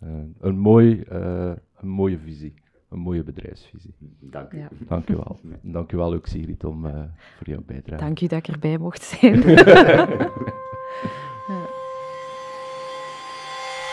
Eh, 0.00 0.08
een, 0.40 0.58
mooi, 0.58 1.00
eh, 1.00 1.52
een 1.76 1.88
mooie 1.88 2.18
visie, 2.18 2.54
een 2.88 2.98
mooie 2.98 3.22
bedrijfsvisie. 3.22 3.94
Dank 4.20 4.52
u. 4.52 4.58
Ja. 4.58 4.68
Dank 4.88 5.08
je 5.08 5.16
wel. 5.16 5.38
Dank 5.62 5.90
je 5.90 5.96
wel 5.96 6.12
ook, 6.14 6.26
Sigrid, 6.26 6.64
om, 6.64 6.86
eh, 6.86 7.02
voor 7.36 7.46
jouw 7.48 7.62
bijdrage. 7.66 8.02
Dank 8.04 8.20
u 8.20 8.26
dat 8.26 8.38
ik 8.38 8.54
erbij 8.54 8.78
mocht 8.78 9.02
zijn. 9.02 9.42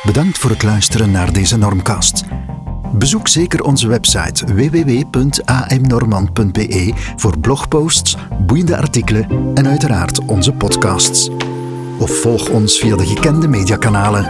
Bedankt 0.10 0.38
voor 0.38 0.50
het 0.50 0.64
luisteren 0.64 1.12
naar 1.12 1.34
deze 1.34 1.58
Normcast. 1.58 2.24
Bezoek 2.94 3.28
zeker 3.28 3.64
onze 3.64 3.88
website 3.88 4.54
www.amnormand.be 4.54 6.94
voor 7.16 7.40
blogposts, 7.40 8.18
boeiende 8.46 8.78
artikelen 8.78 9.52
en 9.54 9.68
uiteraard 9.68 10.26
onze 10.26 10.54
podcasts. 10.54 11.30
Of 12.00 12.22
volg 12.22 12.50
ons 12.50 12.80
via 12.80 12.96
de 12.96 13.06
gekende 13.06 13.48
mediakanalen 13.48 14.26